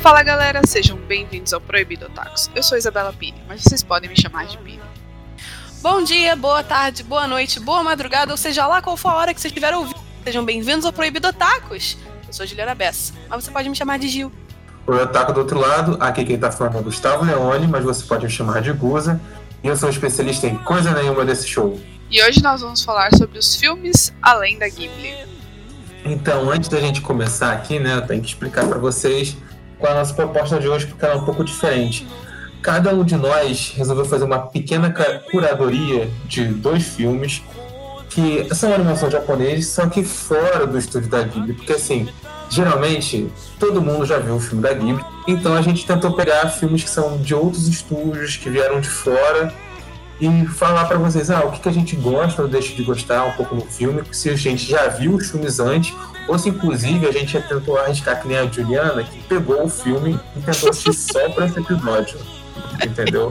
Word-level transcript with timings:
Fala 0.00 0.22
galera, 0.22 0.60
sejam 0.64 0.96
bem-vindos 0.96 1.52
ao 1.52 1.60
Proibido 1.60 2.06
Otakus. 2.06 2.48
Eu 2.54 2.62
sou 2.62 2.78
Isabela 2.78 3.12
Pini, 3.12 3.42
mas 3.48 3.62
vocês 3.62 3.82
podem 3.82 4.08
me 4.08 4.18
chamar 4.18 4.46
de 4.46 4.56
Pini. 4.58 4.80
Bom 5.82 6.04
dia, 6.04 6.36
boa 6.36 6.62
tarde, 6.62 7.02
boa 7.02 7.26
noite, 7.26 7.58
boa 7.58 7.82
madrugada, 7.82 8.30
ou 8.30 8.36
seja 8.36 8.64
lá 8.66 8.80
qual 8.80 8.96
for 8.96 9.08
a 9.08 9.16
hora 9.16 9.34
que 9.34 9.40
vocês 9.40 9.50
estiverem 9.50 9.76
ouvindo. 9.76 9.98
Sejam 10.22 10.44
bem-vindos 10.44 10.84
ao 10.84 10.92
Proibido 10.92 11.26
Otakus. 11.26 11.98
Eu 12.26 12.32
sou 12.32 12.46
Juliana 12.46 12.76
Bessa, 12.76 13.12
mas 13.28 13.42
você 13.44 13.50
pode 13.50 13.68
me 13.68 13.74
chamar 13.74 13.98
de 13.98 14.08
Gil. 14.08 14.32
Oi, 14.86 15.02
Otaku 15.02 15.32
do 15.32 15.40
outro 15.40 15.58
lado, 15.58 15.96
aqui 16.00 16.24
quem 16.24 16.38
tá 16.38 16.52
falando 16.52 16.78
é 16.78 16.82
Gustavo 16.82 17.24
Leone, 17.24 17.66
mas 17.66 17.82
você 17.82 18.04
pode 18.04 18.24
me 18.24 18.30
chamar 18.30 18.62
de 18.62 18.72
Guza. 18.72 19.20
E 19.64 19.66
eu 19.66 19.76
sou 19.76 19.90
especialista 19.90 20.46
em 20.46 20.56
coisa 20.58 20.92
nenhuma 20.92 21.24
desse 21.24 21.48
show. 21.48 21.78
E 22.08 22.22
hoje 22.22 22.40
nós 22.40 22.60
vamos 22.60 22.84
falar 22.84 23.12
sobre 23.16 23.36
os 23.36 23.56
filmes 23.56 24.14
além 24.22 24.60
da 24.60 24.68
Ghibli. 24.68 25.26
Então, 26.04 26.48
antes 26.50 26.68
da 26.68 26.80
gente 26.80 27.00
começar 27.00 27.52
aqui, 27.52 27.80
né, 27.80 27.96
eu 27.96 28.06
tenho 28.06 28.22
que 28.22 28.28
explicar 28.28 28.66
para 28.66 28.78
vocês 28.78 29.36
é 29.86 29.90
a 29.90 29.94
nossa 29.94 30.14
proposta 30.14 30.58
de 30.58 30.68
hoje, 30.68 30.86
porque 30.86 31.04
ela 31.04 31.14
é 31.14 31.16
um 31.16 31.24
pouco 31.24 31.44
diferente. 31.44 32.06
Cada 32.62 32.92
um 32.92 33.04
de 33.04 33.16
nós 33.16 33.72
resolveu 33.76 34.04
fazer 34.04 34.24
uma 34.24 34.40
pequena 34.40 34.92
curadoria 35.30 36.10
de 36.26 36.44
dois 36.44 36.82
filmes 36.82 37.42
que 38.08 38.52
são 38.54 38.74
animação 38.74 39.10
japonesa, 39.10 39.62
só 39.62 39.88
que 39.88 40.02
fora 40.02 40.66
do 40.66 40.78
estúdio 40.78 41.08
da 41.08 41.22
Ghibli, 41.22 41.52
porque 41.52 41.74
assim, 41.74 42.08
geralmente 42.50 43.30
todo 43.58 43.80
mundo 43.80 44.04
já 44.04 44.18
viu 44.18 44.36
o 44.36 44.40
filme 44.40 44.62
da 44.62 44.72
Ghibli, 44.72 45.04
então 45.26 45.54
a 45.54 45.62
gente 45.62 45.86
tentou 45.86 46.12
pegar 46.14 46.48
filmes 46.48 46.82
que 46.82 46.90
são 46.90 47.18
de 47.18 47.34
outros 47.34 47.68
estúdios, 47.68 48.36
que 48.36 48.48
vieram 48.50 48.80
de 48.80 48.88
fora 48.88 49.52
e 50.20 50.46
falar 50.46 50.86
para 50.86 50.98
vocês 50.98 51.30
ah, 51.30 51.44
o 51.44 51.52
que, 51.52 51.60
que 51.60 51.68
a 51.68 51.72
gente 51.72 51.94
gosta 51.94 52.42
ou 52.42 52.48
deixa 52.48 52.74
de 52.74 52.82
gostar 52.82 53.24
um 53.24 53.32
pouco 53.32 53.54
no 53.54 53.64
filme, 53.66 54.02
se 54.10 54.30
a 54.30 54.36
gente 54.36 54.68
já 54.68 54.88
viu 54.88 55.14
os 55.14 55.30
filmes 55.30 55.60
antes, 55.60 55.94
ou 56.28 56.38
se 56.38 56.50
inclusive 56.50 57.06
a 57.06 57.12
gente 57.12 57.40
tentou 57.42 57.78
arriscar 57.78 58.20
que 58.20 58.28
nem 58.28 58.38
a 58.38 58.46
Juliana, 58.46 59.02
que 59.02 59.20
pegou 59.22 59.64
o 59.64 59.68
filme 59.68 60.18
e 60.36 60.40
tentou 60.40 60.70
assistir 60.70 60.92
só 60.92 61.30
para 61.30 61.46
esse 61.46 61.58
episódio. 61.58 62.18
Entendeu? 62.84 63.30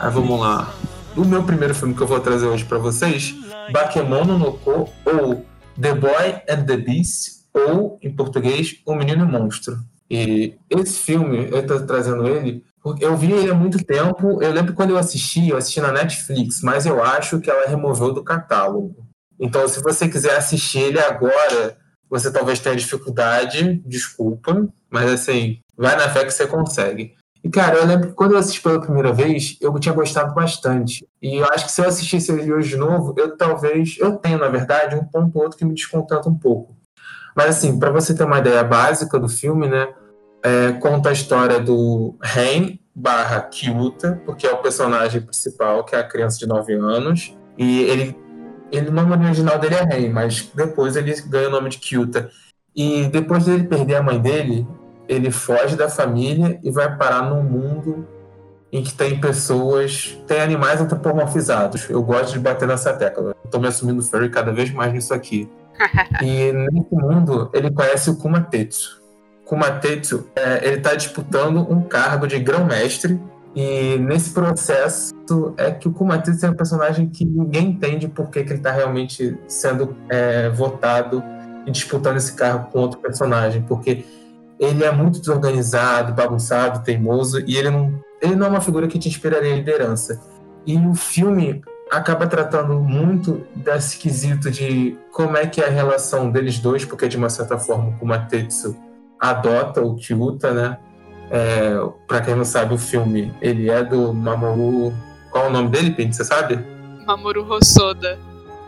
Aí 0.00 0.10
vamos 0.10 0.40
lá. 0.40 0.72
O 1.16 1.24
meu 1.24 1.42
primeiro 1.42 1.74
filme 1.74 1.94
que 1.94 2.00
eu 2.00 2.06
vou 2.06 2.20
trazer 2.20 2.46
hoje 2.46 2.64
para 2.64 2.78
vocês, 2.78 3.34
Bakemono 3.72 4.38
no 4.38 4.54
Ko, 4.54 4.88
ou 5.04 5.44
The 5.80 5.94
Boy 5.94 6.42
and 6.48 6.64
the 6.64 6.76
Beast, 6.76 7.38
ou, 7.52 7.98
em 8.02 8.10
português, 8.10 8.76
O 8.86 8.94
Menino 8.94 9.24
e 9.24 9.28
o 9.28 9.28
Monstro. 9.28 9.78
E 10.10 10.54
esse 10.70 11.00
filme, 11.00 11.48
eu 11.50 11.66
tô 11.66 11.80
trazendo 11.80 12.26
ele 12.26 12.64
eu 13.00 13.16
vi 13.16 13.32
ele 13.32 13.50
há 13.50 13.54
muito 13.54 13.84
tempo. 13.84 14.42
Eu 14.42 14.52
lembro 14.52 14.72
quando 14.72 14.90
eu 14.90 14.98
assisti, 14.98 15.48
eu 15.48 15.56
assisti 15.56 15.80
na 15.80 15.92
Netflix, 15.92 16.62
mas 16.62 16.86
eu 16.86 17.02
acho 17.02 17.40
que 17.40 17.50
ela 17.50 17.68
removeu 17.68 18.12
do 18.12 18.24
catálogo. 18.24 19.06
Então, 19.38 19.68
se 19.68 19.82
você 19.82 20.08
quiser 20.08 20.36
assistir 20.36 20.78
ele 20.78 21.00
agora, 21.00 21.76
você 22.10 22.30
talvez 22.30 22.58
tenha 22.60 22.76
dificuldade, 22.76 23.82
desculpa, 23.86 24.68
mas 24.90 25.10
assim, 25.10 25.60
vai 25.76 25.96
na 25.96 26.08
fé 26.08 26.24
que 26.24 26.30
você 26.30 26.46
consegue. 26.46 27.14
E, 27.42 27.48
cara, 27.48 27.76
eu 27.76 27.86
lembro 27.86 28.08
que 28.08 28.14
quando 28.14 28.32
eu 28.32 28.38
assisti 28.38 28.60
pela 28.60 28.80
primeira 28.80 29.12
vez, 29.12 29.56
eu 29.60 29.72
tinha 29.78 29.94
gostado 29.94 30.34
bastante. 30.34 31.06
E 31.22 31.36
eu 31.36 31.46
acho 31.52 31.66
que 31.66 31.72
se 31.72 31.80
eu 31.80 31.86
assistisse 31.86 32.32
ele 32.32 32.52
hoje 32.52 32.70
de 32.70 32.76
novo, 32.76 33.14
eu 33.16 33.36
talvez. 33.36 33.96
Eu 33.98 34.16
tenho, 34.16 34.38
na 34.38 34.48
verdade, 34.48 34.96
um 34.96 35.04
ponto 35.04 35.36
ou 35.36 35.44
outro 35.44 35.56
que 35.56 35.64
me 35.64 35.72
descontenta 35.72 36.28
um 36.28 36.34
pouco. 36.34 36.76
Mas, 37.36 37.50
assim, 37.50 37.78
para 37.78 37.90
você 37.90 38.12
ter 38.12 38.24
uma 38.24 38.40
ideia 38.40 38.64
básica 38.64 39.20
do 39.20 39.28
filme, 39.28 39.68
né? 39.68 39.88
é, 40.42 40.72
conta 40.72 41.10
a 41.10 41.12
história 41.12 41.60
do 41.60 42.16
Ren 42.20 42.78
barra 42.94 43.40
Kyuta, 43.42 44.20
porque 44.24 44.46
é 44.46 44.52
o 44.52 44.58
personagem 44.58 45.20
principal, 45.20 45.84
que 45.84 45.94
é 45.94 46.00
a 46.00 46.04
criança 46.04 46.38
de 46.38 46.46
9 46.46 46.74
anos. 46.74 47.36
E 47.56 47.82
ele, 47.82 48.16
ele 48.70 48.88
o 48.88 48.92
nome 48.92 49.24
original 49.24 49.58
dele 49.58 49.74
é 49.74 49.84
Ren, 49.84 50.10
mas 50.10 50.50
depois 50.54 50.96
ele 50.96 51.14
ganha 51.22 51.48
o 51.48 51.52
nome 51.52 51.70
de 51.70 51.78
Kyuta. 51.78 52.30
E 52.74 53.06
depois 53.06 53.44
dele 53.44 53.64
perder 53.64 53.96
a 53.96 54.02
mãe 54.02 54.20
dele, 54.20 54.66
ele 55.08 55.30
foge 55.30 55.74
da 55.76 55.88
família 55.88 56.60
e 56.62 56.70
vai 56.70 56.96
parar 56.96 57.22
num 57.22 57.42
mundo 57.42 58.06
em 58.70 58.82
que 58.82 58.92
tem 58.92 59.18
pessoas, 59.18 60.18
tem 60.26 60.40
animais 60.40 60.80
antropomorfizados. 60.80 61.88
Eu 61.88 62.02
gosto 62.02 62.34
de 62.34 62.38
bater 62.38 62.68
nessa 62.68 62.92
tecla. 62.92 63.34
Estou 63.44 63.60
me 63.60 63.66
assumindo 63.66 64.02
furry 64.02 64.28
cada 64.28 64.52
vez 64.52 64.70
mais 64.70 64.92
nisso 64.92 65.14
aqui. 65.14 65.50
e 66.22 66.52
nesse 66.52 66.92
mundo, 66.94 67.50
ele 67.54 67.70
conhece 67.70 68.10
o 68.10 68.16
Kumatetsu, 68.16 69.00
Kumatetsu, 69.48 70.28
é, 70.36 70.66
ele 70.66 70.76
está 70.76 70.94
disputando 70.94 71.66
um 71.72 71.82
cargo 71.82 72.26
de 72.26 72.38
grão-mestre 72.38 73.18
e 73.54 73.98
nesse 73.98 74.30
processo 74.30 75.14
é 75.56 75.70
que 75.70 75.88
o 75.88 75.92
Kumatetsu 75.92 76.46
é 76.46 76.50
um 76.50 76.54
personagem 76.54 77.08
que 77.08 77.24
ninguém 77.24 77.70
entende 77.70 78.08
por 78.08 78.30
que, 78.30 78.44
que 78.44 78.50
ele 78.50 78.60
está 78.60 78.70
realmente 78.70 79.36
sendo 79.46 79.96
é, 80.08 80.48
votado 80.50 81.22
e 81.66 81.70
disputando 81.70 82.16
esse 82.16 82.34
cargo 82.34 82.70
com 82.70 82.80
outro 82.80 83.00
personagem, 83.00 83.62
porque 83.62 84.04
ele 84.58 84.84
é 84.84 84.90
muito 84.90 85.20
desorganizado, 85.20 86.12
bagunçado, 86.12 86.82
teimoso 86.82 87.40
e 87.46 87.56
ele 87.56 87.70
não, 87.70 88.00
ele 88.20 88.36
não 88.36 88.46
é 88.46 88.50
uma 88.50 88.60
figura 88.60 88.88
que 88.88 88.98
te 88.98 89.08
inspiraria 89.08 89.54
liderança. 89.54 90.20
E 90.66 90.76
o 90.76 90.94
filme 90.94 91.62
acaba 91.90 92.26
tratando 92.26 92.74
muito 92.74 93.46
desse 93.54 93.98
quesito 93.98 94.50
de 94.50 94.96
como 95.12 95.36
é 95.36 95.46
que 95.46 95.60
é 95.60 95.66
a 95.66 95.70
relação 95.70 96.30
deles 96.30 96.58
dois, 96.58 96.84
porque 96.84 97.08
de 97.08 97.16
uma 97.16 97.30
certa 97.30 97.58
forma 97.58 97.90
o 97.90 97.98
Kumatetsu 97.98 98.76
adota 99.18 99.80
o 99.82 99.94
Kyuta, 99.96 100.52
né? 100.52 100.78
É, 101.30 101.76
para 102.06 102.20
quem 102.20 102.34
não 102.34 102.44
sabe 102.44 102.74
o 102.74 102.78
filme, 102.78 103.34
ele 103.40 103.70
é 103.70 103.82
do 103.82 104.12
Mamoru. 104.12 104.92
Qual 105.30 105.44
é 105.44 105.48
o 105.48 105.52
nome 105.52 105.68
dele, 105.68 105.90
Pink? 105.90 106.14
Você 106.14 106.24
sabe? 106.24 106.58
Mamoru 107.06 107.46
Hosoda. 107.50 108.18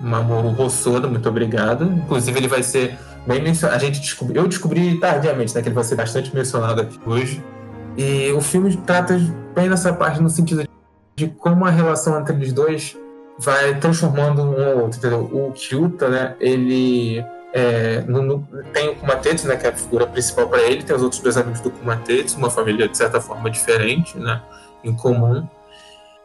Mamoru 0.00 0.60
Hosoda, 0.60 1.08
muito 1.08 1.28
obrigado. 1.28 1.84
Inclusive, 1.84 2.38
ele 2.38 2.48
vai 2.48 2.62
ser 2.62 2.98
bem 3.26 3.42
mencionado. 3.42 3.76
A 3.76 3.84
gente 3.84 4.00
descobriu, 4.00 4.42
eu 4.42 4.48
descobri 4.48 4.98
tardiamente, 4.98 5.54
né? 5.54 5.62
Que 5.62 5.68
ele 5.68 5.74
vai 5.74 5.84
ser 5.84 5.94
bastante 5.94 6.34
mencionado 6.34 6.80
aqui 6.80 6.98
hoje. 7.06 7.42
E 7.96 8.30
o 8.32 8.40
filme 8.40 8.76
trata 8.78 9.18
bem 9.54 9.68
nessa 9.68 9.92
parte 9.92 10.22
no 10.22 10.30
sentido 10.30 10.64
de 11.16 11.28
como 11.28 11.64
a 11.64 11.70
relação 11.70 12.18
entre 12.18 12.34
eles 12.34 12.52
dois 12.52 12.96
vai 13.38 13.78
transformando 13.78 14.42
um 14.42 14.64
ao 14.64 14.78
outro, 14.84 14.98
entendeu? 14.98 15.20
O 15.20 15.52
Kyuta, 15.52 16.08
né? 16.08 16.34
Ele 16.40 17.24
é, 17.52 18.02
no, 18.02 18.22
no, 18.22 18.48
tem 18.72 18.90
o 18.90 18.96
Kumatetsu, 18.96 19.48
né, 19.48 19.56
que 19.56 19.66
é 19.66 19.70
a 19.70 19.72
figura 19.72 20.06
principal 20.06 20.48
para 20.48 20.62
ele, 20.62 20.82
tem 20.82 20.94
os 20.94 21.02
outros 21.02 21.20
dois 21.20 21.36
amigos 21.36 21.60
do 21.60 21.70
Kumatetsu, 21.70 22.38
uma 22.38 22.50
família 22.50 22.88
de 22.88 22.96
certa 22.96 23.20
forma 23.20 23.50
diferente, 23.50 24.18
né, 24.18 24.40
em 24.84 24.94
comum. 24.94 25.46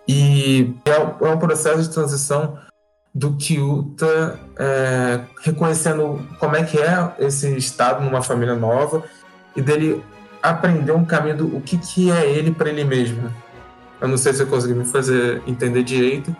E 0.07 0.75
é, 0.85 0.91
é 0.91 1.29
um 1.29 1.39
processo 1.39 1.81
de 1.81 1.89
transição 1.89 2.59
do 3.13 3.37
Kyuta 3.37 4.39
é, 4.59 5.21
reconhecendo 5.41 6.27
como 6.37 6.55
é 6.55 6.63
que 6.63 6.77
é 6.77 7.15
esse 7.19 7.55
estado 7.57 8.03
numa 8.03 8.21
família 8.21 8.55
nova 8.55 9.03
e 9.55 9.61
dele 9.61 10.03
aprender 10.43 10.91
um 10.91 11.05
caminho 11.05 11.37
do 11.37 11.57
o 11.57 11.61
que, 11.61 11.77
que 11.77 12.11
é 12.11 12.29
ele 12.29 12.51
para 12.51 12.69
ele 12.69 12.83
mesmo. 12.83 13.33
Eu 13.99 14.07
não 14.07 14.17
sei 14.17 14.33
se 14.33 14.43
eu 14.43 14.47
consegui 14.47 14.73
me 14.73 14.85
fazer 14.85 15.41
entender 15.47 15.81
direito, 15.81 16.35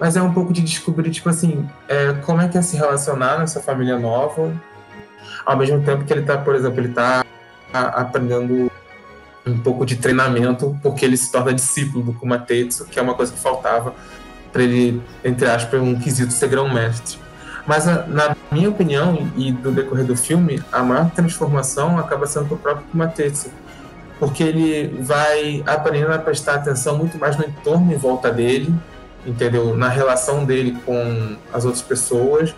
mas 0.00 0.16
é 0.16 0.22
um 0.22 0.32
pouco 0.32 0.50
de 0.50 0.62
descobrir, 0.62 1.10
tipo 1.10 1.28
assim, 1.28 1.68
é, 1.86 2.14
como 2.24 2.40
é 2.40 2.48
que 2.48 2.56
é 2.56 2.62
se 2.62 2.74
relacionar 2.74 3.38
nessa 3.38 3.60
família 3.60 3.98
nova, 3.98 4.50
ao 5.44 5.56
mesmo 5.58 5.82
tempo 5.82 6.04
que 6.04 6.12
ele 6.12 6.22
tá, 6.22 6.38
por 6.38 6.54
exemplo, 6.54 6.80
ele 6.80 6.94
tá 6.94 7.22
aprendendo 7.70 8.72
um 9.46 9.58
pouco 9.58 9.84
de 9.84 9.96
treinamento, 9.96 10.78
porque 10.82 11.04
ele 11.04 11.18
se 11.18 11.30
torna 11.30 11.52
discípulo 11.52 12.02
do 12.02 12.12
Kumatetsu, 12.14 12.86
que 12.86 12.98
é 12.98 13.02
uma 13.02 13.14
coisa 13.14 13.30
que 13.30 13.38
faltava 13.38 13.94
para 14.50 14.62
ele, 14.62 15.02
entre 15.22 15.48
aspas, 15.48 15.80
um 15.80 15.98
quesito 15.98 16.32
ser 16.32 16.48
grão-mestre. 16.48 17.18
Mas, 17.66 17.84
na 17.84 18.34
minha 18.50 18.70
opinião, 18.70 19.30
e 19.36 19.52
do 19.52 19.70
decorrer 19.70 20.04
do 20.04 20.16
filme, 20.16 20.62
a 20.72 20.82
maior 20.82 21.10
transformação 21.10 21.98
acaba 21.98 22.26
sendo 22.26 22.54
o 22.54 22.58
próprio 22.58 22.86
Kumatetsu, 22.86 23.50
porque 24.18 24.42
ele 24.42 25.02
vai 25.02 25.62
aprendendo 25.66 26.12
a 26.12 26.18
prestar 26.18 26.54
atenção 26.54 26.96
muito 26.96 27.18
mais 27.18 27.36
no 27.36 27.44
entorno 27.44 27.92
em 27.92 27.96
volta 27.96 28.30
dele, 28.30 28.74
entendeu? 29.26 29.76
Na 29.76 29.88
relação 29.88 30.44
dele 30.44 30.76
com 30.84 31.36
as 31.52 31.64
outras 31.64 31.82
pessoas, 31.82 32.54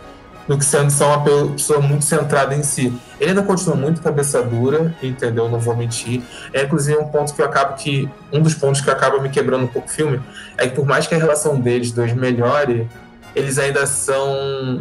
do 0.46 0.58
que 0.58 0.64
sendo 0.64 0.90
só 0.90 1.16
uma 1.16 1.52
pessoa 1.52 1.80
muito 1.80 2.04
centrada 2.04 2.54
em 2.54 2.62
si. 2.62 2.92
Ele 3.20 3.30
ainda 3.30 3.42
continua 3.42 3.76
muito 3.76 4.00
cabeça 4.00 4.42
dura, 4.42 4.94
entendeu? 5.02 5.48
Não 5.48 5.58
vou 5.58 5.76
mentir. 5.76 6.22
É 6.52 6.64
inclusive 6.64 6.98
um 6.98 7.06
ponto 7.06 7.32
que 7.32 7.40
eu 7.40 7.46
acabo 7.46 7.74
que 7.76 8.08
um 8.32 8.40
dos 8.40 8.54
pontos 8.54 8.80
que 8.80 8.90
acaba 8.90 9.20
me 9.20 9.28
quebrando 9.28 9.64
um 9.64 9.68
pouco 9.68 9.88
o 9.88 9.90
filme 9.90 10.20
é 10.58 10.68
que 10.68 10.74
por 10.74 10.84
mais 10.84 11.06
que 11.06 11.14
a 11.14 11.18
relação 11.18 11.60
deles 11.60 11.92
dois 11.92 12.12
melhore, 12.12 12.88
eles 13.34 13.58
ainda 13.58 13.86
são 13.86 14.32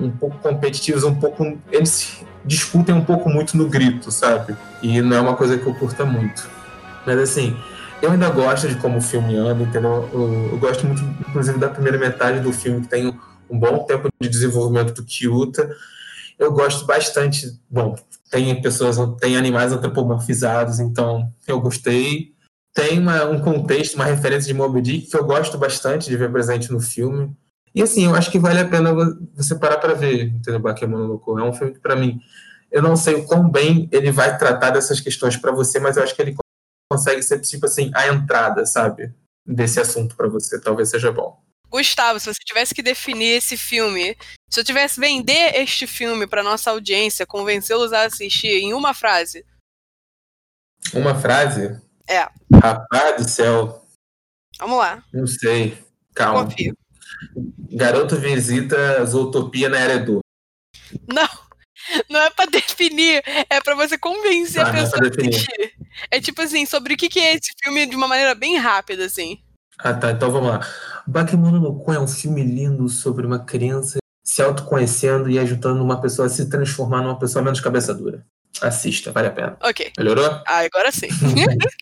um 0.02 0.12
pouco 0.12 0.38
competitivos, 0.40 1.04
um 1.04 1.16
pouco 1.16 1.58
eles 1.72 2.24
discutem 2.44 2.96
um 2.96 3.06
pouco 3.06 3.30
muito 3.30 3.56
no 3.56 3.68
grito, 3.68 4.12
sabe? 4.12 4.56
E 4.82 5.00
não 5.02 5.16
é 5.16 5.22
uma 5.22 5.36
coisa 5.36 5.58
que 5.58 5.66
eu 5.66 5.74
curta 5.76 6.04
muito. 6.04 6.50
Mas 7.06 7.20
assim, 7.20 7.56
eu 8.02 8.12
ainda 8.12 8.30
gosto 8.30 8.68
de 8.68 8.76
como 8.76 8.98
o 8.98 9.02
filme 9.02 9.36
anda, 9.36 9.64
entendeu? 9.64 10.10
Eu, 10.12 10.50
eu, 10.52 10.58
gosto 10.58 10.86
muito, 10.86 11.02
inclusive, 11.28 11.60
da 11.60 11.70
primeira 11.70 11.98
metade 11.98 12.40
do 12.40 12.52
filme, 12.52 12.82
que 12.82 12.88
tem 12.88 13.08
um 13.50 13.60
bom 13.60 13.84
tempo 13.86 14.10
de 14.20 14.28
desenvolvimento 14.28 14.94
do 14.94 15.06
Kyuta. 15.06 15.70
Eu 16.40 16.52
gosto 16.52 16.86
bastante. 16.86 17.60
Bom, 17.70 17.96
tem 18.32 18.60
pessoas, 18.62 18.98
tem 19.20 19.38
animais 19.38 19.72
antropomorfizados, 19.72 20.80
então 20.80 21.32
eu 21.48 21.62
gostei. 21.62 22.34
Tem 22.74 22.98
uma, 22.98 23.26
um 23.26 23.40
contexto, 23.40 23.96
uma 23.96 24.06
referência 24.06 24.48
de 24.48 24.54
Moby 24.54 24.82
Dick 24.82 25.08
que 25.08 25.18
eu 25.18 25.26
gosto 25.26 25.58
bastante 25.58 26.10
de 26.10 26.18
ver 26.18 26.32
presente 26.32 26.72
no 26.72 26.80
filme. 26.80 27.36
E 27.76 27.82
assim, 27.82 28.06
eu 28.06 28.16
acho 28.16 28.32
que 28.32 28.40
vale 28.40 28.60
a 28.60 28.68
pena 28.68 28.94
você 29.36 29.56
parar 29.56 29.78
para 29.78 29.94
ver, 29.94 30.28
entendeu? 30.28 30.60
Bakemono 30.60 31.06
Loco. 31.06 31.38
É 31.38 31.44
um 31.44 31.54
filme 31.54 31.74
que, 31.74 31.80
para 31.80 31.96
mim, 31.96 32.20
eu 32.72 32.82
não 32.82 32.96
sei 32.96 33.16
o 33.16 33.26
quão 33.26 33.50
bem 33.50 33.88
ele 33.92 34.12
vai 34.12 34.38
tratar 34.38 34.72
dessas 34.72 35.00
questões 35.00 35.38
para 35.38 35.52
você, 35.52 35.80
mas 35.80 35.98
eu 35.98 36.04
acho 36.04 36.16
que 36.16 36.22
ele 36.22 36.36
consegue 36.92 37.24
ser, 37.24 37.40
tipo 37.40 37.66
assim, 37.66 37.90
a 37.96 38.10
entrada, 38.10 38.66
sabe? 38.66 39.14
Desse 39.46 39.80
assunto 39.80 40.14
para 40.14 40.28
você. 40.28 40.60
Talvez 40.60 40.90
seja 40.90 41.10
bom. 41.10 41.42
Gustavo, 41.70 42.20
se 42.20 42.26
você 42.26 42.40
tivesse 42.46 42.76
que 42.76 42.84
definir 42.84 43.38
esse 43.38 43.56
filme, 43.56 44.18
se 44.50 44.60
eu 44.60 44.64
tivesse 44.64 45.00
vender 45.00 45.56
este 45.56 45.88
filme 45.88 46.28
para 46.28 46.44
nossa 46.44 46.70
audiência, 46.70 47.26
convencê-los 47.26 47.94
a 47.94 48.04
assistir 48.04 48.58
em 48.58 48.74
uma 48.74 48.94
frase. 48.94 49.46
Uma 50.94 51.16
frase? 51.16 51.82
É. 52.10 52.28
Rapaz 52.62 53.24
do 53.24 53.30
céu. 53.30 53.86
Vamos 54.60 54.78
lá. 54.78 55.02
Não 55.14 55.26
sei. 55.26 55.82
Calma. 56.14 56.44
Confio. 56.44 56.76
Garoto 57.72 58.18
visita 58.18 59.06
Zootopia 59.06 59.70
na 59.70 59.80
Eredu. 59.80 60.20
Não. 61.08 61.30
Não 62.10 62.20
é 62.20 62.30
pra 62.30 62.46
definir, 62.46 63.22
é 63.50 63.60
pra 63.62 63.76
você 63.76 63.98
convencer 63.98 64.62
Ah, 64.62 64.70
a 64.70 64.72
não 64.74 64.80
é 64.80 64.84
pessoa 64.84 64.98
pra 65.00 65.08
a 65.08 65.10
definir. 65.10 65.36
assistir. 65.36 65.74
É 66.10 66.20
tipo 66.22 66.42
assim, 66.42 66.66
sobre 66.66 66.94
o 66.94 66.98
que 66.98 67.10
que 67.10 67.20
é 67.20 67.34
esse 67.36 67.52
filme 67.62 67.86
de 67.86 67.96
uma 67.96 68.08
maneira 68.08 68.34
bem 68.36 68.58
rápida, 68.58 69.06
assim. 69.06 69.40
Ah, 69.80 69.94
tá. 69.94 70.12
Então 70.12 70.32
vamos 70.32 70.50
lá. 70.50 70.60
Bakemono 71.08 71.60
no 71.60 71.80
Kun 71.84 71.94
é 71.94 72.00
um 72.00 72.08
filme 72.08 72.44
lindo 72.44 72.88
sobre 72.90 73.26
uma 73.26 73.44
criança 73.44 73.98
se 74.24 74.42
autoconhecendo 74.42 75.30
e 75.30 75.38
ajudando 75.40 75.82
uma 75.82 76.00
pessoa 76.00 76.28
a 76.28 76.30
se 76.30 76.50
transformar 76.50 77.02
numa 77.02 77.18
pessoa 77.20 77.44
menos 77.44 77.60
cabeça 77.60 77.94
dura. 77.94 78.26
Assista, 78.62 79.12
vale 79.12 79.28
a 79.28 79.32
pena. 79.32 79.58
Ok. 79.62 79.92
Melhorou? 79.98 80.26
Ah, 80.48 80.60
agora 80.60 80.92
sim. 80.92 81.08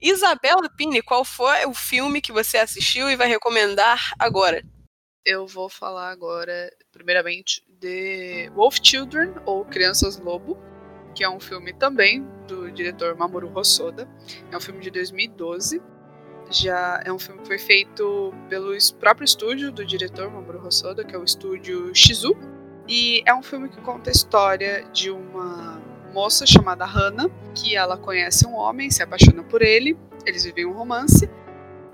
Isabela 0.00 0.68
Pini, 0.76 1.00
qual 1.02 1.24
foi 1.24 1.64
o 1.66 1.74
filme 1.74 2.20
que 2.20 2.32
você 2.32 2.58
assistiu 2.58 3.10
e 3.10 3.16
vai 3.16 3.28
recomendar 3.28 4.12
agora? 4.18 4.62
Eu 5.24 5.46
vou 5.46 5.68
falar 5.68 6.10
agora, 6.10 6.70
primeiramente, 6.92 7.62
de 7.80 8.50
Wolf 8.54 8.78
Children, 8.82 9.34
ou 9.44 9.64
Crianças 9.64 10.18
Lobo, 10.18 10.58
que 11.14 11.22
é 11.22 11.28
um 11.28 11.40
filme 11.40 11.72
também 11.72 12.26
do 12.46 12.70
diretor 12.70 13.16
Mamoru 13.16 13.50
Hosoda. 13.54 14.08
É 14.50 14.56
um 14.56 14.60
filme 14.60 14.80
de 14.80 14.90
2012. 14.90 15.80
Já 16.50 17.00
é 17.04 17.12
um 17.12 17.18
filme 17.18 17.40
que 17.40 17.46
foi 17.46 17.58
feito 17.58 18.34
pelo 18.48 18.76
próprio 18.98 19.24
estúdio 19.24 19.72
do 19.72 19.84
diretor 19.84 20.30
Mamoru 20.30 20.66
Hosoda, 20.66 21.04
que 21.04 21.14
é 21.14 21.18
o 21.18 21.24
estúdio 21.24 21.94
Shizu. 21.94 22.36
E 22.86 23.22
é 23.24 23.34
um 23.34 23.42
filme 23.42 23.68
que 23.68 23.80
conta 23.80 24.10
a 24.10 24.12
história 24.12 24.84
de 24.92 25.10
uma 25.10 25.80
moça 26.12 26.46
chamada 26.46 26.84
Hana, 26.84 27.30
que 27.54 27.76
ela 27.76 27.96
conhece 27.96 28.46
um 28.46 28.54
homem, 28.54 28.90
se 28.90 29.02
apaixona 29.02 29.42
por 29.42 29.62
ele, 29.62 29.96
eles 30.26 30.44
vivem 30.44 30.66
um 30.66 30.72
romance. 30.72 31.28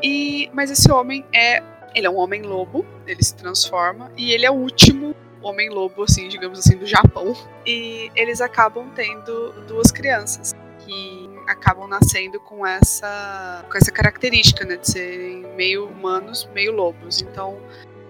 E 0.03 0.51
mas 0.53 0.71
esse 0.71 0.91
homem 0.91 1.25
é 1.33 1.63
ele 1.95 2.07
é 2.07 2.11
um 2.11 2.17
homem 2.17 2.43
lobo, 2.43 2.87
ele 3.07 3.23
se 3.23 3.35
transforma 3.35 4.11
e 4.17 4.33
ele 4.33 4.47
é 4.47 4.51
o 4.51 4.55
último 4.55 5.15
homem 5.43 5.71
lobo, 5.71 6.03
assim, 6.03 6.29
digamos 6.29 6.59
assim, 6.59 6.77
do 6.77 6.87
Japão. 6.87 7.35
E 7.67 8.11
eles 8.15 8.41
acabam 8.41 8.91
tendo 8.95 9.53
duas 9.67 9.91
crianças 9.91 10.55
que 10.85 11.29
acabam 11.47 11.89
nascendo 11.89 12.39
com 12.41 12.67
essa 12.67 13.65
com 13.71 13.77
essa 13.77 13.91
característica, 13.91 14.65
né, 14.65 14.77
de 14.77 14.89
serem 14.89 15.43
meio 15.57 15.87
humanos, 15.87 16.49
meio 16.55 16.73
lobos. 16.73 17.21
Então, 17.23 17.59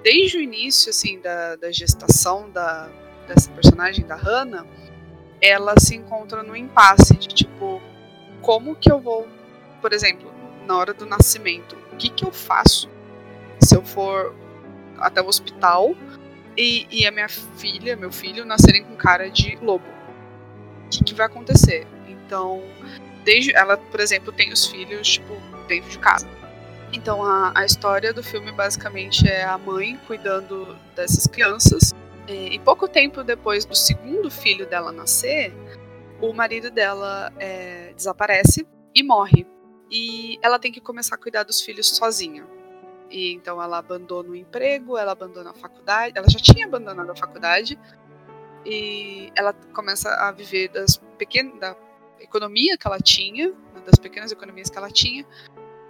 desde 0.02 0.38
o 0.38 0.40
início, 0.40 0.90
assim, 0.90 1.20
da, 1.20 1.56
da 1.56 1.70
gestação 1.70 2.50
da, 2.50 2.88
dessa 3.26 3.50
personagem 3.50 4.06
da 4.06 4.16
Hannah, 4.16 4.66
ela 5.40 5.74
se 5.78 5.96
encontra 5.96 6.42
no 6.42 6.54
impasse 6.54 7.14
de 7.14 7.28
tipo, 7.28 7.80
como 8.42 8.74
que 8.74 8.90
eu 8.90 9.00
vou, 9.00 9.26
por 9.80 9.92
exemplo, 9.92 10.30
na 10.66 10.76
hora 10.76 10.92
do 10.92 11.06
nascimento, 11.06 11.76
o 11.92 11.96
que 11.96 12.10
que 12.10 12.24
eu 12.24 12.32
faço 12.32 12.88
se 13.60 13.76
eu 13.76 13.82
for 13.82 14.34
até 14.98 15.20
o 15.20 15.26
hospital 15.26 15.94
e, 16.60 16.86
e 16.90 17.06
a 17.06 17.10
minha 17.10 17.28
filha, 17.28 17.96
meu 17.96 18.12
filho, 18.12 18.44
nascerem 18.44 18.84
com 18.84 18.94
cara 18.94 19.30
de 19.30 19.56
lobo. 19.62 19.86
O 20.84 20.88
que, 20.90 21.02
que 21.04 21.14
vai 21.14 21.24
acontecer? 21.24 21.86
Então, 22.06 22.62
desde 23.24 23.54
ela, 23.54 23.78
por 23.78 23.98
exemplo, 23.98 24.30
tem 24.30 24.52
os 24.52 24.66
filhos, 24.66 25.08
tipo, 25.08 25.34
dentro 25.66 25.88
de 25.88 25.98
casa. 25.98 26.28
Então, 26.92 27.24
a, 27.24 27.52
a 27.54 27.64
história 27.64 28.12
do 28.12 28.22
filme 28.22 28.52
basicamente 28.52 29.26
é 29.26 29.42
a 29.42 29.56
mãe 29.56 29.98
cuidando 30.06 30.76
dessas 30.94 31.26
crianças. 31.26 31.94
E, 32.28 32.56
e 32.56 32.58
pouco 32.58 32.86
tempo 32.86 33.24
depois 33.24 33.64
do 33.64 33.74
segundo 33.74 34.30
filho 34.30 34.66
dela 34.66 34.92
nascer, 34.92 35.54
o 36.20 36.30
marido 36.34 36.70
dela 36.70 37.32
é, 37.38 37.94
desaparece 37.96 38.66
e 38.94 39.02
morre. 39.02 39.46
E 39.90 40.38
ela 40.42 40.58
tem 40.58 40.70
que 40.70 40.80
começar 40.80 41.14
a 41.14 41.18
cuidar 41.18 41.44
dos 41.44 41.62
filhos 41.62 41.88
sozinha. 41.88 42.46
E 43.10 43.32
então 43.32 43.60
ela 43.60 43.78
abandona 43.78 44.30
o 44.30 44.36
emprego, 44.36 44.96
ela 44.96 45.12
abandona 45.12 45.50
a 45.50 45.54
faculdade. 45.54 46.16
Ela 46.16 46.28
já 46.28 46.38
tinha 46.38 46.66
abandonado 46.66 47.10
a 47.10 47.16
faculdade 47.16 47.78
e 48.64 49.32
ela 49.34 49.52
começa 49.74 50.10
a 50.10 50.30
viver 50.30 50.68
das 50.68 50.96
pequenas 51.18 51.58
da 51.58 51.76
economia 52.20 52.76
que 52.76 52.86
ela 52.86 52.98
tinha, 52.98 53.48
né, 53.48 53.82
das 53.84 53.98
pequenas 53.98 54.30
economias 54.30 54.70
que 54.70 54.78
ela 54.78 54.90
tinha, 54.90 55.26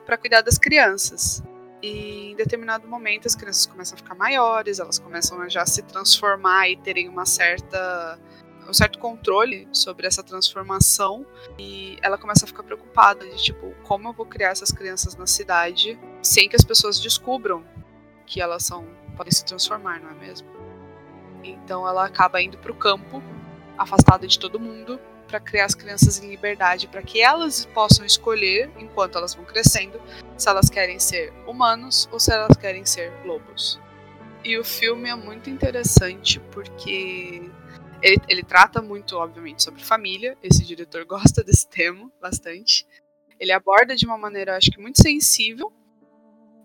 para 0.06 0.17
cuidar 0.17 0.40
das 0.40 0.56
crianças. 0.56 1.43
E 1.82 2.32
em 2.32 2.37
determinado 2.37 2.87
momento 2.87 3.26
as 3.26 3.34
crianças 3.34 3.66
começam 3.66 3.96
a 3.96 3.99
ficar 3.99 4.14
maiores, 4.14 4.78
elas 4.78 4.99
começam 4.99 5.40
a 5.40 5.49
já 5.49 5.64
se 5.66 5.82
transformar 5.82 6.69
e 6.69 6.76
terem 6.76 7.08
uma 7.08 7.26
certa 7.26 8.19
um 8.70 8.75
certo 8.75 8.99
controle 8.99 9.69
sobre 9.72 10.06
essa 10.06 10.22
transformação 10.22 11.26
e 11.58 11.99
ela 12.02 12.17
começa 12.17 12.44
a 12.44 12.49
ficar 12.49 12.62
preocupada 12.62 13.28
de 13.28 13.43
tipo 13.43 13.75
como 13.82 14.08
eu 14.08 14.12
vou 14.12 14.25
criar 14.25 14.50
essas 14.50 14.70
crianças 14.70 15.17
na 15.17 15.26
cidade 15.26 15.99
sem 16.22 16.49
que 16.49 16.56
as 16.56 16.64
pessoas 16.64 17.00
descubram 17.00 17.64
que 18.25 18.40
elas 18.40 18.64
são 18.64 18.87
podem 19.17 19.32
se 19.32 19.44
transformar, 19.44 20.00
não 20.00 20.11
é 20.11 20.14
mesmo? 20.14 20.49
Então 21.43 21.87
ela 21.87 22.06
acaba 22.06 22.40
indo 22.40 22.56
para 22.56 22.72
o 22.72 22.75
campo, 22.75 23.22
afastada 23.76 24.26
de 24.26 24.38
todo 24.38 24.58
mundo, 24.58 24.99
para 25.26 25.38
criar 25.38 25.66
as 25.66 25.75
crianças 25.75 26.23
em 26.23 26.28
liberdade, 26.28 26.88
para 26.88 27.02
que 27.02 27.20
elas 27.20 27.66
possam 27.66 28.05
escolher, 28.05 28.70
enquanto 28.78 29.19
elas 29.19 29.34
vão 29.34 29.44
crescendo, 29.44 30.00
se 30.37 30.49
elas 30.49 30.70
querem 30.70 30.99
ser 30.99 31.32
humanos 31.46 32.08
ou 32.11 32.19
se 32.19 32.32
elas 32.32 32.56
querem 32.56 32.87
ser 32.87 33.12
lobos. 33.25 33.78
E 34.43 34.56
o 34.58 34.64
filme 34.64 35.08
é 35.08 35.14
muito 35.14 35.50
interessante 35.50 36.40
porque 36.50 37.50
ele, 38.02 38.20
ele 38.29 38.43
trata 38.43 38.81
muito, 38.82 39.17
obviamente, 39.17 39.62
sobre 39.62 39.82
família. 39.85 40.37
Esse 40.43 40.64
diretor 40.64 41.05
gosta 41.06 41.43
desse 41.43 41.69
tema 41.69 42.11
bastante. 42.20 42.87
Ele 43.38 43.52
aborda 43.52 43.97
de 43.97 44.05
uma 44.05 44.19
maneira, 44.19 44.56
acho 44.56 44.70
que 44.70 44.81
muito 44.81 45.02
sensível. 45.02 45.73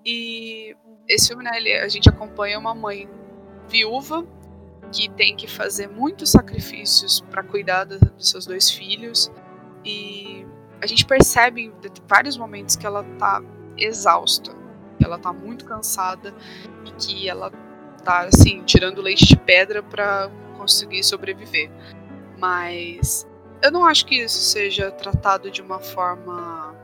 E 0.06 0.76
esse 1.08 1.30
filme, 1.30 1.44
né, 1.44 1.52
ele, 1.58 1.74
a 1.74 1.88
gente 1.88 2.08
acompanha 2.10 2.60
uma 2.60 2.75
mãe 2.75 3.10
viúva 3.68 4.25
que 4.92 5.10
tem 5.10 5.36
que 5.36 5.48
fazer 5.48 5.88
muitos 5.88 6.30
sacrifícios 6.30 7.22
para 7.22 7.44
cuidar 7.44 7.86
da- 7.86 7.98
dos 7.98 8.30
seus 8.30 8.46
dois 8.46 8.70
filhos. 8.70 9.32
E 9.84 10.46
a 10.82 10.86
gente 10.86 11.06
percebe 11.06 11.62
em 11.65 11.74
vários 12.08 12.38
momentos 12.38 12.75
que 12.75 12.86
ela 12.86 13.04
tá 13.18 13.42
exausta, 13.77 14.51
que 14.98 15.04
ela 15.06 15.18
tá 15.18 15.34
muito 15.34 15.65
cansada 15.65 16.34
e 16.86 16.92
que 16.92 17.27
ela 17.27 17.50
tá 18.04 18.22
assim, 18.22 18.63
tirando 18.63 19.01
leite 19.01 19.25
de 19.25 19.38
pedra 19.38 19.82
para 19.82 20.30
conseguir 20.55 21.03
sobreviver. 21.03 21.69
Mas 22.38 23.27
eu 23.62 23.71
não 23.71 23.85
acho 23.85 24.05
que 24.05 24.15
isso 24.15 24.39
seja 24.39 24.91
tratado 24.91 25.50
de 25.50 25.62
uma 25.62 25.79
forma 25.79 26.75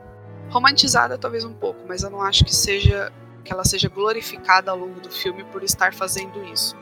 romantizada 0.50 1.16
talvez 1.16 1.44
um 1.44 1.54
pouco, 1.54 1.80
mas 1.86 2.02
eu 2.02 2.10
não 2.10 2.22
acho 2.22 2.44
que 2.44 2.54
seja 2.54 3.12
que 3.44 3.52
ela 3.52 3.64
seja 3.64 3.88
glorificada 3.88 4.70
ao 4.70 4.78
longo 4.78 5.00
do 5.00 5.10
filme 5.10 5.42
por 5.44 5.64
estar 5.64 5.92
fazendo 5.92 6.44
isso. 6.44 6.76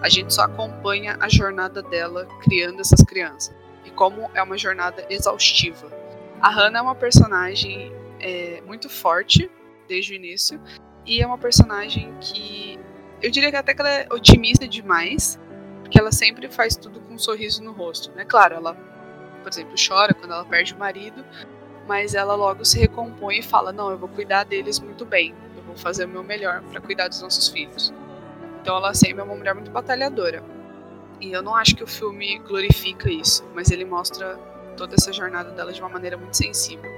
A 0.00 0.08
gente 0.08 0.32
só 0.32 0.42
acompanha 0.42 1.16
a 1.20 1.28
jornada 1.28 1.82
dela 1.82 2.26
criando 2.42 2.80
essas 2.80 3.02
crianças 3.02 3.54
e 3.84 3.90
como 3.90 4.30
é 4.34 4.42
uma 4.42 4.56
jornada 4.56 5.04
exaustiva. 5.10 5.92
A 6.40 6.48
Hannah 6.48 6.78
é 6.78 6.82
uma 6.82 6.94
personagem 6.94 7.92
é, 8.18 8.62
muito 8.66 8.88
forte 8.88 9.50
desde 9.86 10.12
o 10.12 10.16
início 10.16 10.60
e 11.04 11.20
é 11.20 11.26
uma 11.26 11.38
personagem 11.38 12.12
que 12.20 12.78
eu 13.20 13.30
diria 13.30 13.50
que 13.50 13.56
até 13.56 13.74
que 13.74 13.80
ela 13.80 13.90
é 13.90 14.06
otimista 14.10 14.66
demais, 14.66 15.38
porque 15.92 16.00
ela 16.00 16.10
sempre 16.10 16.48
faz 16.48 16.74
tudo 16.74 17.00
com 17.00 17.12
um 17.12 17.18
sorriso 17.18 17.62
no 17.62 17.70
rosto, 17.70 18.10
né? 18.12 18.24
Claro, 18.24 18.54
ela, 18.54 18.74
por 19.42 19.52
exemplo, 19.52 19.74
chora 19.76 20.14
quando 20.14 20.32
ela 20.32 20.44
perde 20.46 20.72
o 20.72 20.78
marido, 20.78 21.22
mas 21.86 22.14
ela 22.14 22.34
logo 22.34 22.64
se 22.64 22.80
recompõe 22.80 23.40
e 23.40 23.42
fala: 23.42 23.72
"Não, 23.74 23.90
eu 23.90 23.98
vou 23.98 24.08
cuidar 24.08 24.44
deles 24.44 24.80
muito 24.80 25.04
bem. 25.04 25.34
Eu 25.54 25.62
vou 25.64 25.76
fazer 25.76 26.06
o 26.06 26.08
meu 26.08 26.22
melhor 26.22 26.62
para 26.62 26.80
cuidar 26.80 27.08
dos 27.08 27.20
nossos 27.20 27.48
filhos". 27.48 27.92
Então 28.62 28.74
ela 28.74 28.94
sempre 28.94 29.20
é 29.20 29.22
uma 29.22 29.34
mulher 29.34 29.54
muito 29.54 29.70
batalhadora. 29.70 30.42
E 31.20 31.30
eu 31.30 31.42
não 31.42 31.54
acho 31.54 31.76
que 31.76 31.84
o 31.84 31.86
filme 31.86 32.38
glorifica 32.38 33.10
isso, 33.10 33.44
mas 33.54 33.70
ele 33.70 33.84
mostra 33.84 34.36
toda 34.78 34.94
essa 34.94 35.12
jornada 35.12 35.50
dela 35.50 35.74
de 35.74 35.80
uma 35.82 35.90
maneira 35.90 36.16
muito 36.16 36.38
sensível. 36.38 36.90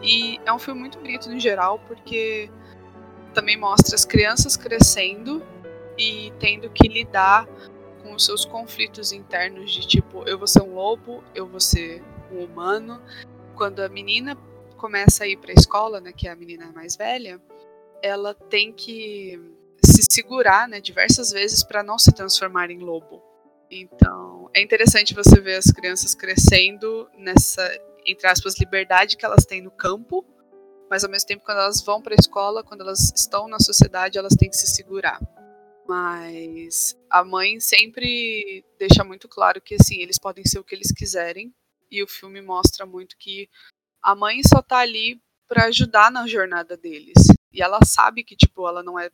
E 0.00 0.38
é 0.46 0.52
um 0.52 0.60
filme 0.60 0.78
muito 0.78 0.96
bonito 0.96 1.28
no 1.28 1.40
geral, 1.40 1.80
porque 1.88 2.48
também 3.34 3.56
mostra 3.56 3.96
as 3.96 4.04
crianças 4.04 4.56
crescendo 4.56 5.42
e 5.98 6.32
tendo 6.38 6.70
que 6.70 6.86
lidar 6.86 7.48
com 8.08 8.14
os 8.14 8.24
seus 8.24 8.44
conflitos 8.44 9.12
internos 9.12 9.70
de 9.70 9.86
tipo, 9.86 10.26
eu 10.26 10.38
vou 10.38 10.46
ser 10.46 10.62
um 10.62 10.74
lobo, 10.74 11.22
eu 11.34 11.46
vou 11.46 11.60
ser 11.60 12.02
um 12.32 12.42
humano. 12.42 13.02
Quando 13.54 13.80
a 13.80 13.88
menina 13.88 14.34
começa 14.76 15.24
a 15.24 15.26
ir 15.26 15.36
para 15.36 15.50
a 15.50 15.54
escola, 15.54 16.00
né, 16.00 16.12
que 16.12 16.26
é 16.26 16.30
a 16.30 16.36
menina 16.36 16.72
mais 16.72 16.96
velha, 16.96 17.40
ela 18.02 18.32
tem 18.32 18.72
que 18.72 19.38
se 19.84 20.02
segurar, 20.10 20.66
né, 20.68 20.80
diversas 20.80 21.30
vezes 21.30 21.62
para 21.62 21.82
não 21.82 21.98
se 21.98 22.10
transformar 22.12 22.70
em 22.70 22.78
lobo. 22.78 23.22
Então, 23.70 24.48
é 24.54 24.62
interessante 24.62 25.14
você 25.14 25.38
ver 25.40 25.56
as 25.56 25.70
crianças 25.70 26.14
crescendo 26.14 27.08
nessa 27.16 27.62
entre 28.06 28.26
aspas, 28.26 28.58
liberdade 28.58 29.18
que 29.18 29.24
elas 29.26 29.44
têm 29.44 29.60
no 29.60 29.70
campo, 29.70 30.24
mas 30.88 31.04
ao 31.04 31.10
mesmo 31.10 31.28
tempo, 31.28 31.44
quando 31.44 31.58
elas 31.58 31.82
vão 31.82 32.00
para 32.00 32.14
a 32.14 32.16
escola, 32.18 32.64
quando 32.64 32.80
elas 32.80 33.12
estão 33.14 33.46
na 33.46 33.60
sociedade, 33.60 34.16
elas 34.16 34.34
têm 34.34 34.48
que 34.48 34.56
se 34.56 34.66
segurar. 34.66 35.20
Mas 35.88 36.94
a 37.08 37.24
mãe 37.24 37.58
sempre 37.60 38.62
deixa 38.78 39.02
muito 39.02 39.26
claro 39.26 39.58
que 39.58 39.74
assim, 39.74 40.02
eles 40.02 40.18
podem 40.18 40.44
ser 40.44 40.58
o 40.58 40.64
que 40.64 40.74
eles 40.74 40.92
quiserem, 40.92 41.50
e 41.90 42.02
o 42.02 42.06
filme 42.06 42.42
mostra 42.42 42.84
muito 42.84 43.16
que 43.16 43.48
a 44.02 44.14
mãe 44.14 44.42
só 44.46 44.60
tá 44.60 44.80
ali 44.80 45.18
para 45.48 45.64
ajudar 45.64 46.10
na 46.10 46.26
jornada 46.26 46.76
deles. 46.76 47.16
E 47.50 47.62
ela 47.62 47.78
sabe 47.86 48.22
que 48.22 48.36
tipo, 48.36 48.68
ela 48.68 48.82
não 48.82 48.98
é 48.98 49.10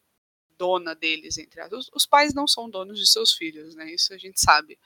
dona 0.59 0.97
deles 0.97 1.39
entre 1.39 1.61
as... 1.61 1.89
os 1.95 2.07
pais 2.07 2.35
não 2.35 2.47
são 2.49 2.69
donos 2.69 2.99
de 2.99 3.07
seus 3.07 3.33
filhos, 3.33 3.77
né? 3.77 3.93
Isso 3.93 4.13
a 4.13 4.19
gente 4.19 4.41
sabe. 4.41 4.77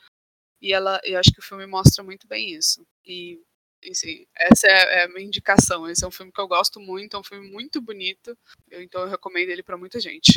E 0.60 0.74
ela, 0.74 1.00
eu 1.04 1.18
acho 1.18 1.32
que 1.32 1.40
o 1.40 1.42
filme 1.42 1.66
mostra 1.66 2.04
muito 2.04 2.26
bem 2.28 2.50
isso. 2.54 2.86
E 3.06 3.40
sim 3.94 4.26
essa 4.36 4.66
é, 4.66 5.00
é 5.00 5.04
a 5.04 5.08
minha 5.08 5.26
indicação. 5.26 5.88
Esse 5.88 6.04
é 6.04 6.08
um 6.08 6.10
filme 6.10 6.32
que 6.32 6.40
eu 6.40 6.48
gosto 6.48 6.78
muito, 6.80 7.16
é 7.16 7.20
um 7.20 7.24
filme 7.24 7.50
muito 7.50 7.80
bonito. 7.80 8.36
Eu, 8.70 8.82
então 8.82 9.00
eu 9.02 9.08
recomendo 9.08 9.48
ele 9.48 9.62
para 9.62 9.78
muita 9.78 9.98
gente. 9.98 10.32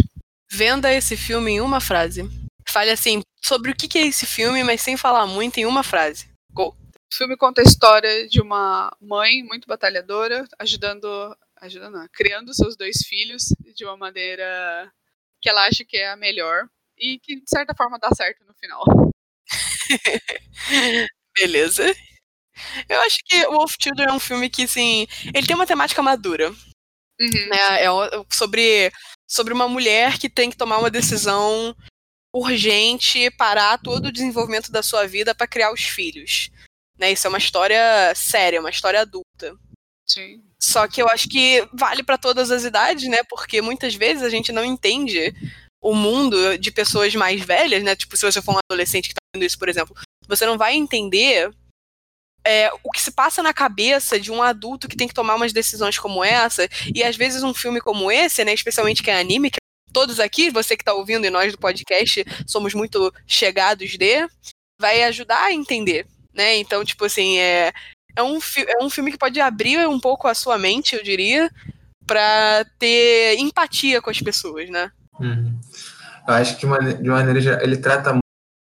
Venda 0.53 0.91
esse 0.93 1.15
filme 1.15 1.51
em 1.51 1.62
uma 1.62 1.79
frase. 1.79 2.24
Fale 2.67 2.91
assim, 2.91 3.22
sobre 3.41 3.72
o 3.72 3.75
que 3.75 3.98
é 3.98 4.05
esse 4.05 4.25
filme, 4.25 4.63
mas 4.65 4.81
sem 4.81 4.98
falar 4.98 5.25
muito 5.25 5.58
em 5.60 5.65
uma 5.65 5.81
frase. 5.81 6.29
Go. 6.51 6.75
O 7.12 7.15
filme 7.15 7.38
conta 7.38 7.62
a 7.62 7.63
história 7.63 8.27
de 8.27 8.41
uma 8.41 8.91
mãe 9.00 9.43
muito 9.43 9.65
batalhadora, 9.65 10.46
ajudando, 10.60 11.08
ajudando 11.62 11.93
não, 11.93 12.08
criando 12.12 12.53
seus 12.53 12.75
dois 12.75 12.98
filhos 13.08 13.43
de 13.74 13.86
uma 13.86 13.96
maneira 13.96 14.91
que 15.41 15.50
ela 15.50 15.65
acha 15.65 15.86
que 15.86 15.96
é 15.96 16.10
a 16.10 16.17
melhor 16.17 16.67
e 16.98 17.17
que 17.20 17.38
de 17.38 17.50
certa 17.50 17.74
forma 17.74 17.98
dá 17.98 18.10
certo 18.13 18.43
no 18.46 18.53
final. 18.53 18.84
Beleza. 21.39 21.96
Eu 22.89 23.01
acho 23.01 23.20
que 23.25 23.46
Wolf 23.48 23.75
Children 23.81 24.10
é 24.10 24.13
um 24.13 24.20
filme 24.20 24.50
que, 24.50 24.63
assim, 24.63 25.08
ele 25.34 25.48
tem 25.48 25.55
uma 25.55 25.65
temática 25.65 26.01
madura. 26.01 26.50
Uhum. 26.50 27.50
Né? 27.50 27.84
É 27.84 27.88
sobre 28.31 28.91
sobre 29.31 29.53
uma 29.53 29.67
mulher 29.67 30.17
que 30.19 30.29
tem 30.29 30.50
que 30.50 30.57
tomar 30.57 30.77
uma 30.77 30.91
decisão 30.91 31.73
urgente, 32.35 33.31
parar 33.31 33.77
todo 33.77 34.07
o 34.07 34.11
desenvolvimento 34.11 34.71
da 34.71 34.83
sua 34.83 35.07
vida 35.07 35.33
para 35.33 35.47
criar 35.47 35.71
os 35.71 35.81
filhos. 35.81 36.50
Né? 36.97 37.13
Isso 37.13 37.27
é 37.27 37.29
uma 37.29 37.38
história 37.38 38.13
séria, 38.13 38.59
uma 38.59 38.69
história 38.69 39.00
adulta. 39.00 39.55
Sim. 40.05 40.43
Só 40.61 40.85
que 40.88 41.01
eu 41.01 41.07
acho 41.07 41.29
que 41.29 41.65
vale 41.73 42.03
para 42.03 42.17
todas 42.17 42.51
as 42.51 42.63
idades, 42.63 43.09
né? 43.09 43.19
Porque 43.29 43.61
muitas 43.61 43.95
vezes 43.95 44.21
a 44.21 44.29
gente 44.29 44.51
não 44.51 44.63
entende 44.63 45.33
o 45.81 45.95
mundo 45.95 46.57
de 46.57 46.69
pessoas 46.69 47.15
mais 47.15 47.41
velhas, 47.41 47.81
né? 47.83 47.95
Tipo, 47.95 48.15
se 48.17 48.25
você 48.29 48.41
for 48.41 48.55
um 48.55 48.59
adolescente 48.69 49.09
que 49.09 49.15
tá 49.15 49.21
vendo 49.33 49.45
isso, 49.45 49.57
por 49.57 49.69
exemplo, 49.69 49.95
você 50.27 50.45
não 50.45 50.57
vai 50.57 50.75
entender 50.75 51.51
é, 52.45 52.71
o 52.83 52.91
que 52.91 53.01
se 53.01 53.12
passa 53.12 53.43
na 53.43 53.53
cabeça 53.53 54.19
de 54.19 54.31
um 54.31 54.41
adulto 54.41 54.88
que 54.88 54.98
tem 54.98 55.07
que 55.07 55.13
tomar 55.13 55.36
umas 55.36 55.53
decisões 55.53 55.98
como 55.98 56.24
essa, 56.24 56.67
e 56.93 57.03
às 57.03 57.15
vezes 57.15 57.43
um 57.43 57.53
filme 57.53 57.79
como 57.79 58.12
esse, 58.12 58.43
né, 58.43 58.53
especialmente 58.53 59.03
que 59.03 59.12
é 59.12 59.19
anime, 59.19 59.51
que 59.51 59.60
todos 59.91 60.19
aqui, 60.19 60.50
você 60.50 60.75
que 60.75 60.81
está 60.81 60.93
ouvindo 60.93 61.25
e 61.25 61.29
nós 61.29 61.51
do 61.51 61.60
podcast, 61.60 62.25
somos 62.48 62.74
muito 62.74 63.13
chegados 63.27 63.91
de, 63.91 64.27
vai 64.79 65.03
ajudar 65.03 65.43
a 65.43 65.53
entender, 65.53 66.07
né? 66.33 66.55
Então, 66.55 66.83
tipo 66.83 67.05
assim, 67.05 67.38
é, 67.38 67.71
é, 68.15 68.24
um, 68.24 68.39
é 68.57 68.83
um 68.83 68.89
filme 68.89 69.12
que 69.12 69.17
pode 69.17 69.39
abrir 69.39 69.86
um 69.88 70.00
pouco 70.00 70.27
a 70.27 70.33
sua 70.33 70.57
mente, 70.57 70.95
eu 70.95 71.03
diria, 71.03 71.51
para 72.07 72.65
ter 72.79 73.38
empatia 73.38 74.01
com 74.01 74.10
as 74.10 74.21
pessoas, 74.21 74.69
né? 74.69 74.91
Uhum. 75.19 75.60
Eu 76.27 76.33
acho 76.33 76.57
que 76.57 76.65
de 77.01 77.10
maneira 77.10 77.63
ele 77.63 77.77
trata, 77.77 78.17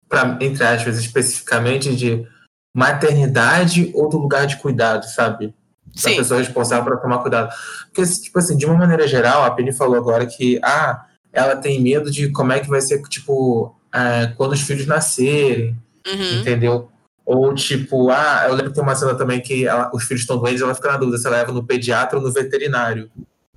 pra, 0.07 0.37
entre 0.41 0.63
aspas, 0.63 0.97
especificamente 0.97 1.95
de 1.95 2.27
maternidade 2.73 3.91
ou 3.93 4.09
do 4.09 4.17
lugar 4.17 4.45
de 4.47 4.57
cuidado, 4.57 5.05
sabe? 5.05 5.47
Da 5.95 6.01
Sim. 6.09 6.15
pessoa 6.15 6.39
responsável 6.39 6.85
para 6.85 6.97
tomar 6.97 7.17
cuidado. 7.19 7.53
Porque, 7.93 8.09
tipo 8.19 8.39
assim, 8.39 8.55
de 8.57 8.65
uma 8.65 8.75
maneira 8.75 9.07
geral, 9.07 9.43
a 9.43 9.51
Penny 9.51 9.73
falou 9.73 9.97
agora 9.97 10.25
que, 10.25 10.59
ah, 10.63 11.05
ela 11.33 11.55
tem 11.55 11.81
medo 11.81 12.09
de 12.09 12.29
como 12.29 12.53
é 12.53 12.59
que 12.59 12.69
vai 12.69 12.79
ser, 12.81 13.01
tipo, 13.03 13.75
é, 13.93 14.27
quando 14.37 14.53
os 14.53 14.61
filhos 14.61 14.85
nascerem, 14.87 15.75
Uhum. 16.07 16.39
entendeu? 16.39 16.89
Ou, 17.25 17.53
tipo, 17.53 18.09
ah, 18.09 18.45
eu 18.47 18.53
lembro 18.55 18.69
que 18.71 18.75
tem 18.75 18.83
uma 18.83 18.95
cena 18.95 19.15
também 19.15 19.41
que 19.41 19.67
ela- 19.67 19.91
os 19.93 20.03
filhos 20.05 20.21
estão 20.21 20.37
doentes, 20.37 20.61
ela 20.61 20.73
fica 20.73 20.91
na 20.91 20.97
dúvida 20.97 21.17
se 21.17 21.27
ela 21.27 21.37
leva 21.37 21.51
no 21.51 21.63
pediatra 21.63 22.17
ou 22.17 22.23
no 22.25 22.31
veterinário. 22.31 23.09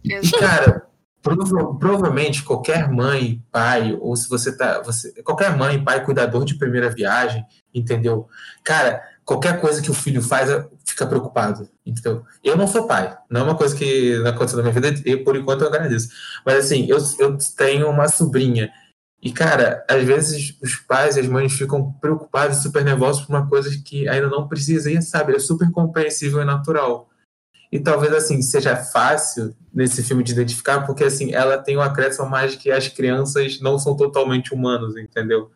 E, 0.04 0.30
cara, 0.38 0.82
prova- 1.24 1.74
provavelmente 1.78 2.42
qualquer 2.44 2.88
mãe, 2.92 3.42
pai, 3.50 3.96
ou 3.98 4.14
se 4.14 4.28
você 4.28 4.54
tá. 4.56 4.82
Você, 4.82 5.10
qualquer 5.22 5.56
mãe, 5.56 5.82
pai, 5.82 6.04
cuidador 6.04 6.44
de 6.44 6.56
primeira 6.56 6.90
viagem, 6.90 7.44
entendeu? 7.74 8.28
Cara, 8.62 9.02
qualquer 9.24 9.58
coisa 9.60 9.80
que 9.80 9.90
o 9.90 9.94
filho 9.94 10.22
faz, 10.22 10.50
fica 10.84 11.06
preocupado, 11.06 11.68
entendeu? 11.84 12.24
Eu 12.44 12.56
não 12.56 12.68
sou 12.68 12.86
pai, 12.86 13.16
não 13.28 13.40
é 13.40 13.44
uma 13.44 13.56
coisa 13.56 13.74
que 13.74 14.22
aconteceu 14.26 14.58
na 14.58 14.70
minha 14.70 14.74
vida, 14.74 15.00
e 15.08 15.16
por 15.16 15.34
enquanto 15.34 15.62
eu 15.62 15.68
agradeço. 15.68 16.10
Mas 16.44 16.66
assim, 16.66 16.86
eu, 16.88 16.98
eu 17.18 17.36
tenho 17.56 17.88
uma 17.88 18.06
sobrinha. 18.06 18.70
E, 19.22 19.32
cara, 19.32 19.82
às 19.88 20.04
vezes 20.04 20.54
os 20.62 20.76
pais 20.76 21.16
e 21.16 21.20
as 21.20 21.26
mães 21.26 21.54
ficam 21.54 21.90
preocupados, 21.94 22.58
super 22.58 22.84
nervosos 22.84 23.24
por 23.24 23.34
uma 23.34 23.48
coisa 23.48 23.70
que 23.82 24.06
ainda 24.06 24.28
não 24.28 24.46
precisa, 24.46 24.92
e 24.92 25.00
sabe, 25.00 25.34
é 25.34 25.38
super 25.38 25.70
compreensível 25.70 26.42
e 26.42 26.44
natural. 26.44 27.08
E 27.74 27.80
talvez 27.80 28.12
assim 28.12 28.40
seja 28.40 28.76
fácil 28.76 29.52
nesse 29.72 30.04
filme 30.04 30.22
de 30.22 30.30
identificar, 30.30 30.86
porque 30.86 31.02
assim 31.02 31.34
ela 31.34 31.58
tem 31.58 31.76
um 31.76 31.80
acréscimo 31.80 32.30
mais 32.30 32.52
de 32.52 32.58
que 32.58 32.70
as 32.70 32.86
crianças 32.86 33.58
não 33.60 33.80
são 33.80 33.96
totalmente 33.96 34.54
humanos, 34.54 34.96
entendeu? 34.96 35.50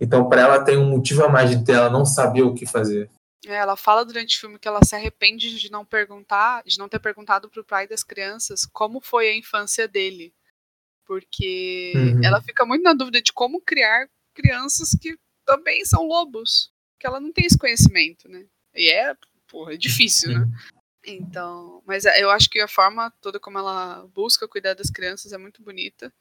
Então 0.00 0.26
para 0.26 0.40
ela 0.40 0.64
tem 0.64 0.78
um 0.78 0.88
motivo 0.88 1.22
a 1.22 1.28
mais 1.28 1.54
de 1.54 1.70
ela 1.70 1.90
não 1.90 2.06
saber 2.06 2.40
o 2.40 2.54
que 2.54 2.64
fazer. 2.64 3.10
É, 3.46 3.56
ela 3.56 3.76
fala 3.76 4.06
durante 4.06 4.38
o 4.38 4.40
filme 4.40 4.58
que 4.58 4.66
ela 4.66 4.80
se 4.82 4.94
arrepende 4.94 5.58
de 5.58 5.70
não 5.70 5.84
perguntar, 5.84 6.62
de 6.64 6.78
não 6.78 6.88
ter 6.88 6.98
perguntado 6.98 7.50
pro 7.50 7.62
pai 7.62 7.86
das 7.86 8.02
crianças 8.02 8.64
como 8.72 8.98
foi 8.98 9.28
a 9.28 9.36
infância 9.36 9.86
dele. 9.86 10.32
Porque 11.06 11.92
Uhum. 11.94 12.24
ela 12.24 12.40
fica 12.40 12.64
muito 12.64 12.84
na 12.84 12.94
dúvida 12.94 13.20
de 13.20 13.34
como 13.34 13.60
criar 13.60 14.08
crianças 14.34 14.96
que 14.98 15.14
também 15.44 15.84
são 15.84 16.06
lobos. 16.06 16.70
Que 16.98 17.06
ela 17.06 17.20
não 17.20 17.30
tem 17.30 17.44
esse 17.44 17.58
conhecimento, 17.58 18.30
né? 18.30 18.46
E 18.74 18.90
é, 18.90 19.14
porra, 19.46 19.74
é 19.74 19.76
difícil, 19.76 20.32
né? 20.32 20.46
Então, 21.10 21.82
mas 21.86 22.04
é, 22.04 22.22
eu 22.22 22.30
acho 22.30 22.48
que 22.48 22.60
a 22.60 22.68
forma 22.68 23.10
toda 23.20 23.40
como 23.40 23.58
ela 23.58 24.06
busca 24.08 24.48
cuidar 24.48 24.74
das 24.74 24.90
crianças 24.90 25.32
é 25.32 25.38
muito 25.38 25.62
bonita. 25.62 26.12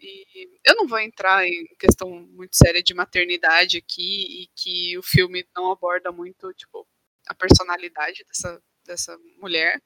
E 0.00 0.60
eu 0.64 0.76
não 0.76 0.86
vou 0.86 0.98
entrar 0.98 1.46
em 1.46 1.66
questão 1.78 2.08
muito 2.10 2.56
séria 2.56 2.82
de 2.82 2.94
maternidade 2.94 3.78
aqui 3.78 4.44
e 4.44 4.48
que 4.54 4.96
o 4.96 5.02
filme 5.02 5.46
não 5.56 5.72
aborda 5.72 6.12
muito, 6.12 6.52
tipo, 6.54 6.86
a 7.26 7.34
personalidade 7.34 8.24
dessa, 8.24 8.62
dessa 8.86 9.18
mulher. 9.38 9.82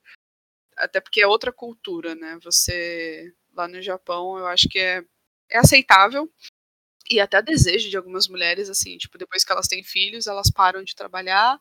Até 0.77 1.01
porque 1.01 1.23
é 1.23 1.27
outra 1.27 1.53
cultura, 1.53 2.15
né? 2.15 2.39
Você 2.43 3.33
lá 3.55 3.69
no 3.69 3.83
Japão, 3.83 4.39
eu 4.39 4.47
acho 4.47 4.69
que 4.69 4.79
é, 4.79 5.05
é 5.51 5.59
aceitável 5.59 6.31
e 7.11 7.21
até 7.21 7.43
desejo 7.43 7.91
de 7.91 7.97
algumas 7.97 8.29
mulheres, 8.29 8.71
assim, 8.71 8.97
tipo, 8.99 9.19
depois 9.19 9.45
que 9.45 9.53
elas 9.53 9.69
têm 9.69 9.83
filhos, 9.83 10.27
elas 10.27 10.51
param 10.51 10.83
de 10.83 10.95
trabalhar 10.95 11.61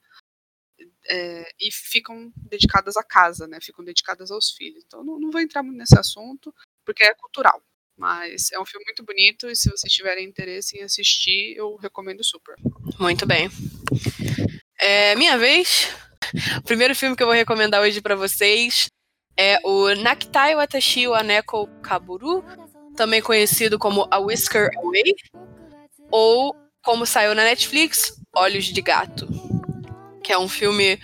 é, 1.10 1.52
e 1.60 1.72
ficam 1.72 2.32
dedicadas 2.36 2.98
à 2.98 3.04
casa, 3.04 3.48
né? 3.48 3.60
Ficam 3.62 3.84
dedicadas 3.84 4.32
aos 4.32 4.52
filhos. 4.52 4.84
Então, 4.86 5.04
não, 5.04 5.20
não 5.20 5.32
vou 5.32 5.42
entrar 5.42 5.64
muito 5.64 5.78
nesse 5.78 5.98
assunto, 5.98 6.54
porque 6.86 7.04
é 7.04 7.14
cultural. 7.16 7.62
Mas 7.98 8.52
é 8.52 8.60
um 8.60 8.66
filme 8.66 8.86
muito 8.86 9.04
bonito 9.04 9.50
e 9.50 9.56
se 9.56 9.70
vocês 9.70 9.92
tiverem 9.92 10.26
interesse 10.26 10.78
em 10.78 10.84
assistir, 10.84 11.56
eu 11.56 11.76
recomendo 11.76 12.24
super. 12.24 12.56
Muito 13.00 13.26
bem. 13.26 13.50
É, 14.80 15.16
minha 15.16 15.38
vez. 15.38 15.90
O 16.58 16.62
primeiro 16.64 16.96
filme 16.96 17.16
que 17.16 17.22
eu 17.22 17.28
vou 17.28 17.36
recomendar 17.36 17.82
hoje 17.82 18.02
pra 18.02 18.16
vocês 18.16 18.90
é 19.38 19.60
o 19.64 19.94
Nakitai 19.96 20.56
Watashi 20.56 21.08
wa 21.08 21.24
Neko 21.24 21.68
Kaburu, 21.82 22.44
também 22.96 23.22
conhecido 23.22 23.78
como 23.78 24.08
A 24.12 24.20
Whisker 24.20 24.70
Away, 24.78 25.16
ou 26.10 26.56
como 26.84 27.06
saiu 27.06 27.36
na 27.36 27.44
Netflix, 27.44 28.20
Olhos 28.36 28.66
de 28.66 28.82
Gato, 28.82 29.28
que 30.32 30.36
é 30.36 30.40
um 30.40 30.48
filme 30.48 30.98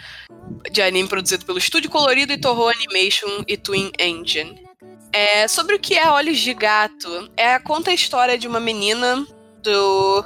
de 0.72 0.82
anime 0.82 1.10
produzido 1.10 1.46
pelo 1.46 1.58
Estúdio 1.58 1.90
Colorido 1.90 2.32
e 2.32 2.38
Toho 2.38 2.70
Animation 2.70 3.44
e 3.46 3.58
Twin 3.58 3.92
Engine. 4.00 4.64
É, 5.12 5.50
sobre 5.50 5.76
o 5.76 5.80
que 5.80 5.98
é 5.98 6.10
Olhos 6.10 6.40
de 6.40 6.54
Gato, 6.54 7.30
é 7.36 7.60
conta 7.60 7.92
a 7.92 7.94
história 7.94 8.38
de 8.38 8.48
uma 8.48 8.62
menina 8.62 9.28
do 9.62 10.24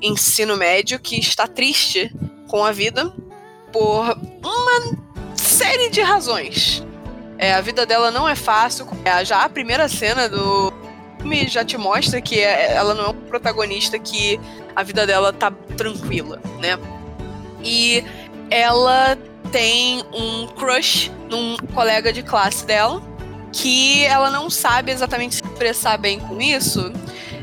ensino 0.00 0.56
médio 0.56 0.98
que 0.98 1.20
está 1.20 1.46
triste 1.46 2.10
com 2.48 2.64
a 2.64 2.72
vida 2.72 3.14
por 3.70 4.16
uma 4.42 5.36
série 5.36 5.90
de 5.90 6.00
razões. 6.00 6.82
É, 7.36 7.52
a 7.52 7.60
vida 7.60 7.84
dela 7.84 8.10
não 8.10 8.26
é 8.26 8.34
fácil. 8.34 8.86
É, 9.04 9.22
já 9.22 9.44
a 9.44 9.50
primeira 9.50 9.86
cena 9.86 10.30
do 10.30 10.72
filme 11.18 11.46
já 11.46 11.62
te 11.62 11.76
mostra 11.76 12.22
que 12.22 12.40
é- 12.40 12.72
ela 12.72 12.94
não 12.94 13.04
é 13.04 13.08
um 13.10 13.20
protagonista 13.20 13.98
que 13.98 14.40
a 14.74 14.82
vida 14.82 15.06
dela 15.06 15.30
tá 15.30 15.50
tranquila, 15.76 16.40
né? 16.58 16.78
E 17.62 18.02
ela 18.50 19.16
tem 19.52 20.04
um 20.12 20.46
crush 20.48 21.10
num 21.28 21.56
colega 21.74 22.12
de 22.12 22.22
classe 22.22 22.66
dela 22.66 23.02
que 23.52 24.04
ela 24.04 24.30
não 24.30 24.48
sabe 24.48 24.92
exatamente 24.92 25.36
se 25.36 25.44
expressar 25.44 25.96
bem 25.96 26.20
com 26.20 26.40
isso, 26.40 26.92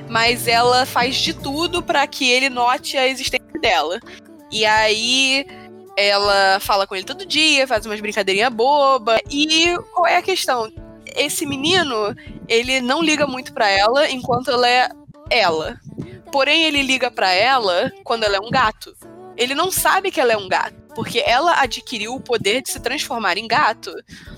mas 0.10 0.48
ela 0.48 0.86
faz 0.86 1.16
de 1.16 1.34
tudo 1.34 1.84
para 1.84 2.06
que 2.08 2.30
ele 2.30 2.50
note 2.50 2.98
a 2.98 3.08
existência 3.08 3.60
dela. 3.60 4.00
E 4.52 4.66
aí 4.66 5.46
ela 5.98 6.60
fala 6.62 6.86
com 6.88 6.96
ele 6.96 7.04
todo 7.04 7.26
dia, 7.26 7.68
faz 7.68 7.86
umas 7.86 8.00
brincadeirinhas 8.00 8.54
boba. 8.54 9.20
E 9.30 9.76
qual 9.94 10.08
é 10.08 10.18
a 10.18 10.22
questão? 10.22 10.72
Esse 11.16 11.46
menino, 11.46 12.16
ele 12.48 12.80
não 12.80 13.02
liga 13.02 13.26
muito 13.26 13.52
para 13.52 13.70
ela 13.70 14.10
enquanto 14.10 14.52
ela 14.52 14.70
é 14.70 14.90
ela. 15.30 15.80
Porém, 16.32 16.64
ele 16.64 16.84
liga 16.84 17.10
para 17.10 17.32
ela 17.32 17.92
quando 18.04 18.24
ela 18.24 18.38
é 18.38 18.40
um 18.40 18.50
gato. 18.50 18.96
Ele 19.36 19.56
não 19.56 19.72
sabe 19.72 20.12
que 20.12 20.20
ela 20.20 20.34
é 20.34 20.38
um 20.38 20.48
gato, 20.48 20.76
porque 20.98 21.20
ela 21.24 21.62
adquiriu 21.62 22.16
o 22.16 22.20
poder 22.20 22.64
de 22.64 22.72
se 22.72 22.80
transformar 22.80 23.38
em 23.38 23.48
gato 23.48 23.94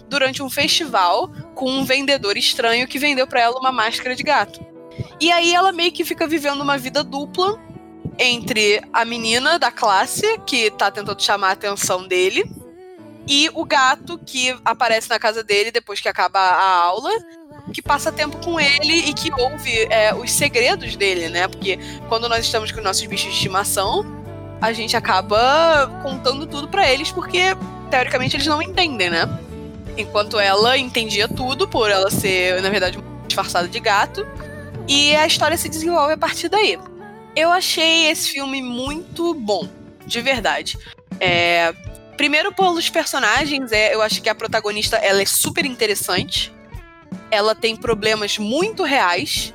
durante 0.10 0.44
um 0.44 0.50
festival 0.50 1.32
com 1.56 1.72
um 1.72 1.86
vendedor 1.86 2.36
estranho 2.36 2.86
que 2.86 3.00
vendeu 3.00 3.26
para 3.26 3.40
ela 3.40 3.58
uma 3.58 3.72
máscara 3.72 4.14
de 4.14 4.24
gato. 4.24 4.60
E 5.22 5.32
aí 5.32 5.56
ela 5.56 5.72
meio 5.72 5.94
que 5.94 6.04
fica 6.04 6.28
vivendo 6.28 6.60
uma 6.60 6.78
vida 6.78 7.02
dupla 7.02 7.58
entre 8.18 8.82
a 8.92 9.06
menina 9.06 9.58
da 9.58 9.72
classe, 9.72 10.38
que 10.46 10.70
tá 10.72 10.92
tentando 10.92 11.24
chamar 11.24 11.48
a 11.48 11.52
atenção 11.54 12.06
dele, 12.06 12.44
e 13.26 13.50
o 13.54 13.64
gato 13.64 14.18
que 14.18 14.54
aparece 14.66 15.10
na 15.10 15.18
casa 15.18 15.42
dele 15.42 15.72
depois 15.72 16.02
que 16.02 16.10
acaba 16.10 16.40
a 16.40 16.76
aula, 16.76 17.12
que 17.74 17.82
passa 17.82 18.12
tempo 18.12 18.36
com 18.44 18.60
ele 18.60 18.96
e 19.10 19.14
que 19.14 19.32
ouve 19.42 19.88
é, 19.90 20.14
os 20.14 20.30
segredos 20.30 20.98
dele, 20.98 21.30
né? 21.30 21.48
Porque 21.48 21.80
quando 22.10 22.28
nós 22.28 22.44
estamos 22.44 22.70
com 22.70 22.82
nossos 22.82 23.06
bichos 23.08 23.30
de 23.30 23.36
estimação, 23.38 24.19
a 24.62 24.74
gente 24.74 24.96
acaba 24.96 25.88
contando 26.04 26.46
tudo 26.46 26.68
para 26.68 26.90
eles, 26.90 27.12
porque 27.12 27.56
teoricamente 27.90 28.36
eles 28.36 28.48
não 28.48 28.62
entendem, 28.62 29.10
né? 29.10 29.28
Enquanto 29.98 30.40
ela 30.40 30.78
entendia 30.78 31.28
tudo 31.28 31.68
por 31.68 31.90
ela 31.90 32.10
ser, 32.10 32.62
na 32.62 32.70
verdade, 32.70 33.00
disfarçada 33.28 33.68
de 33.68 33.80
gato. 33.80 34.26
E 34.88 35.16
a 35.16 35.26
história 35.26 35.58
se 35.58 35.70
desenvolve 35.70 36.14
a 36.14 36.18
partir 36.18 36.50
daí. 36.50 36.78
Eu 37.36 37.52
achei 37.52 38.08
esse 38.10 38.30
filme 38.30 38.62
muito 38.62 39.34
bom, 39.34 39.68
de 40.06 40.22
verdade. 40.22 40.78
É, 41.20 41.74
primeiro 42.18 42.54
pelos 42.54 42.90
personagens, 42.90 43.72
é, 43.72 43.94
eu 43.94 44.02
acho 44.02 44.22
que 44.22 44.30
a 44.30 44.36
protagonista 44.36 44.98
ela 44.98 45.22
é 45.22 45.26
super 45.26 45.66
interessante. 45.66 46.52
Ela 47.32 47.54
tem 47.54 47.76
problemas 47.76 48.38
muito 48.38 48.84
reais. 48.84 49.54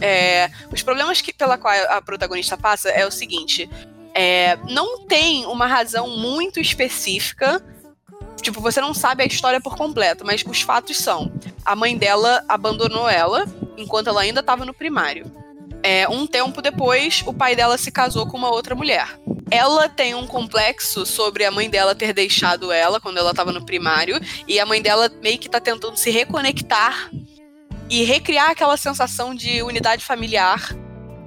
É, 0.00 0.50
os 0.72 0.82
problemas 0.82 1.20
que, 1.20 1.32
pela 1.32 1.56
qual 1.56 1.72
a 1.88 2.02
protagonista 2.02 2.58
passa 2.58 2.90
é 2.90 3.06
o 3.06 3.10
seguinte: 3.10 3.70
é, 4.14 4.56
não 4.68 5.00
tem 5.06 5.44
uma 5.46 5.66
razão 5.66 6.08
muito 6.16 6.60
específica. 6.60 7.62
Tipo, 8.40 8.60
você 8.60 8.80
não 8.80 8.94
sabe 8.94 9.22
a 9.22 9.26
história 9.26 9.60
por 9.60 9.76
completo, 9.76 10.24
mas 10.24 10.44
os 10.46 10.62
fatos 10.62 10.96
são: 10.98 11.32
a 11.64 11.74
mãe 11.74 11.96
dela 11.96 12.44
abandonou 12.48 13.08
ela 13.08 13.44
enquanto 13.76 14.08
ela 14.08 14.20
ainda 14.20 14.40
estava 14.40 14.64
no 14.64 14.72
primário. 14.72 15.30
É, 15.82 16.08
um 16.08 16.26
tempo 16.26 16.62
depois, 16.62 17.22
o 17.26 17.34
pai 17.34 17.54
dela 17.54 17.76
se 17.76 17.90
casou 17.90 18.26
com 18.26 18.38
uma 18.38 18.50
outra 18.50 18.74
mulher. 18.74 19.18
Ela 19.50 19.88
tem 19.88 20.14
um 20.14 20.26
complexo 20.26 21.04
sobre 21.04 21.44
a 21.44 21.50
mãe 21.50 21.68
dela 21.68 21.94
ter 21.94 22.14
deixado 22.14 22.72
ela 22.72 23.00
quando 23.00 23.18
ela 23.18 23.32
estava 23.32 23.52
no 23.52 23.64
primário, 23.66 24.18
e 24.48 24.58
a 24.58 24.64
mãe 24.64 24.80
dela 24.80 25.10
meio 25.22 25.38
que 25.38 25.48
tá 25.48 25.60
tentando 25.60 25.96
se 25.96 26.10
reconectar 26.10 27.10
e 27.90 28.02
recriar 28.02 28.50
aquela 28.50 28.76
sensação 28.78 29.34
de 29.34 29.62
unidade 29.62 30.02
familiar 30.02 30.74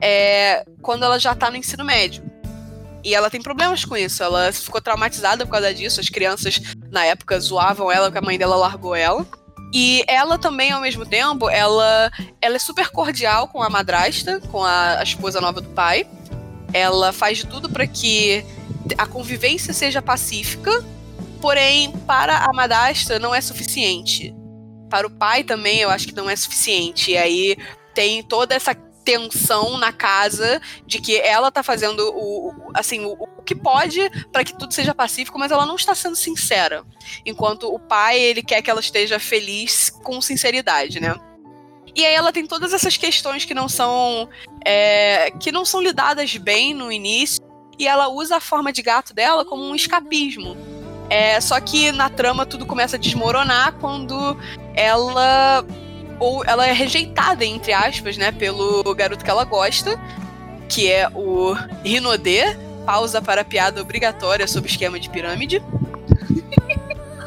é, 0.01 0.65
quando 0.81 1.05
ela 1.05 1.19
já 1.19 1.35
tá 1.35 1.51
no 1.51 1.57
ensino 1.57 1.85
médio. 1.85 2.26
E 3.03 3.13
ela 3.15 3.29
tem 3.29 3.41
problemas 3.41 3.85
com 3.85 3.95
isso, 3.95 4.21
ela 4.23 4.51
ficou 4.51 4.81
traumatizada 4.81 5.45
por 5.45 5.51
causa 5.51 5.73
disso. 5.73 5.99
As 5.99 6.09
crianças 6.09 6.59
na 6.91 7.05
época 7.05 7.39
zoavam 7.39 7.91
ela 7.91 8.11
que 8.11 8.17
a 8.17 8.21
mãe 8.21 8.37
dela 8.37 8.55
largou 8.55 8.95
ela. 8.95 9.25
E 9.73 10.03
ela 10.07 10.37
também, 10.37 10.71
ao 10.71 10.81
mesmo 10.81 11.05
tempo, 11.05 11.49
ela, 11.49 12.11
ela 12.41 12.55
é 12.55 12.59
super 12.59 12.89
cordial 12.89 13.47
com 13.47 13.61
a 13.61 13.69
madrasta, 13.69 14.39
com 14.49 14.63
a, 14.63 14.99
a 14.99 15.03
esposa 15.03 15.41
nova 15.41 15.61
do 15.61 15.69
pai. 15.69 16.07
Ela 16.73 17.11
faz 17.11 17.39
de 17.39 17.47
tudo 17.47 17.69
para 17.69 17.85
que 17.85 18.45
a 18.97 19.05
convivência 19.05 19.73
seja 19.73 20.01
pacífica, 20.01 20.71
porém, 21.41 21.91
para 22.05 22.45
a 22.45 22.53
madrasta 22.53 23.19
não 23.19 23.35
é 23.35 23.41
suficiente. 23.41 24.33
Para 24.89 25.07
o 25.07 25.09
pai 25.09 25.43
também, 25.43 25.79
eu 25.79 25.89
acho 25.89 26.07
que 26.07 26.15
não 26.15 26.29
é 26.29 26.35
suficiente. 26.35 27.11
E 27.11 27.17
aí 27.17 27.57
tem 27.93 28.23
toda 28.23 28.55
essa 28.55 28.73
tensão 29.07 29.77
na 29.77 29.93
casa 29.93 30.61
de 30.85 30.99
que 30.99 31.17
ela 31.17 31.49
tá 31.49 31.63
fazendo 31.63 32.01
o, 32.13 32.53
assim 32.73 33.05
o, 33.05 33.13
o, 33.13 33.41
que 33.41 33.55
pode 33.55 34.01
para 34.33 34.43
que 34.43 34.51
tudo 34.53 34.73
seja 34.73 34.93
pacífico, 34.93 35.39
mas 35.39 35.49
ela 35.49 35.65
não 35.65 35.77
está 35.77 35.95
sendo 35.95 36.17
sincera. 36.17 36.83
Enquanto 37.25 37.73
o 37.73 37.79
pai 37.79 38.19
ele 38.19 38.43
quer 38.43 38.61
que 38.61 38.69
ela 38.69 38.81
esteja 38.81 39.17
feliz 39.17 39.89
com 40.03 40.19
sinceridade, 40.19 40.99
né? 40.99 41.15
E 41.95 42.05
aí 42.05 42.13
ela 42.13 42.33
tem 42.33 42.45
todas 42.45 42.73
essas 42.73 42.97
questões 42.97 43.45
que 43.45 43.53
não 43.53 43.69
são 43.69 44.27
é, 44.65 45.31
que 45.39 45.53
não 45.53 45.63
são 45.63 45.81
lidadas 45.81 46.35
bem 46.35 46.73
no 46.73 46.91
início 46.91 47.41
e 47.79 47.87
ela 47.87 48.09
usa 48.09 48.35
a 48.35 48.41
forma 48.41 48.73
de 48.73 48.81
gato 48.81 49.13
dela 49.13 49.45
como 49.45 49.63
um 49.63 49.73
escapismo. 49.73 50.57
É, 51.09 51.39
só 51.39 51.57
que 51.61 51.93
na 51.93 52.09
trama 52.09 52.45
tudo 52.45 52.65
começa 52.65 52.97
a 52.97 52.99
desmoronar 52.99 53.71
quando 53.79 54.37
ela 54.75 55.65
ou 56.19 56.43
ela 56.45 56.67
é 56.67 56.71
rejeitada, 56.71 57.45
entre 57.45 57.73
aspas, 57.73 58.17
né, 58.17 58.31
pelo 58.31 58.83
garoto 58.95 59.23
que 59.23 59.29
ela 59.29 59.43
gosta, 59.43 59.99
que 60.67 60.91
é 60.91 61.07
o 61.13 61.55
Rinodê, 61.83 62.57
pausa 62.85 63.21
para 63.21 63.43
piada 63.43 63.81
obrigatória 63.81 64.47
sobre 64.47 64.69
esquema 64.69 64.99
de 64.99 65.09
pirâmide. 65.09 65.61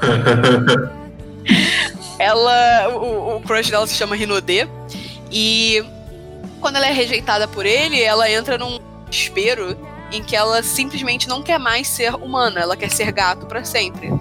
ela, 2.19 2.89
o, 2.97 3.37
o 3.37 3.41
crush 3.43 3.71
dela 3.71 3.87
se 3.87 3.95
chama 3.95 4.17
Rinodê, 4.17 4.67
e 5.31 5.85
quando 6.61 6.77
ela 6.77 6.89
é 6.89 6.93
rejeitada 6.93 7.47
por 7.47 7.65
ele, 7.65 8.03
ela 8.03 8.31
entra 8.31 8.59
num 8.59 8.79
desespero 9.09 9.77
em 10.13 10.23
que 10.23 10.35
ela 10.35 10.63
simplesmente 10.63 11.29
não 11.29 11.43
quer 11.43 11.59
mais 11.59 11.87
ser 11.87 12.15
humana, 12.15 12.61
ela 12.61 12.77
quer 12.77 12.91
ser 12.91 13.13
gato 13.13 13.47
para 13.47 13.65
sempre. 13.65 14.13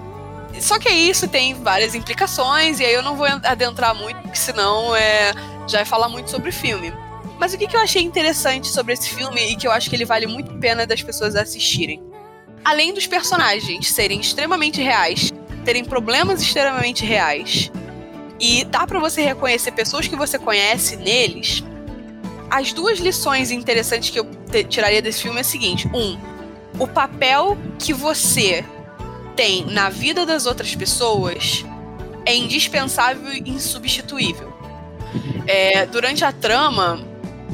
Só 0.60 0.78
que 0.78 0.88
isso 0.88 1.28
tem 1.28 1.54
várias 1.54 1.94
implicações, 1.94 2.80
e 2.80 2.84
aí 2.84 2.92
eu 2.92 3.02
não 3.02 3.16
vou 3.16 3.26
adentrar 3.26 3.94
muito, 3.94 4.20
porque 4.22 4.36
senão 4.36 4.94
é, 4.94 5.32
já 5.66 5.78
vai 5.78 5.84
falar 5.84 6.08
muito 6.08 6.30
sobre 6.30 6.50
o 6.50 6.52
filme. 6.52 6.92
Mas 7.38 7.54
o 7.54 7.58
que, 7.58 7.66
que 7.66 7.76
eu 7.76 7.80
achei 7.80 8.02
interessante 8.02 8.68
sobre 8.68 8.92
esse 8.92 9.08
filme 9.08 9.52
e 9.52 9.56
que 9.56 9.66
eu 9.66 9.72
acho 9.72 9.88
que 9.88 9.96
ele 9.96 10.04
vale 10.04 10.26
muito 10.26 10.50
a 10.50 10.58
pena 10.58 10.86
das 10.86 11.02
pessoas 11.02 11.34
assistirem? 11.34 12.02
Além 12.62 12.92
dos 12.92 13.06
personagens 13.06 13.90
serem 13.90 14.20
extremamente 14.20 14.82
reais, 14.82 15.30
terem 15.64 15.84
problemas 15.84 16.42
extremamente 16.42 17.04
reais, 17.04 17.70
e 18.38 18.64
dá 18.64 18.86
para 18.86 18.98
você 18.98 19.22
reconhecer 19.22 19.72
pessoas 19.72 20.08
que 20.08 20.16
você 20.16 20.38
conhece 20.38 20.96
neles, 20.96 21.62
as 22.50 22.72
duas 22.72 22.98
lições 22.98 23.50
interessantes 23.50 24.10
que 24.10 24.18
eu 24.18 24.26
tiraria 24.68 25.00
desse 25.00 25.22
filme 25.22 25.38
é 25.38 25.42
o 25.42 25.44
seguinte: 25.44 25.88
um, 25.94 26.18
o 26.78 26.86
papel 26.86 27.56
que 27.78 27.92
você 27.92 28.64
tem 29.36 29.64
na 29.64 29.88
vida 29.88 30.26
das 30.26 30.46
outras 30.46 30.74
pessoas 30.74 31.64
é 32.26 32.34
indispensável 32.34 33.32
e 33.32 33.50
insubstituível. 33.50 34.52
É, 35.46 35.86
durante 35.86 36.24
a 36.24 36.32
trama, 36.32 36.98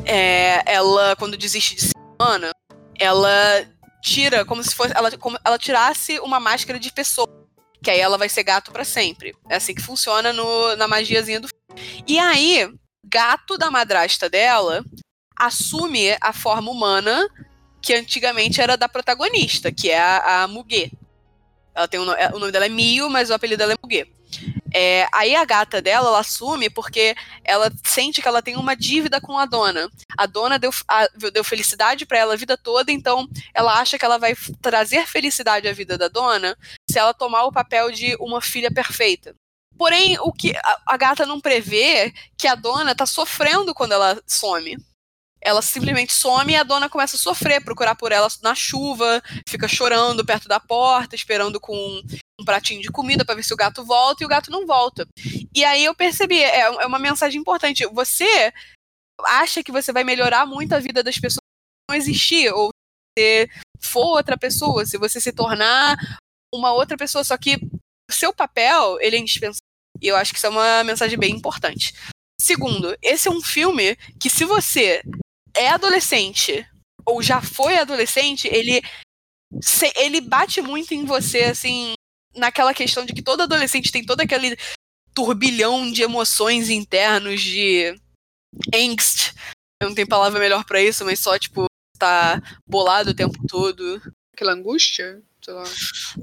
é, 0.04 0.62
ela, 0.66 1.16
quando 1.16 1.36
desiste 1.36 1.74
de 1.74 1.82
ser 1.82 1.92
humana, 2.20 2.50
ela 2.98 3.66
tira 4.02 4.44
como 4.44 4.62
se 4.62 4.74
fosse. 4.74 4.92
Ela, 4.94 5.16
como, 5.16 5.38
ela 5.44 5.58
tirasse 5.58 6.18
uma 6.20 6.38
máscara 6.38 6.78
de 6.78 6.92
pessoa. 6.92 7.28
Que 7.82 7.90
aí 7.90 8.00
ela 8.00 8.18
vai 8.18 8.28
ser 8.28 8.42
gato 8.42 8.72
para 8.72 8.84
sempre. 8.84 9.34
É 9.48 9.56
assim 9.56 9.74
que 9.74 9.82
funciona 9.82 10.32
no, 10.32 10.76
na 10.76 10.88
magiazinha 10.88 11.40
do 11.40 11.48
filme. 11.48 12.02
E 12.06 12.18
aí, 12.18 12.68
gato 13.04 13.56
da 13.56 13.70
madrasta 13.70 14.28
dela 14.28 14.84
assume 15.36 16.16
a 16.20 16.32
forma 16.32 16.70
humana 16.70 17.28
que 17.82 17.94
antigamente 17.94 18.60
era 18.60 18.76
da 18.76 18.88
protagonista, 18.88 19.70
que 19.70 19.90
é 19.90 20.00
a, 20.00 20.44
a. 20.44 20.48
Ela 21.76 21.86
tem 21.86 22.00
um, 22.00 22.10
é, 22.12 22.30
o 22.32 22.38
nome 22.38 22.50
dela 22.50 22.64
é 22.64 22.70
Mio, 22.70 23.10
mas 23.10 23.28
o 23.28 23.34
apelido 23.34 23.58
dela 23.58 23.74
é 23.74 23.76
Mugue. 23.82 24.10
É, 24.74 25.06
aí 25.12 25.36
a 25.36 25.44
gata 25.44 25.80
dela, 25.80 26.08
ela 26.08 26.20
assume 26.20 26.70
porque 26.70 27.14
ela 27.44 27.70
sente 27.84 28.22
que 28.22 28.28
ela 28.28 28.42
tem 28.42 28.56
uma 28.56 28.74
dívida 28.74 29.20
com 29.20 29.38
a 29.38 29.44
dona. 29.44 29.90
A 30.16 30.24
dona 30.24 30.58
deu, 30.58 30.70
a, 30.88 31.06
deu 31.32 31.44
felicidade 31.44 32.06
para 32.06 32.18
ela 32.18 32.32
a 32.32 32.36
vida 32.36 32.56
toda, 32.56 32.90
então 32.90 33.28
ela 33.54 33.78
acha 33.78 33.98
que 33.98 34.04
ela 34.04 34.18
vai 34.18 34.34
trazer 34.62 35.06
felicidade 35.06 35.68
à 35.68 35.72
vida 35.72 35.98
da 35.98 36.08
dona 36.08 36.56
se 36.90 36.98
ela 36.98 37.12
tomar 37.12 37.44
o 37.44 37.52
papel 37.52 37.92
de 37.92 38.16
uma 38.18 38.40
filha 38.40 38.70
perfeita. 38.70 39.34
Porém, 39.78 40.16
o 40.20 40.32
que 40.32 40.56
a, 40.56 40.80
a 40.86 40.96
gata 40.96 41.26
não 41.26 41.40
prevê 41.40 42.12
que 42.38 42.48
a 42.48 42.54
dona 42.54 42.94
tá 42.94 43.04
sofrendo 43.04 43.74
quando 43.74 43.92
ela 43.92 44.20
some 44.26 44.76
ela 45.46 45.62
simplesmente 45.62 46.12
some 46.12 46.52
e 46.52 46.56
a 46.56 46.64
dona 46.64 46.88
começa 46.88 47.14
a 47.14 47.18
sofrer, 47.18 47.62
procurar 47.62 47.94
por 47.94 48.10
ela 48.10 48.26
na 48.42 48.52
chuva, 48.52 49.22
fica 49.48 49.68
chorando 49.68 50.26
perto 50.26 50.48
da 50.48 50.58
porta, 50.58 51.14
esperando 51.14 51.60
com 51.60 52.02
um 52.40 52.44
pratinho 52.44 52.82
de 52.82 52.90
comida 52.90 53.24
para 53.24 53.36
ver 53.36 53.44
se 53.44 53.54
o 53.54 53.56
gato 53.56 53.84
volta 53.84 54.24
e 54.24 54.26
o 54.26 54.28
gato 54.28 54.50
não 54.50 54.66
volta. 54.66 55.06
E 55.54 55.64
aí 55.64 55.84
eu 55.84 55.94
percebi, 55.94 56.42
é, 56.42 56.62
é 56.62 56.86
uma 56.86 56.98
mensagem 56.98 57.40
importante. 57.40 57.86
Você 57.86 58.52
acha 59.22 59.62
que 59.62 59.70
você 59.70 59.92
vai 59.92 60.02
melhorar 60.02 60.46
muito 60.46 60.74
a 60.74 60.80
vida 60.80 61.00
das 61.00 61.16
pessoas 61.16 61.38
não 61.88 61.96
existir, 61.96 62.52
ou 62.52 62.70
se 63.16 63.48
for 63.80 64.16
outra 64.16 64.36
pessoa, 64.36 64.84
se 64.84 64.98
você 64.98 65.20
se 65.20 65.32
tornar 65.32 65.96
uma 66.52 66.72
outra 66.72 66.96
pessoa, 66.96 67.22
só 67.22 67.36
que 67.38 67.54
o 68.10 68.12
seu 68.12 68.34
papel, 68.34 68.98
ele 69.00 69.14
é 69.14 69.20
indispensável. 69.20 69.60
E 70.02 70.08
eu 70.08 70.16
acho 70.16 70.32
que 70.32 70.38
isso 70.38 70.46
é 70.46 70.50
uma 70.50 70.82
mensagem 70.82 71.16
bem 71.16 71.32
importante. 71.36 71.94
Segundo, 72.40 72.96
esse 73.00 73.28
é 73.28 73.30
um 73.30 73.40
filme 73.40 73.96
que 74.20 74.28
se 74.28 74.44
você 74.44 75.02
é 75.56 75.70
adolescente 75.70 76.66
ou 77.04 77.22
já 77.22 77.40
foi 77.40 77.76
adolescente, 77.78 78.48
ele 78.48 78.82
ele 79.96 80.20
bate 80.20 80.60
muito 80.60 80.92
em 80.92 81.04
você, 81.04 81.44
assim, 81.44 81.94
naquela 82.34 82.74
questão 82.74 83.06
de 83.06 83.12
que 83.12 83.22
todo 83.22 83.42
adolescente 83.42 83.92
tem 83.92 84.04
todo 84.04 84.20
aquele 84.20 84.56
turbilhão 85.14 85.90
de 85.90 86.02
emoções 86.02 86.68
internos, 86.68 87.40
de 87.40 87.94
angst. 88.74 89.32
Eu 89.80 89.88
não 89.88 89.94
tenho 89.94 90.08
palavra 90.08 90.40
melhor 90.40 90.64
para 90.64 90.82
isso, 90.82 91.04
mas 91.04 91.20
só, 91.20 91.38
tipo, 91.38 91.66
tá 91.98 92.42
bolado 92.66 93.10
o 93.10 93.14
tempo 93.14 93.38
todo. 93.46 94.02
Aquela 94.34 94.52
angústia? 94.52 95.22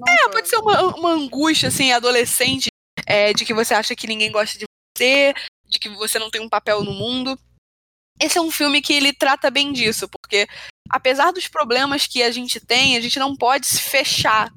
é, 0.08 0.30
pode 0.30 0.50
ser 0.50 0.58
uma, 0.58 0.96
uma 0.96 1.12
angústia, 1.12 1.70
assim, 1.70 1.92
adolescente, 1.92 2.68
é, 3.08 3.34
de 3.34 3.46
que 3.46 3.54
você 3.54 3.74
acha 3.74 3.96
que 3.96 4.08
ninguém 4.08 4.32
gosta 4.32 4.60
de 4.60 4.66
você, 4.96 5.34
de 5.66 5.80
que 5.80 5.90
você 5.90 6.20
não 6.20 6.30
tem 6.30 6.42
um 6.42 6.50
papel 6.50 6.84
no 6.84 6.94
mundo. 6.94 7.40
Esse 8.20 8.38
é 8.38 8.42
um 8.42 8.52
filme 8.52 8.82
que 8.82 8.94
ele 8.94 9.14
trata 9.14 9.50
bem 9.50 9.74
disso, 9.74 10.08
porque 10.08 10.48
apesar 10.90 11.32
dos 11.32 11.48
problemas 11.48 12.08
que 12.08 12.22
a 12.22 12.32
gente 12.32 12.60
tem, 12.60 12.96
a 12.96 13.02
gente 13.02 13.20
não 13.20 13.36
pode 13.36 13.66
se 13.66 13.82
fechar. 13.82 14.52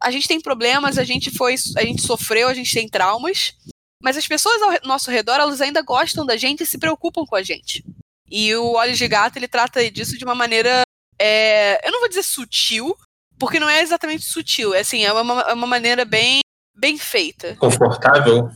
A 0.00 0.10
gente 0.10 0.28
tem 0.28 0.40
problemas, 0.40 0.96
a 0.96 1.04
gente 1.04 1.30
foi, 1.30 1.54
a 1.76 1.82
gente 1.82 2.02
sofreu, 2.02 2.48
a 2.48 2.54
gente 2.54 2.72
tem 2.72 2.88
traumas, 2.88 3.54
mas 4.02 4.16
as 4.16 4.26
pessoas 4.26 4.62
ao 4.62 4.72
nosso 4.84 5.10
redor, 5.10 5.34
elas 5.34 5.60
ainda 5.60 5.82
gostam 5.82 6.24
da 6.24 6.36
gente 6.36 6.62
e 6.62 6.66
se 6.66 6.78
preocupam 6.78 7.24
com 7.26 7.34
a 7.34 7.42
gente. 7.42 7.84
E 8.30 8.54
o 8.54 8.74
Olhos 8.74 8.98
de 8.98 9.08
Gato, 9.08 9.36
ele 9.36 9.48
trata 9.48 9.90
disso 9.90 10.16
de 10.16 10.24
uma 10.24 10.34
maneira, 10.34 10.82
é, 11.18 11.86
eu 11.86 11.90
não 11.90 12.00
vou 12.00 12.08
dizer 12.08 12.22
sutil, 12.22 12.96
porque 13.38 13.58
não 13.58 13.68
é 13.68 13.82
exatamente 13.82 14.24
sutil, 14.24 14.72
é 14.72 14.80
assim, 14.80 15.04
é 15.04 15.12
uma, 15.12 15.40
é 15.42 15.52
uma 15.52 15.66
maneira 15.66 16.04
bem, 16.04 16.40
bem 16.76 16.96
feita. 16.96 17.56
Confortável? 17.56 18.50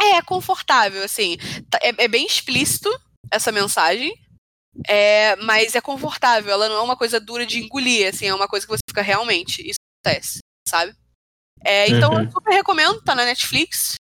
É, 0.00 0.22
confortável, 0.22 1.02
assim, 1.02 1.36
tá, 1.68 1.78
é, 1.82 2.04
é 2.04 2.08
bem 2.08 2.24
explícito 2.24 2.88
essa 3.30 3.50
mensagem, 3.50 4.14
é, 4.86 5.36
mas 5.36 5.74
é 5.74 5.80
confortável, 5.80 6.52
ela 6.52 6.68
não 6.68 6.76
é 6.76 6.82
uma 6.82 6.96
coisa 6.96 7.20
dura 7.20 7.44
de 7.44 7.58
engolir, 7.58 8.08
assim, 8.08 8.26
é 8.26 8.34
uma 8.34 8.48
coisa 8.48 8.66
que 8.66 8.72
você 8.72 8.82
fica 8.88 9.02
realmente, 9.02 9.62
isso 9.68 9.78
acontece, 10.04 10.38
sabe? 10.66 10.94
É, 11.64 11.88
então 11.88 12.12
uhum. 12.12 12.24
eu 12.24 12.30
super 12.30 12.52
recomendo, 12.52 13.02
tá 13.02 13.14
na 13.14 13.24
Netflix. 13.24 13.94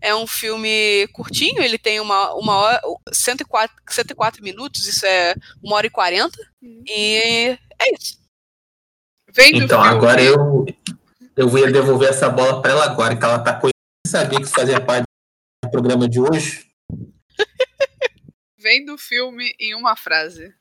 É 0.00 0.14
um 0.14 0.28
filme 0.28 1.08
curtinho, 1.08 1.60
ele 1.60 1.76
tem 1.76 1.98
uma, 1.98 2.32
uma 2.34 2.54
hora, 2.54 2.80
104, 3.12 3.76
104 3.88 4.42
minutos, 4.44 4.86
isso 4.86 5.04
é 5.04 5.34
uma 5.62 5.74
hora 5.76 5.88
e 5.88 5.90
40. 5.90 6.38
Uhum. 6.62 6.84
E 6.86 7.58
é 7.80 7.94
isso. 7.94 8.18
Vem 9.34 9.58
então, 9.58 9.82
agora 9.82 10.22
eu, 10.22 10.64
eu 11.36 11.48
vou 11.48 11.70
devolver 11.70 12.08
essa 12.08 12.30
bola 12.30 12.62
para 12.62 12.70
ela 12.70 12.84
agora, 12.84 13.16
que 13.16 13.24
ela 13.24 13.40
tá 13.40 13.54
com. 13.54 13.68
sabia 14.06 14.38
que 14.38 14.46
fazia 14.46 14.80
parte 14.80 15.04
do 15.64 15.70
programa 15.70 16.08
de 16.08 16.20
hoje. 16.20 16.66
Vem 18.60 18.84
do 18.84 18.98
filme 18.98 19.54
em 19.60 19.72
uma 19.76 19.94
frase. 19.94 20.52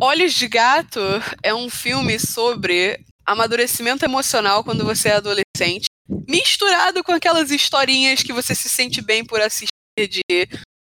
Olhos 0.00 0.32
de 0.32 0.46
Gato 0.46 1.00
é 1.42 1.52
um 1.52 1.68
filme 1.68 2.20
sobre 2.20 3.04
amadurecimento 3.26 4.04
emocional 4.04 4.62
quando 4.62 4.84
você 4.84 5.08
é 5.08 5.14
adolescente, 5.14 5.86
misturado 6.28 7.02
com 7.02 7.10
aquelas 7.10 7.50
historinhas 7.50 8.22
que 8.22 8.32
você 8.32 8.54
se 8.54 8.68
sente 8.68 9.02
bem 9.02 9.24
por 9.24 9.40
assistir 9.40 9.68
de 9.98 10.22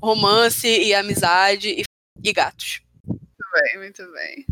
romance 0.03 0.67
e 0.67 0.93
amizade 0.93 1.69
e, 1.69 1.85
e 2.25 2.33
gatos. 2.33 2.81
Muito 3.07 3.45
bem, 3.55 3.79
muito 3.79 4.13
bem. 4.13 4.47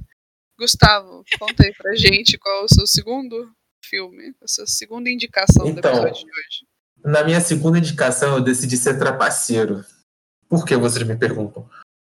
Gustavo, 0.57 1.25
conta 1.37 1.65
aí 1.65 1.75
pra 1.75 1.97
gente 1.97 2.39
qual 2.39 2.63
é 2.63 2.65
o 2.65 2.69
seu 2.73 2.87
segundo 2.87 3.51
filme, 3.85 4.35
a 4.41 4.47
sua 4.47 4.69
segunda 4.69 5.11
indicação 5.11 5.67
então, 5.67 5.81
do 5.81 5.99
episódio 5.99 6.25
de 6.25 6.31
hoje. 6.31 6.67
Na 7.05 7.25
minha 7.25 7.41
segunda 7.41 7.79
indicação, 7.79 8.35
eu 8.37 8.41
decidi 8.41 8.77
ser 8.77 8.99
trapaceiro. 8.99 9.85
Por 10.49 10.65
que 10.65 10.77
vocês 10.77 11.07
me 11.07 11.17
perguntam? 11.17 11.67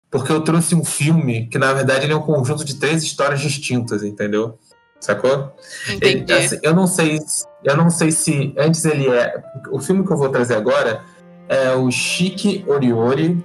Porque 0.10 0.32
eu 0.32 0.42
trouxe 0.42 0.74
um 0.74 0.84
filme 0.84 1.48
que, 1.48 1.58
na 1.58 1.72
verdade, 1.74 2.06
ele 2.06 2.13
é 2.13 2.15
um 2.15 2.22
conjunto 2.22 2.65
de 2.65 2.76
três 2.76 3.04
histórias 3.04 3.42
distintas, 3.42 4.04
entendeu? 4.04 4.58
Sacou? 5.00 5.56
Entendi. 5.88 6.32
Ele, 6.32 6.34
assim, 6.34 6.60
eu 6.62 6.74
não 6.74 6.88
sei, 6.88 7.20
eu 7.63 7.78
não 7.78 7.89
sei 7.89 8.12
se 8.12 8.54
antes 8.58 8.84
ele 8.86 9.08
é. 9.08 9.42
O 9.72 9.80
filme 9.80 10.06
que 10.06 10.12
eu 10.12 10.18
vou 10.18 10.30
trazer 10.30 10.56
agora 10.56 11.04
é 11.48 11.72
o 11.74 11.89
Chique 11.89 12.65
Oriori 12.68 13.44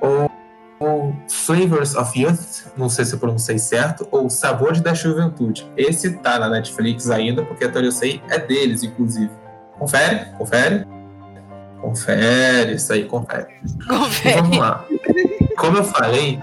ou, 0.00 0.30
ou 0.78 1.16
Flavors 1.28 1.96
of 1.96 2.18
Youth, 2.18 2.66
não 2.76 2.88
sei 2.88 3.04
se 3.04 3.14
eu 3.14 3.18
pronunciei 3.18 3.58
certo, 3.58 4.06
ou 4.10 4.30
Sabores 4.30 4.80
da 4.80 4.94
Juventude. 4.94 5.70
Esse 5.76 6.12
tá 6.18 6.38
na 6.38 6.48
Netflix 6.48 7.10
ainda, 7.10 7.44
porque 7.44 7.64
até 7.64 7.84
eu 7.84 7.92
sei 7.92 8.22
é 8.28 8.38
deles, 8.38 8.82
inclusive. 8.82 9.30
Confere, 9.78 10.26
confere. 10.38 10.86
Confere, 11.86 12.74
isso 12.74 12.92
aí, 12.92 13.04
confere. 13.04 13.46
Confere. 13.86 14.30
Então, 14.30 14.42
vamos 14.42 14.58
lá. 14.58 14.84
Como 15.56 15.76
eu 15.76 15.84
falei, 15.84 16.36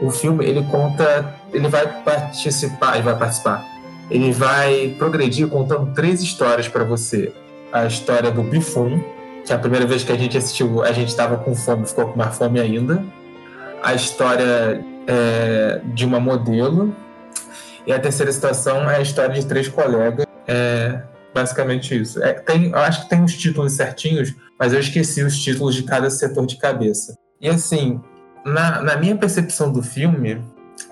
o 0.00 0.10
filme 0.10 0.42
ele 0.42 0.62
conta, 0.70 1.34
ele 1.52 1.68
vai 1.68 1.86
participar, 2.02 2.94
ele 2.94 3.02
vai 3.02 3.14
participar. 3.14 3.62
Ele 4.10 4.32
vai 4.32 4.94
progredir 4.98 5.48
contando 5.48 5.92
três 5.92 6.22
histórias 6.22 6.66
para 6.66 6.82
você. 6.82 7.30
A 7.70 7.84
história 7.84 8.30
do 8.30 8.42
Bifum, 8.42 8.98
que 9.44 9.52
a 9.52 9.58
primeira 9.58 9.84
vez 9.84 10.02
que 10.02 10.12
a 10.12 10.16
gente 10.16 10.38
assistiu, 10.38 10.82
a 10.82 10.92
gente 10.92 11.08
estava 11.08 11.36
com 11.36 11.54
fome, 11.54 11.86
ficou 11.86 12.08
com 12.08 12.16
mais 12.16 12.34
fome 12.34 12.58
ainda. 12.58 13.04
A 13.82 13.92
história 13.92 14.82
é, 15.06 15.82
de 15.92 16.06
uma 16.06 16.18
modelo. 16.18 16.96
E 17.86 17.92
a 17.92 18.00
terceira 18.00 18.32
situação 18.32 18.88
é 18.88 18.96
a 18.96 19.00
história 19.02 19.34
de 19.34 19.44
três 19.44 19.68
colegas. 19.68 20.24
É 20.48 21.02
basicamente 21.36 21.94
isso. 21.94 22.22
É, 22.22 22.32
tem, 22.32 22.70
eu 22.70 22.78
acho 22.78 23.02
que 23.02 23.10
tem 23.10 23.22
os 23.22 23.36
títulos 23.36 23.74
certinhos, 23.74 24.34
mas 24.58 24.72
eu 24.72 24.80
esqueci 24.80 25.22
os 25.22 25.38
títulos 25.38 25.74
de 25.74 25.82
cada 25.82 26.10
setor 26.10 26.46
de 26.46 26.56
cabeça. 26.56 27.16
E 27.40 27.48
assim, 27.48 28.00
na, 28.44 28.82
na 28.82 28.96
minha 28.96 29.16
percepção 29.16 29.72
do 29.72 29.82
filme, 29.82 30.42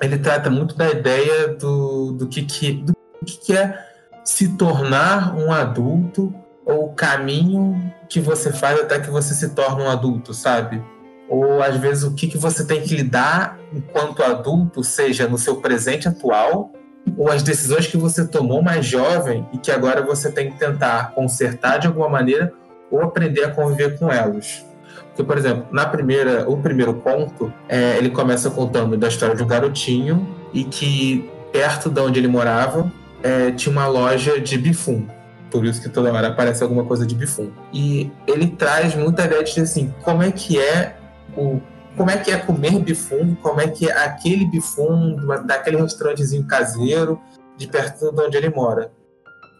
ele 0.00 0.18
trata 0.18 0.50
muito 0.50 0.76
da 0.76 0.90
ideia 0.90 1.48
do, 1.48 2.12
do, 2.12 2.26
que, 2.26 2.42
que, 2.42 2.72
do 2.72 2.94
que 3.24 3.56
é 3.56 3.78
se 4.24 4.56
tornar 4.56 5.36
um 5.36 5.52
adulto 5.52 6.34
ou 6.64 6.86
o 6.86 6.94
caminho 6.94 7.92
que 8.08 8.20
você 8.20 8.52
faz 8.52 8.80
até 8.80 8.98
que 8.98 9.10
você 9.10 9.34
se 9.34 9.50
torne 9.50 9.82
um 9.82 9.88
adulto, 9.88 10.32
sabe? 10.32 10.82
Ou 11.28 11.62
às 11.62 11.76
vezes 11.76 12.04
o 12.04 12.14
que, 12.14 12.26
que 12.26 12.38
você 12.38 12.64
tem 12.64 12.82
que 12.82 12.94
lidar 12.94 13.58
enquanto 13.72 14.22
adulto, 14.22 14.82
seja 14.82 15.28
no 15.28 15.38
seu 15.38 15.56
presente 15.56 16.08
atual, 16.08 16.72
ou 17.16 17.30
as 17.30 17.42
decisões 17.42 17.86
que 17.86 17.96
você 17.96 18.26
tomou 18.26 18.62
mais 18.62 18.86
jovem 18.86 19.46
e 19.52 19.58
que 19.58 19.70
agora 19.70 20.02
você 20.02 20.30
tem 20.30 20.50
que 20.50 20.58
tentar 20.58 21.12
consertar 21.14 21.78
de 21.78 21.86
alguma 21.86 22.08
maneira 22.08 22.52
ou 22.94 23.02
aprender 23.02 23.44
a 23.44 23.50
conviver 23.50 23.98
com 23.98 24.10
elas. 24.10 24.64
Porque, 25.08 25.22
por 25.22 25.38
exemplo, 25.38 25.66
na 25.70 25.86
primeira, 25.86 26.48
o 26.48 26.56
primeiro 26.56 26.94
conto, 26.94 27.52
é, 27.68 27.96
ele 27.98 28.10
começa 28.10 28.50
contando 28.50 28.96
da 28.96 29.08
história 29.08 29.34
de 29.34 29.42
um 29.42 29.46
garotinho 29.46 30.26
e 30.52 30.64
que 30.64 31.30
perto 31.52 31.88
de 31.88 32.00
onde 32.00 32.18
ele 32.18 32.26
morava 32.26 32.90
é, 33.22 33.52
tinha 33.52 33.72
uma 33.72 33.86
loja 33.86 34.40
de 34.40 34.58
bifum. 34.58 35.06
Por 35.50 35.64
isso 35.64 35.80
que 35.80 35.88
toda 35.88 36.12
hora 36.12 36.28
aparece 36.28 36.64
alguma 36.64 36.84
coisa 36.84 37.06
de 37.06 37.14
bifum. 37.14 37.50
E 37.72 38.10
ele 38.26 38.48
traz 38.48 38.94
muita 38.96 39.24
ideia 39.24 39.42
de 39.44 39.60
assim, 39.60 39.94
como 40.02 40.22
é 40.22 40.32
que 40.32 40.58
é 40.58 40.96
o 41.36 41.60
como 41.96 42.10
é 42.10 42.16
que 42.16 42.32
é 42.32 42.36
comer 42.36 42.76
bifum, 42.80 43.36
como 43.36 43.60
é 43.60 43.68
que 43.68 43.88
é 43.88 43.96
aquele 43.96 44.44
bifum 44.46 45.16
daquele 45.46 45.76
restaurantezinho 45.76 46.44
caseiro 46.44 47.20
de 47.56 47.68
perto 47.68 48.10
de 48.10 48.20
onde 48.20 48.36
ele 48.36 48.50
mora. 48.50 48.90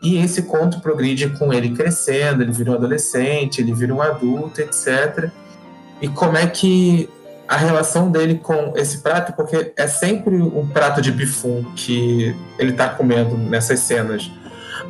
E 0.02 0.18
esse 0.18 0.42
conto 0.42 0.80
progride 0.80 1.30
com 1.30 1.52
ele 1.52 1.70
crescendo, 1.70 2.42
ele 2.42 2.52
vira 2.52 2.72
um 2.72 2.74
adolescente, 2.74 3.60
ele 3.60 3.72
vira 3.72 3.94
um 3.94 4.02
adulto, 4.02 4.60
etc 4.60 5.30
e 6.00 6.08
como 6.08 6.36
é 6.36 6.46
que 6.46 7.08
a 7.46 7.56
relação 7.56 8.10
dele 8.10 8.36
com 8.36 8.72
esse 8.76 8.98
prato, 8.98 9.32
porque 9.32 9.72
é 9.76 9.86
sempre 9.86 10.34
um 10.36 10.66
prato 10.66 11.00
de 11.00 11.12
bifum 11.12 11.64
que 11.74 12.36
ele 12.58 12.72
está 12.72 12.88
comendo 12.88 13.36
nessas 13.36 13.80
cenas. 13.80 14.30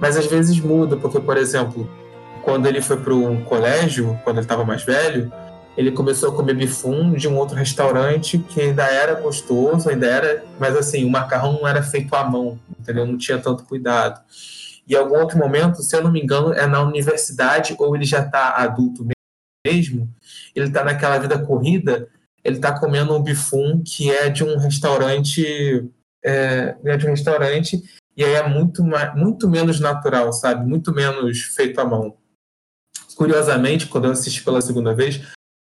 Mas 0.01 0.17
às 0.17 0.27
vezes 0.27 0.59
muda, 0.59 0.97
porque, 0.97 1.21
por 1.21 1.37
exemplo, 1.37 1.89
quando 2.43 2.67
ele 2.67 2.81
foi 2.81 2.97
para 2.97 3.15
um 3.15 3.43
colégio, 3.45 4.19
quando 4.25 4.39
ele 4.39 4.45
estava 4.45 4.65
mais 4.65 4.83
velho, 4.85 5.33
ele 5.77 5.91
começou 5.91 6.31
a 6.31 6.33
comer 6.35 6.55
bifum 6.55 7.13
de 7.13 7.29
um 7.29 7.37
outro 7.37 7.57
restaurante 7.57 8.39
que 8.39 8.61
ainda 8.61 8.85
era 8.85 9.15
gostoso, 9.15 9.89
ainda 9.89 10.07
era, 10.07 10.45
mas 10.59 10.77
assim, 10.77 11.05
o 11.05 11.11
macarrão 11.11 11.55
não 11.55 11.69
era 11.69 11.83
feito 11.83 12.15
à 12.15 12.25
mão, 12.25 12.59
entendeu? 12.79 13.07
Não 13.07 13.17
tinha 13.17 13.39
tanto 13.39 13.65
cuidado. 13.65 14.21
E 14.87 14.95
algum 14.95 15.19
outro 15.19 15.39
momento, 15.39 15.83
se 15.83 15.97
eu 15.97 16.03
não 16.03 16.13
me 16.13 16.21
engano, 16.21 16.53
é 16.53 16.67
na 16.67 16.83
universidade 16.83 17.75
ou 17.79 17.95
ele 17.97 18.05
já 18.05 18.21
está 18.21 18.57
adulto 18.57 19.07
mesmo, 19.67 20.13
ele 20.55 20.67
está 20.67 20.85
naquela 20.85 21.19
vida 21.19 21.39
corrida, 21.39 22.09
ele 22.43 22.57
está 22.57 22.79
comendo 22.79 23.17
um 23.17 23.23
bifum 23.23 23.83
que 23.83 24.11
é 24.11 24.29
de 24.29 24.45
um 24.45 24.59
restaurante, 24.59 25.91
é, 26.23 26.77
é, 26.85 26.97
de 26.97 27.07
um 27.07 27.11
restaurante 27.11 27.83
e 28.17 28.25
aí 28.25 28.35
é 28.35 28.49
muito, 28.49 28.85
muito 29.17 29.49
menos 29.49 29.81
natural, 29.81 30.33
sabe? 30.33 30.67
Muito 30.67 30.93
menos 30.93 31.43
feito 31.43 31.81
à 31.81 31.85
mão. 31.85 32.17
Curiosamente, 33.17 33.87
quando 33.87 34.05
eu 34.05 34.13
assisti 34.13 34.43
pela 34.43 34.61
segunda 34.61 34.95
vez, 34.95 35.21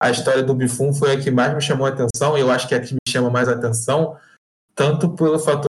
a 0.00 0.10
história 0.10 0.42
do 0.42 0.54
bifum 0.54 0.92
foi 0.92 1.12
a 1.12 1.20
que 1.20 1.30
mais 1.30 1.54
me 1.54 1.60
chamou 1.60 1.86
a 1.86 1.90
atenção, 1.90 2.36
e 2.36 2.40
eu 2.40 2.50
acho 2.50 2.68
que 2.68 2.74
é 2.74 2.78
a 2.78 2.80
que 2.80 2.92
me 2.92 3.00
chama 3.08 3.30
mais 3.30 3.48
a 3.48 3.52
atenção, 3.52 4.18
tanto 4.74 5.14
pelo 5.14 5.38
fator 5.38 5.66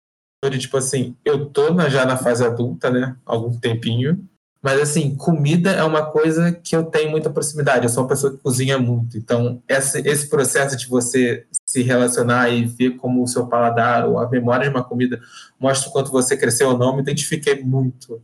de, 0.49 0.59
tipo 0.59 0.77
assim, 0.77 1.17
eu 1.25 1.47
tô 1.47 1.75
na, 1.75 1.89
já 1.89 2.07
na 2.07 2.17
fase 2.17 2.45
adulta, 2.45 2.91
né? 2.91 3.17
Algum 3.27 3.59
tempinho, 3.59 4.27
mas 4.63 4.79
assim, 4.81 5.17
comida 5.17 5.71
é 5.71 5.83
uma 5.83 6.05
coisa 6.11 6.53
que 6.53 6.77
eu 6.77 6.85
tenho 6.85 7.11
muita 7.11 7.31
proximidade. 7.31 7.85
Eu 7.85 7.89
sou 7.89 8.03
uma 8.03 8.09
pessoa 8.09 8.33
que 8.33 8.43
cozinha 8.43 8.79
muito. 8.79 9.17
Então, 9.17 9.63
esse, 9.67 10.01
esse 10.07 10.29
processo 10.29 10.77
de 10.77 10.87
você 10.87 11.47
se 11.67 11.83
relacionar 11.83 12.51
e 12.51 12.67
ver 12.67 12.97
como 12.97 13.23
o 13.23 13.27
seu 13.27 13.47
paladar 13.47 14.07
ou 14.07 14.19
a 14.19 14.29
memória 14.29 14.69
de 14.69 14.75
uma 14.75 14.85
comida 14.85 15.21
mostra 15.59 15.89
o 15.89 15.93
quanto 15.93 16.11
você 16.11 16.37
cresceu 16.37 16.69
ou 16.69 16.79
não, 16.79 16.95
me 16.95 17.03
identifiquei 17.03 17.63
muito. 17.63 18.23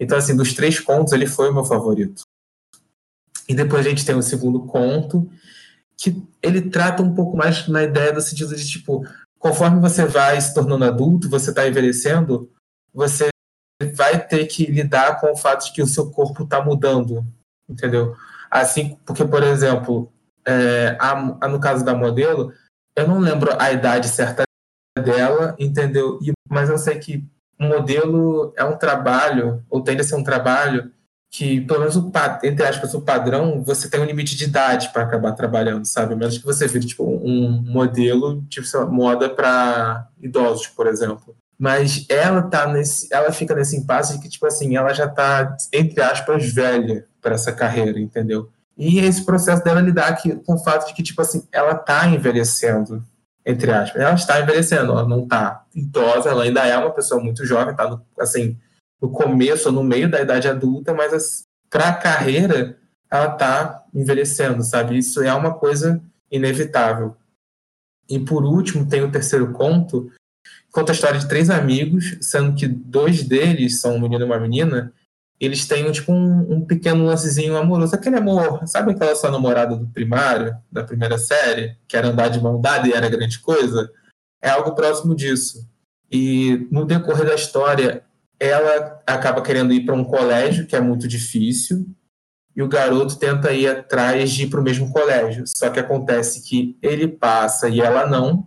Então, 0.00 0.18
assim, 0.18 0.36
dos 0.36 0.52
três 0.52 0.80
contos, 0.80 1.12
ele 1.12 1.26
foi 1.26 1.48
o 1.48 1.54
meu 1.54 1.64
favorito. 1.64 2.22
E 3.48 3.54
depois 3.54 3.86
a 3.86 3.88
gente 3.88 4.04
tem 4.04 4.16
o 4.16 4.22
segundo 4.22 4.66
conto, 4.66 5.30
que 5.96 6.22
ele 6.42 6.62
trata 6.62 7.02
um 7.02 7.14
pouco 7.14 7.36
mais 7.36 7.68
na 7.68 7.84
ideia 7.84 8.12
do 8.12 8.20
sentido 8.20 8.54
de, 8.54 8.68
tipo, 8.68 9.06
conforme 9.38 9.80
você 9.80 10.04
vai 10.04 10.40
se 10.40 10.52
tornando 10.52 10.84
adulto, 10.84 11.28
você 11.28 11.50
está 11.50 11.66
envelhecendo, 11.66 12.50
você 12.92 13.28
vai 13.94 14.26
ter 14.26 14.46
que 14.46 14.66
lidar 14.66 15.20
com 15.20 15.32
o 15.32 15.36
fato 15.36 15.66
de 15.66 15.72
que 15.72 15.82
o 15.82 15.86
seu 15.86 16.10
corpo 16.10 16.42
está 16.42 16.62
mudando, 16.62 17.24
entendeu? 17.68 18.16
Assim, 18.50 18.98
porque, 19.06 19.24
por 19.24 19.42
exemplo, 19.42 20.12
é, 20.44 20.96
a, 20.98 21.12
a, 21.40 21.48
no 21.48 21.60
caso 21.60 21.84
da 21.84 21.94
modelo, 21.94 22.52
eu 22.96 23.06
não 23.06 23.18
lembro 23.18 23.50
a 23.60 23.70
idade 23.70 24.08
certa 24.08 24.42
dela, 24.98 25.54
entendeu? 25.58 26.18
E, 26.22 26.32
mas 26.48 26.68
eu 26.68 26.78
sei 26.78 26.98
que 26.98 27.24
modelo 27.58 28.52
é 28.56 28.64
um 28.64 28.76
trabalho, 28.76 29.64
ou 29.68 29.82
tende 29.82 30.00
a 30.00 30.04
ser 30.04 30.16
um 30.16 30.24
trabalho, 30.24 30.92
que, 31.30 31.60
pelo 31.60 31.80
menos, 31.80 31.96
o, 31.96 32.10
entre 32.42 32.66
aspas, 32.66 32.94
o 32.94 33.02
padrão, 33.02 33.62
você 33.62 33.88
tem 33.88 34.00
um 34.00 34.04
limite 34.04 34.34
de 34.34 34.44
idade 34.44 34.90
para 34.92 35.02
acabar 35.02 35.32
trabalhando, 35.32 35.84
sabe? 35.84 36.14
Menos 36.14 36.38
que 36.38 36.44
você 36.44 36.66
vire, 36.66 36.86
tipo, 36.86 37.04
um 37.04 37.62
modelo, 37.66 38.42
tipo, 38.48 38.66
lá, 38.74 38.86
moda 38.86 39.28
para 39.28 40.08
idosos, 40.20 40.68
por 40.68 40.86
exemplo. 40.86 41.36
Mas 41.58 42.06
ela 42.08 42.42
tá 42.42 42.66
nesse, 42.66 43.12
ela 43.12 43.30
fica 43.32 43.54
nesse 43.54 43.76
impasse 43.76 44.14
de 44.14 44.22
que, 44.22 44.28
tipo 44.28 44.46
assim, 44.46 44.76
ela 44.76 44.92
já 44.94 45.08
tá, 45.08 45.56
entre 45.72 46.00
aspas, 46.00 46.50
velha 46.50 47.04
para 47.20 47.34
essa 47.34 47.52
carreira, 47.52 47.98
entendeu? 47.98 48.48
E 48.76 49.00
esse 49.00 49.24
processo 49.24 49.62
dela 49.64 49.80
lidar 49.80 50.08
aqui 50.08 50.36
com 50.36 50.54
o 50.54 50.62
fato 50.62 50.86
de 50.86 50.94
que, 50.94 51.02
tipo 51.02 51.20
assim, 51.20 51.46
ela 51.52 51.74
tá 51.74 52.06
envelhecendo, 52.06 53.04
entre 53.44 53.72
aspas. 53.72 54.00
Ela 54.00 54.14
está 54.14 54.40
envelhecendo, 54.40 54.92
ela 54.92 55.06
não 55.06 55.26
tá 55.26 55.64
idosa, 55.74 56.30
ela 56.30 56.44
ainda 56.44 56.64
é 56.64 56.78
uma 56.78 56.92
pessoa 56.92 57.20
muito 57.20 57.44
jovem, 57.44 57.74
tá, 57.74 57.98
assim, 58.20 58.56
no 59.00 59.10
começo, 59.10 59.70
no 59.70 59.82
meio 59.82 60.10
da 60.10 60.20
idade 60.20 60.48
adulta, 60.48 60.92
mas 60.92 61.44
para 61.70 61.88
a 61.88 61.94
carreira 61.94 62.78
ela 63.10 63.30
tá 63.30 63.84
envelhecendo, 63.94 64.62
sabe? 64.62 64.98
Isso 64.98 65.22
é 65.22 65.32
uma 65.32 65.54
coisa 65.54 66.02
inevitável. 66.30 67.16
E 68.08 68.18
por 68.18 68.44
último, 68.44 68.88
tem 68.88 69.02
o 69.02 69.10
terceiro 69.10 69.52
conto, 69.52 70.10
conta 70.72 70.92
a 70.92 70.94
história 70.94 71.18
de 71.18 71.28
três 71.28 71.50
amigos, 71.50 72.16
sendo 72.20 72.54
que 72.54 72.66
dois 72.66 73.22
deles 73.22 73.80
são 73.80 73.96
um 73.96 74.00
menino 74.00 74.22
e 74.22 74.24
uma 74.24 74.38
menina, 74.38 74.92
eles 75.40 75.66
têm 75.66 75.90
tipo 75.92 76.12
um, 76.12 76.54
um, 76.54 76.64
pequeno 76.64 77.04
lancezinho 77.04 77.56
amoroso, 77.56 77.94
aquele 77.94 78.16
amor, 78.16 78.66
sabe 78.66 78.90
aquela 78.90 79.14
sua 79.14 79.30
namorada 79.30 79.76
do 79.76 79.86
primário, 79.86 80.56
da 80.70 80.82
primeira 80.82 81.16
série, 81.16 81.76
que 81.86 81.96
era 81.96 82.08
andar 82.08 82.28
de 82.28 82.40
mão 82.40 82.60
dada 82.60 82.88
e 82.88 82.92
era 82.92 83.08
grande 83.08 83.38
coisa? 83.38 83.90
É 84.42 84.50
algo 84.50 84.74
próximo 84.74 85.14
disso. 85.14 85.66
E 86.10 86.66
no 86.70 86.84
decorrer 86.84 87.26
da 87.26 87.34
história, 87.34 88.02
ela 88.40 89.02
acaba 89.06 89.42
querendo 89.42 89.72
ir 89.72 89.84
para 89.84 89.94
um 89.94 90.04
colégio 90.04 90.66
que 90.66 90.76
é 90.76 90.80
muito 90.80 91.08
difícil, 91.08 91.86
e 92.54 92.62
o 92.62 92.68
garoto 92.68 93.16
tenta 93.16 93.52
ir 93.52 93.68
atrás 93.68 94.32
de 94.32 94.44
ir 94.44 94.50
para 94.50 94.60
o 94.60 94.62
mesmo 94.64 94.92
colégio. 94.92 95.44
Só 95.46 95.70
que 95.70 95.78
acontece 95.78 96.42
que 96.42 96.76
ele 96.82 97.06
passa 97.06 97.68
e 97.68 97.80
ela 97.80 98.04
não. 98.04 98.46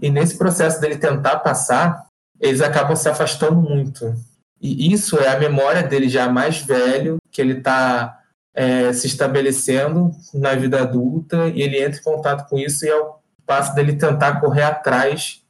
E 0.00 0.10
nesse 0.10 0.36
processo 0.36 0.80
dele 0.80 0.96
tentar 0.96 1.38
passar, 1.38 2.08
eles 2.40 2.60
acabam 2.60 2.96
se 2.96 3.08
afastando 3.08 3.62
muito. 3.62 4.12
E 4.60 4.92
isso 4.92 5.18
é 5.18 5.28
a 5.28 5.38
memória 5.38 5.84
dele 5.84 6.08
já 6.08 6.28
mais 6.28 6.58
velho, 6.58 7.18
que 7.30 7.40
ele 7.40 7.58
está 7.58 8.20
é, 8.54 8.92
se 8.92 9.06
estabelecendo 9.06 10.10
na 10.34 10.54
vida 10.56 10.80
adulta, 10.80 11.48
e 11.48 11.62
ele 11.62 11.80
entra 11.80 12.00
em 12.00 12.02
contato 12.02 12.48
com 12.48 12.58
isso, 12.58 12.84
e 12.84 12.88
é 12.88 12.96
o 12.96 13.14
passo 13.46 13.72
dele 13.74 13.94
tentar 13.94 14.40
correr 14.40 14.62
atrás 14.62 15.41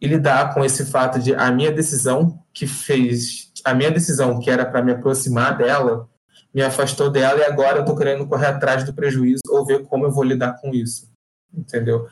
e 0.00 0.06
lidar 0.06 0.54
com 0.54 0.64
esse 0.64 0.86
fato 0.86 1.18
de 1.18 1.34
a 1.34 1.50
minha 1.50 1.70
decisão 1.70 2.42
que 2.52 2.66
fez, 2.66 3.52
a 3.64 3.74
minha 3.74 3.90
decisão 3.90 4.40
que 4.40 4.50
era 4.50 4.64
para 4.64 4.82
me 4.82 4.92
aproximar 4.92 5.56
dela, 5.56 6.08
me 6.52 6.62
afastou 6.62 7.10
dela, 7.10 7.38
e 7.40 7.44
agora 7.44 7.78
eu 7.78 7.80
estou 7.80 7.96
querendo 7.96 8.26
correr 8.26 8.46
atrás 8.46 8.82
do 8.82 8.94
prejuízo 8.94 9.42
ou 9.48 9.64
ver 9.64 9.84
como 9.84 10.04
eu 10.04 10.10
vou 10.10 10.24
lidar 10.24 10.60
com 10.60 10.74
isso. 10.74 11.08
Entendeu? 11.52 12.08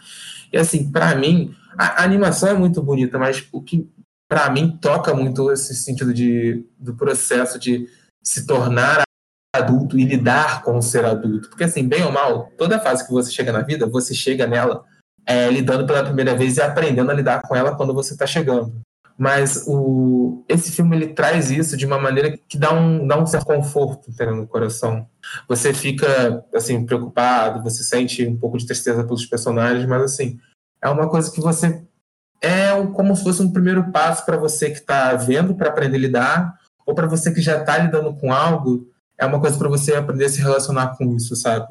E 0.53 0.59
assim, 0.59 0.91
para 0.91 1.15
mim, 1.15 1.55
a, 1.77 2.03
a 2.03 2.05
animação 2.05 2.49
é 2.49 2.55
muito 2.55 2.83
bonita, 2.83 3.19
mas 3.19 3.47
o 3.53 3.63
que 3.63 3.89
para 4.29 4.51
mim, 4.51 4.77
toca 4.77 5.15
muito 5.15 5.51
esse 5.51 5.75
sentido 5.75 6.13
de, 6.13 6.67
do 6.79 6.95
processo 6.95 7.59
de 7.59 7.89
se 8.23 8.47
tornar 8.47 9.03
adulto 9.57 9.99
e 9.99 10.05
lidar 10.05 10.63
com 10.63 10.77
o 10.77 10.83
ser 10.83 11.07
adulto. 11.07 11.49
Porque, 11.49 11.65
assim, 11.65 11.89
bem 11.89 12.05
ou 12.05 12.13
mal, 12.13 12.53
toda 12.59 12.79
fase 12.79 13.07
que 13.07 13.11
você 13.11 13.33
chega 13.33 13.51
na 13.51 13.63
vida, 13.63 13.87
você 13.87 14.15
chega 14.15 14.47
nela 14.47 14.85
é, 15.29 15.51
lidando 15.51 15.87
pela 15.87 16.03
primeira 16.03 16.35
vez 16.35 16.57
e 16.57 16.63
aprendendo 16.63 17.11
a 17.11 17.15
lidar 17.15 17.43
com 17.43 17.55
ela 17.55 17.77
quando 17.77 17.93
você 17.93 18.15
está 18.15 18.27
chegando. 18.27 18.81
Mas 19.19 19.65
o, 19.67 20.43
esse 20.49 20.73
filme 20.73 20.97
ele 20.97 21.09
traz 21.09 21.51
isso 21.51 21.77
de 21.77 21.85
uma 21.85 21.99
maneira 21.99 22.39
que 22.49 22.57
dá 22.57 22.73
um, 22.73 23.07
dá 23.07 23.21
um 23.21 23.27
certo 23.27 23.45
conforto 23.45 24.11
no 24.35 24.47
coração. 24.47 25.07
Você 25.47 25.75
fica 25.75 26.43
assim 26.55 26.87
preocupado, 26.87 27.63
você 27.63 27.83
sente 27.83 28.27
um 28.27 28.39
pouco 28.39 28.57
de 28.57 28.65
tristeza 28.65 29.05
pelos 29.05 29.27
personagens, 29.27 29.85
mas 29.87 30.03
assim 30.03 30.39
é 30.83 30.89
uma 30.89 31.11
coisa 31.11 31.31
que 31.31 31.41
você 31.41 31.85
é 32.41 32.71
como 32.95 33.15
se 33.15 33.25
fosse 33.25 33.43
um 33.43 33.53
primeiro 33.53 33.91
passo 33.91 34.25
para 34.25 34.37
você 34.37 34.71
que 34.71 34.79
está 34.79 35.15
vendo 35.15 35.55
para 35.55 35.69
aprender 35.69 35.97
a 35.97 36.01
lidar, 36.01 36.59
ou 36.87 36.95
para 36.95 37.09
você 37.09 37.33
que 37.33 37.43
já 37.43 37.59
está 37.59 37.77
lidando 37.77 38.15
com 38.15 38.33
algo, 38.33 38.89
é 39.19 39.27
uma 39.27 39.41
coisa 39.41 39.59
para 39.59 39.69
você 39.69 39.95
aprender 39.95 40.27
a 40.27 40.29
se 40.29 40.41
relacionar 40.41 40.97
com 40.97 41.17
isso, 41.17 41.35
sabe? 41.37 41.67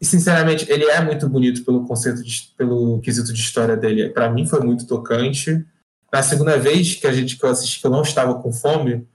E 0.00 0.04
sinceramente, 0.04 0.70
ele 0.70 0.84
é 0.84 1.00
muito 1.00 1.28
bonito 1.28 1.64
pelo 1.64 1.86
conceito, 1.86 2.22
de, 2.22 2.52
pelo 2.56 3.00
quesito 3.00 3.32
de 3.32 3.40
história 3.40 3.76
dele. 3.76 4.10
Para 4.10 4.30
mim 4.30 4.46
foi 4.46 4.60
muito 4.60 4.86
tocante. 4.86 5.64
Na 6.12 6.22
segunda 6.22 6.58
vez 6.58 6.94
que 6.94 7.06
a 7.06 7.12
gente 7.12 7.36
que 7.36 7.44
eu 7.44 7.50
assisti 7.50 7.80
que 7.80 7.86
eu 7.86 7.90
não 7.90 8.02
estava 8.02 8.34
com 8.40 8.52
fome, 8.52 9.06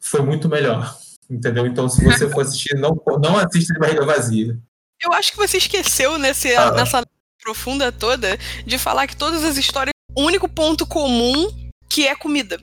foi 0.00 0.22
muito 0.22 0.48
melhor. 0.48 0.96
Entendeu? 1.30 1.66
Então, 1.66 1.88
se 1.88 2.04
você 2.04 2.28
for 2.28 2.40
assistir, 2.40 2.74
não, 2.76 3.00
não 3.22 3.36
assista 3.38 3.72
de 3.72 3.80
barriga 3.80 4.04
vazia. 4.04 4.58
Eu 5.00 5.12
acho 5.12 5.32
que 5.32 5.38
você 5.38 5.56
esqueceu 5.56 6.18
nesse, 6.18 6.54
ah. 6.54 6.72
nessa 6.72 7.02
profunda 7.42 7.90
toda 7.90 8.38
de 8.66 8.78
falar 8.78 9.06
que 9.06 9.16
todas 9.16 9.42
as 9.42 9.56
histórias 9.56 9.92
o 10.14 10.22
único 10.22 10.48
ponto 10.48 10.86
comum 10.86 11.48
que 11.88 12.06
é 12.06 12.14
comida. 12.14 12.60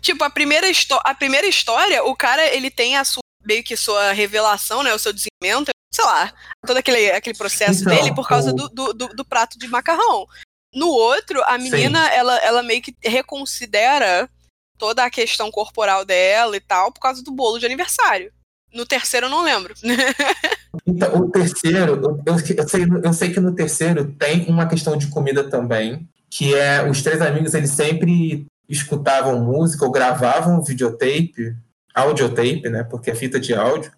Tipo, 0.00 0.24
a 0.24 0.30
primeira, 0.30 0.66
a 1.04 1.14
primeira 1.14 1.46
história, 1.46 2.04
o 2.04 2.14
cara, 2.16 2.44
ele 2.54 2.70
tem 2.70 2.96
a 2.96 3.04
sua, 3.04 3.22
meio 3.44 3.62
que 3.62 3.76
sua 3.76 4.12
revelação, 4.12 4.82
né, 4.82 4.94
o 4.94 4.98
seu 4.98 5.12
desenvolvimento, 5.12 5.70
sei 5.92 6.04
lá, 6.04 6.32
todo 6.66 6.76
aquele, 6.76 7.10
aquele 7.10 7.36
processo 7.36 7.82
então, 7.82 7.94
dele 7.94 8.14
por 8.14 8.26
causa 8.26 8.50
o... 8.50 8.54
do, 8.54 8.68
do, 8.68 8.92
do, 8.92 9.08
do, 9.08 9.24
prato 9.24 9.58
de 9.58 9.68
macarrão. 9.68 10.26
No 10.74 10.88
outro, 10.88 11.42
a 11.44 11.58
menina, 11.58 12.08
ela, 12.08 12.36
ela 12.38 12.62
meio 12.62 12.80
que 12.80 12.96
reconsidera 13.02 14.28
toda 14.78 15.04
a 15.04 15.10
questão 15.10 15.50
corporal 15.50 16.04
dela 16.04 16.56
e 16.56 16.60
tal 16.60 16.90
por 16.90 17.00
causa 17.00 17.22
do 17.22 17.30
bolo 17.30 17.58
de 17.58 17.66
aniversário. 17.66 18.32
No 18.72 18.86
terceiro 18.86 19.26
eu 19.26 19.30
não 19.30 19.44
lembro. 19.44 19.74
então, 20.86 21.14
o 21.14 21.30
terceiro, 21.30 22.02
eu, 22.02 22.22
eu, 22.24 22.66
sei, 22.66 22.86
eu 23.04 23.12
sei 23.12 23.32
que 23.32 23.38
no 23.38 23.54
terceiro 23.54 24.14
tem 24.14 24.46
uma 24.46 24.66
questão 24.66 24.96
de 24.96 25.08
comida 25.08 25.48
também, 25.48 26.08
que 26.30 26.54
é 26.54 26.88
os 26.88 27.02
três 27.02 27.20
amigos 27.20 27.52
eles 27.52 27.70
sempre 27.70 28.46
escutavam 28.66 29.44
música 29.44 29.84
ou 29.84 29.92
gravavam 29.92 30.62
videotape, 30.62 31.54
audiotape, 31.94 32.68
né, 32.68 32.84
porque 32.84 33.10
é 33.10 33.14
fita 33.14 33.38
de 33.38 33.54
áudio, 33.54 33.92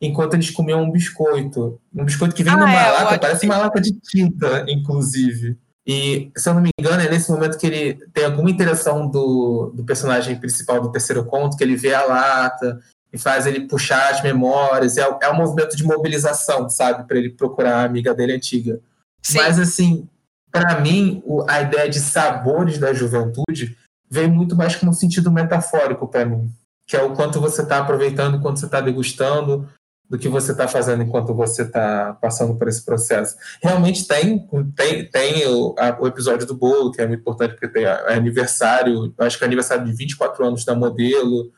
enquanto 0.00 0.34
eles 0.34 0.50
comiam 0.50 0.82
um 0.82 0.90
biscoito, 0.90 1.80
um 1.94 2.04
biscoito 2.04 2.34
que 2.34 2.42
vem 2.42 2.52
ah, 2.52 2.56
numa 2.56 2.72
é, 2.72 2.90
lata, 2.90 3.18
parece 3.18 3.46
uma 3.46 3.58
lata 3.58 3.80
de 3.80 3.92
tinta, 3.92 4.64
inclusive. 4.68 5.56
E, 5.86 6.32
se 6.36 6.48
eu 6.48 6.54
não 6.54 6.60
me 6.60 6.70
engano, 6.78 7.00
é 7.00 7.08
nesse 7.08 7.30
momento 7.30 7.56
que 7.56 7.66
ele 7.66 7.94
tem 8.12 8.24
alguma 8.24 8.50
interação 8.50 9.08
do, 9.08 9.72
do 9.72 9.84
personagem 9.84 10.34
principal 10.36 10.80
do 10.80 10.90
terceiro 10.90 11.24
conto, 11.24 11.56
que 11.56 11.62
ele 11.62 11.76
vê 11.76 11.94
a 11.94 12.04
lata 12.04 12.80
e 13.12 13.18
faz 13.18 13.46
ele 13.46 13.68
puxar 13.68 14.10
as 14.10 14.20
memórias. 14.20 14.96
É, 14.96 15.02
é 15.22 15.30
um 15.30 15.36
movimento 15.36 15.76
de 15.76 15.84
mobilização, 15.84 16.68
sabe? 16.68 17.06
Para 17.06 17.16
ele 17.16 17.30
procurar 17.30 17.76
a 17.76 17.84
amiga 17.84 18.12
dele 18.12 18.34
antiga. 18.34 18.80
Sim. 19.22 19.38
Mas, 19.38 19.60
assim, 19.60 20.08
para 20.50 20.80
mim, 20.80 21.22
a 21.46 21.62
ideia 21.62 21.88
de 21.88 22.00
sabores 22.00 22.78
da 22.78 22.92
juventude 22.92 23.76
vem 24.10 24.28
muito 24.28 24.56
mais 24.56 24.74
como 24.74 24.90
um 24.90 24.94
sentido 24.94 25.30
metafórico 25.30 26.08
para 26.08 26.24
mim, 26.24 26.50
que 26.86 26.96
é 26.96 27.02
o 27.02 27.14
quanto 27.14 27.40
você 27.40 27.62
está 27.62 27.78
aproveitando 27.78 28.40
quando 28.40 28.58
você 28.58 28.66
está 28.66 28.80
degustando, 28.80 29.68
do 30.08 30.16
que 30.16 30.28
você 30.28 30.52
está 30.52 30.68
fazendo 30.68 31.02
enquanto 31.02 31.34
você 31.34 31.62
está 31.62 32.16
passando 32.20 32.56
por 32.56 32.68
esse 32.68 32.84
processo. 32.84 33.36
Realmente 33.60 34.06
tem, 34.06 34.48
tem, 34.76 35.10
tem 35.10 35.46
o, 35.48 35.74
a, 35.76 36.00
o, 36.00 36.06
episódio 36.06 36.46
do 36.46 36.54
bolo, 36.54 36.92
que 36.92 37.02
é 37.02 37.06
muito 37.06 37.20
importante, 37.20 37.52
porque 37.52 37.66
tem 37.66 37.84
a, 37.86 38.04
é 38.06 38.14
aniversário, 38.14 39.12
acho 39.18 39.36
que 39.36 39.42
é 39.42 39.46
aniversário 39.46 39.84
de 39.84 39.92
24 39.92 40.46
anos 40.46 40.64
da 40.64 40.76
modelo, 40.76 41.50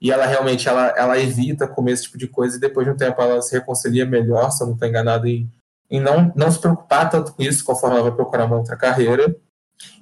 e 0.00 0.10
ela 0.10 0.24
realmente 0.24 0.66
ela, 0.66 0.94
ela 0.96 1.18
evita 1.18 1.68
comer 1.68 1.92
esse 1.92 2.04
tipo 2.04 2.16
de 2.16 2.26
coisa, 2.26 2.56
e 2.56 2.60
depois 2.60 2.86
de 2.86 2.92
um 2.94 2.96
tempo 2.96 3.20
ela 3.20 3.42
se 3.42 3.52
reconcilia 3.52 4.06
melhor, 4.06 4.50
se 4.50 4.62
eu 4.62 4.66
não 4.66 4.74
estou 4.74 4.88
enganado, 4.88 5.28
em 5.28 5.50
em 5.90 6.00
não, 6.00 6.32
não 6.36 6.50
se 6.50 6.60
preocupar 6.60 7.10
tanto 7.10 7.32
com 7.32 7.42
isso 7.42 7.64
conforme 7.64 7.96
ela 7.96 8.04
vai 8.04 8.14
procurar 8.14 8.44
uma 8.44 8.58
outra 8.58 8.76
carreira. 8.76 9.34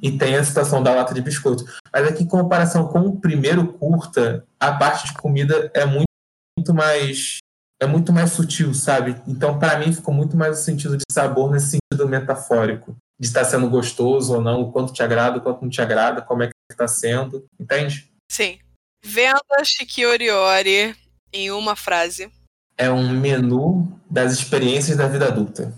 E 0.02 0.16
tem 0.16 0.36
a 0.36 0.44
situação 0.44 0.82
da 0.82 0.94
lata 0.94 1.14
de 1.14 1.20
biscoito. 1.20 1.64
Mas 1.92 2.08
aqui, 2.08 2.22
em 2.22 2.28
comparação 2.28 2.86
com 2.88 3.00
o 3.00 3.20
primeiro 3.20 3.72
curta, 3.74 4.44
a 4.58 4.72
parte 4.72 5.08
de 5.08 5.14
comida 5.14 5.70
é 5.74 5.84
muito, 5.84 6.08
muito 6.56 6.74
mais 6.74 7.38
é 7.80 7.86
muito 7.86 8.12
mais 8.12 8.32
sutil, 8.32 8.74
sabe? 8.74 9.20
Então, 9.26 9.58
para 9.58 9.78
mim, 9.78 9.92
ficou 9.92 10.12
muito 10.12 10.36
mais 10.36 10.58
o 10.58 10.62
sentido 10.62 10.96
de 10.96 11.04
sabor 11.10 11.50
nesse 11.50 11.78
sentido 11.78 12.08
metafórico. 12.08 12.96
de 13.20 13.26
estar 13.26 13.44
sendo 13.44 13.68
gostoso 13.68 14.34
ou 14.34 14.40
não, 14.40 14.62
o 14.62 14.70
quanto 14.70 14.92
te 14.92 15.02
agrada, 15.02 15.38
o 15.38 15.40
quanto 15.40 15.62
não 15.62 15.68
te 15.68 15.82
agrada, 15.82 16.22
como 16.22 16.44
é 16.44 16.46
que 16.46 16.52
está 16.70 16.86
sendo, 16.86 17.44
entende? 17.58 18.08
Sim. 18.30 18.60
Venda 19.04 19.64
Shikioriori 19.64 20.94
em 21.32 21.50
uma 21.50 21.74
frase. 21.74 22.30
É 22.76 22.88
um 22.90 23.08
menu 23.08 24.00
das 24.08 24.32
experiências 24.32 24.96
da 24.96 25.08
vida 25.08 25.26
adulta. 25.26 25.74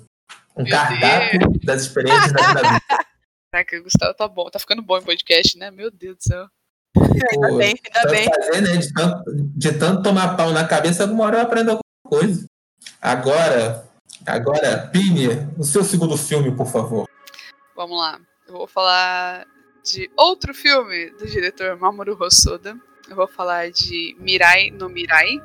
Um 0.54 0.64
Meu 0.64 0.70
cardápio 0.70 1.38
Deus. 1.38 1.64
das 1.64 1.82
experiências 1.82 2.32
da 2.32 2.46
vida 2.48 2.60
adulta. 2.60 3.06
Caraca, 3.52 3.80
Gustavo 3.80 4.14
tá 4.14 4.28
bom, 4.28 4.48
tá 4.48 4.58
ficando 4.60 4.80
bom 4.80 4.96
em 4.96 5.02
podcast, 5.02 5.58
né? 5.58 5.72
Meu 5.72 5.90
Deus 5.90 6.16
do 6.16 6.22
céu. 6.22 6.46
Pô, 6.94 7.02
ainda 7.02 7.56
bem, 7.56 7.74
ainda 7.84 8.10
bem. 8.10 8.28
Fazer, 8.32 8.60
né? 8.60 8.76
de, 8.76 8.92
tanto, 8.92 9.22
de 9.26 9.72
tanto 9.72 10.02
tomar 10.02 10.36
pau 10.36 10.52
na 10.52 10.66
cabeça, 10.66 11.02
alguma 11.02 11.24
hora 11.24 11.38
eu 11.38 11.42
aprendo 11.42 11.70
alguma 11.70 11.82
coisa. 12.04 12.46
Agora, 13.02 13.84
agora, 14.24 14.88
Pini, 14.92 15.28
o 15.58 15.64
seu 15.64 15.82
segundo 15.82 16.16
filme, 16.16 16.54
por 16.54 16.66
favor. 16.66 17.08
Vamos 17.74 17.98
lá. 17.98 18.20
Eu 18.46 18.54
vou 18.54 18.66
falar 18.68 19.46
de 19.84 20.08
outro 20.16 20.54
filme 20.54 21.10
do 21.10 21.26
diretor 21.26 21.76
Mamoru 21.76 22.16
Hosoda. 22.20 22.76
Eu 23.08 23.16
vou 23.16 23.26
falar 23.26 23.70
de 23.72 24.16
Mirai 24.20 24.70
no 24.70 24.88
Mirai, 24.88 25.40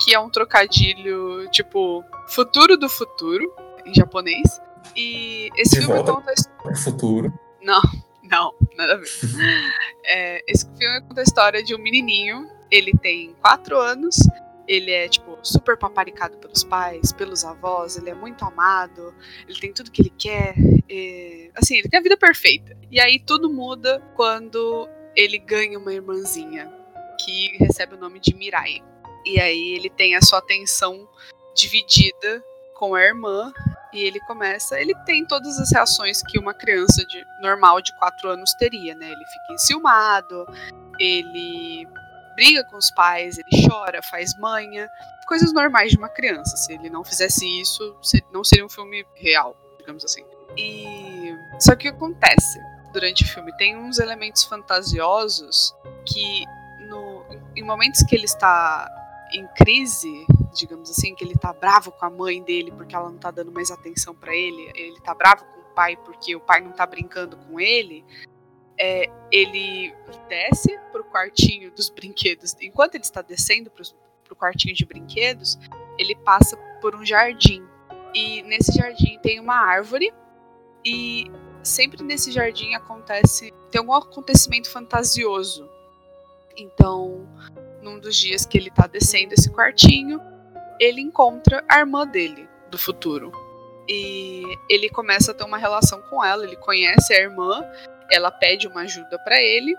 que 0.00 0.14
é 0.14 0.20
um 0.20 0.28
trocadilho 0.28 1.48
tipo 1.50 2.04
futuro 2.28 2.76
do 2.76 2.88
futuro, 2.88 3.54
em 3.86 3.94
japonês. 3.94 4.60
E 4.96 5.50
esse 5.56 5.78
de 5.78 5.86
filme 5.86 6.02
conta 6.02 6.34
a 6.64 6.74
futuro. 6.74 7.32
Não, 7.62 7.82
não, 8.22 8.54
nada 8.76 8.94
a 8.94 8.96
ver. 8.96 9.08
é, 10.04 10.44
esse 10.46 10.66
filme 10.76 11.00
conta 11.02 11.20
a 11.20 11.24
história 11.24 11.62
de 11.62 11.74
um 11.74 11.78
menininho. 11.78 12.48
Ele 12.70 12.92
tem 12.92 13.34
quatro 13.40 13.78
anos 13.78 14.16
ele 14.68 14.92
é, 14.92 15.08
tipo, 15.08 15.38
super 15.42 15.78
paparicado 15.78 16.36
pelos 16.36 16.62
pais, 16.62 17.10
pelos 17.10 17.42
avós, 17.42 17.96
ele 17.96 18.10
é 18.10 18.14
muito 18.14 18.44
amado, 18.44 19.14
ele 19.48 19.58
tem 19.58 19.72
tudo 19.72 19.90
que 19.90 20.02
ele 20.02 20.12
quer. 20.16 20.54
E, 20.88 21.50
assim, 21.54 21.78
ele 21.78 21.88
tem 21.88 21.98
a 21.98 22.02
vida 22.02 22.18
perfeita. 22.18 22.76
E 22.90 23.00
aí 23.00 23.18
tudo 23.18 23.50
muda 23.50 24.00
quando 24.14 24.86
ele 25.16 25.38
ganha 25.38 25.78
uma 25.78 25.92
irmãzinha, 25.92 26.70
que 27.24 27.56
recebe 27.56 27.94
o 27.94 27.98
nome 27.98 28.20
de 28.20 28.34
Mirai. 28.34 28.82
E 29.24 29.40
aí 29.40 29.74
ele 29.74 29.88
tem 29.88 30.14
a 30.14 30.22
sua 30.22 30.38
atenção 30.38 31.08
dividida 31.54 32.44
com 32.74 32.94
a 32.94 33.02
irmã 33.02 33.52
e 33.92 34.00
ele 34.00 34.20
começa, 34.20 34.80
ele 34.80 34.94
tem 35.04 35.24
todas 35.24 35.58
as 35.58 35.70
reações 35.72 36.22
que 36.22 36.38
uma 36.38 36.52
criança 36.54 37.04
de, 37.06 37.24
normal 37.40 37.80
de 37.80 37.92
4 37.96 38.30
anos 38.30 38.54
teria, 38.54 38.94
né? 38.94 39.06
Ele 39.06 39.24
fica 39.24 39.52
enciumado, 39.52 40.46
ele 40.98 41.86
briga 42.34 42.62
com 42.64 42.76
os 42.76 42.90
pais, 42.90 43.38
ele 43.38 43.68
chora, 43.68 44.00
faz 44.02 44.36
manha, 44.38 44.88
coisas 45.26 45.52
normais 45.52 45.90
de 45.90 45.98
uma 45.98 46.08
criança. 46.08 46.56
Se 46.56 46.72
ele 46.72 46.88
não 46.88 47.04
fizesse 47.04 47.44
isso, 47.60 47.96
não 48.32 48.44
seria 48.44 48.64
um 48.64 48.68
filme 48.68 49.04
real, 49.14 49.56
digamos 49.78 50.04
assim. 50.04 50.24
E 50.56 51.34
só 51.60 51.74
que 51.74 51.88
o 51.88 51.92
que 51.92 51.96
acontece 51.96 52.60
durante 52.92 53.24
o 53.24 53.28
filme 53.28 53.54
tem 53.56 53.76
uns 53.76 53.98
elementos 53.98 54.44
fantasiosos 54.44 55.74
que 56.06 56.44
no, 56.88 57.24
em 57.54 57.62
momentos 57.62 58.02
que 58.02 58.14
ele 58.14 58.24
está 58.24 58.88
em 59.32 59.46
crise, 59.56 60.26
digamos 60.54 60.90
assim, 60.90 61.14
que 61.14 61.24
ele 61.24 61.34
tá 61.34 61.52
bravo 61.52 61.92
com 61.92 62.04
a 62.04 62.10
mãe 62.10 62.42
dele 62.42 62.72
porque 62.72 62.94
ela 62.94 63.10
não 63.10 63.18
tá 63.18 63.30
dando 63.30 63.52
mais 63.52 63.70
atenção 63.70 64.14
para 64.14 64.34
ele, 64.34 64.70
ele 64.74 65.00
tá 65.00 65.14
bravo 65.14 65.44
com 65.44 65.60
o 65.60 65.74
pai 65.74 65.96
porque 65.96 66.34
o 66.34 66.40
pai 66.40 66.60
não 66.60 66.72
tá 66.72 66.86
brincando 66.86 67.36
com 67.36 67.60
ele, 67.60 68.04
é, 68.78 69.10
ele 69.30 69.92
desce 70.28 70.78
pro 70.92 71.04
quartinho 71.04 71.70
dos 71.72 71.90
brinquedos. 71.90 72.54
Enquanto 72.60 72.94
ele 72.94 73.04
está 73.04 73.20
descendo 73.20 73.70
pro, 73.70 73.84
pro 74.24 74.36
quartinho 74.36 74.74
de 74.74 74.86
brinquedos, 74.86 75.58
ele 75.98 76.14
passa 76.14 76.56
por 76.80 76.94
um 76.94 77.04
jardim. 77.04 77.66
E 78.14 78.42
nesse 78.42 78.72
jardim 78.72 79.18
tem 79.20 79.40
uma 79.40 79.56
árvore. 79.56 80.12
E 80.84 81.24
sempre 81.62 82.02
nesse 82.04 82.30
jardim 82.30 82.74
acontece. 82.74 83.52
Tem 83.70 83.80
algum 83.80 83.92
acontecimento 83.92 84.70
fantasioso. 84.70 85.68
Então, 86.56 87.28
num 87.82 87.98
dos 87.98 88.16
dias 88.16 88.44
que 88.44 88.58
ele 88.58 88.70
tá 88.70 88.86
descendo 88.86 89.34
esse 89.34 89.50
quartinho, 89.50 90.20
ele 90.80 91.00
encontra 91.00 91.64
a 91.68 91.78
irmã 91.78 92.06
dele, 92.06 92.48
do 92.70 92.78
futuro. 92.78 93.32
E 93.88 94.44
ele 94.68 94.90
começa 94.90 95.32
a 95.32 95.34
ter 95.34 95.44
uma 95.44 95.58
relação 95.58 96.00
com 96.10 96.22
ela, 96.22 96.44
ele 96.44 96.56
conhece 96.56 97.14
a 97.14 97.20
irmã 97.20 97.64
ela 98.10 98.30
pede 98.30 98.66
uma 98.66 98.82
ajuda 98.82 99.18
para 99.18 99.40
ele 99.40 99.74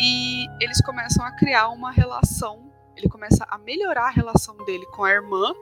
e 0.00 0.46
eles 0.60 0.80
começam 0.82 1.24
a 1.24 1.32
criar 1.32 1.68
uma 1.68 1.90
relação. 1.92 2.72
Ele 2.96 3.08
começa 3.08 3.44
a 3.48 3.58
melhorar 3.58 4.06
a 4.06 4.10
relação 4.10 4.56
dele 4.64 4.86
com 4.86 5.04
a 5.04 5.10
irmã 5.10 5.52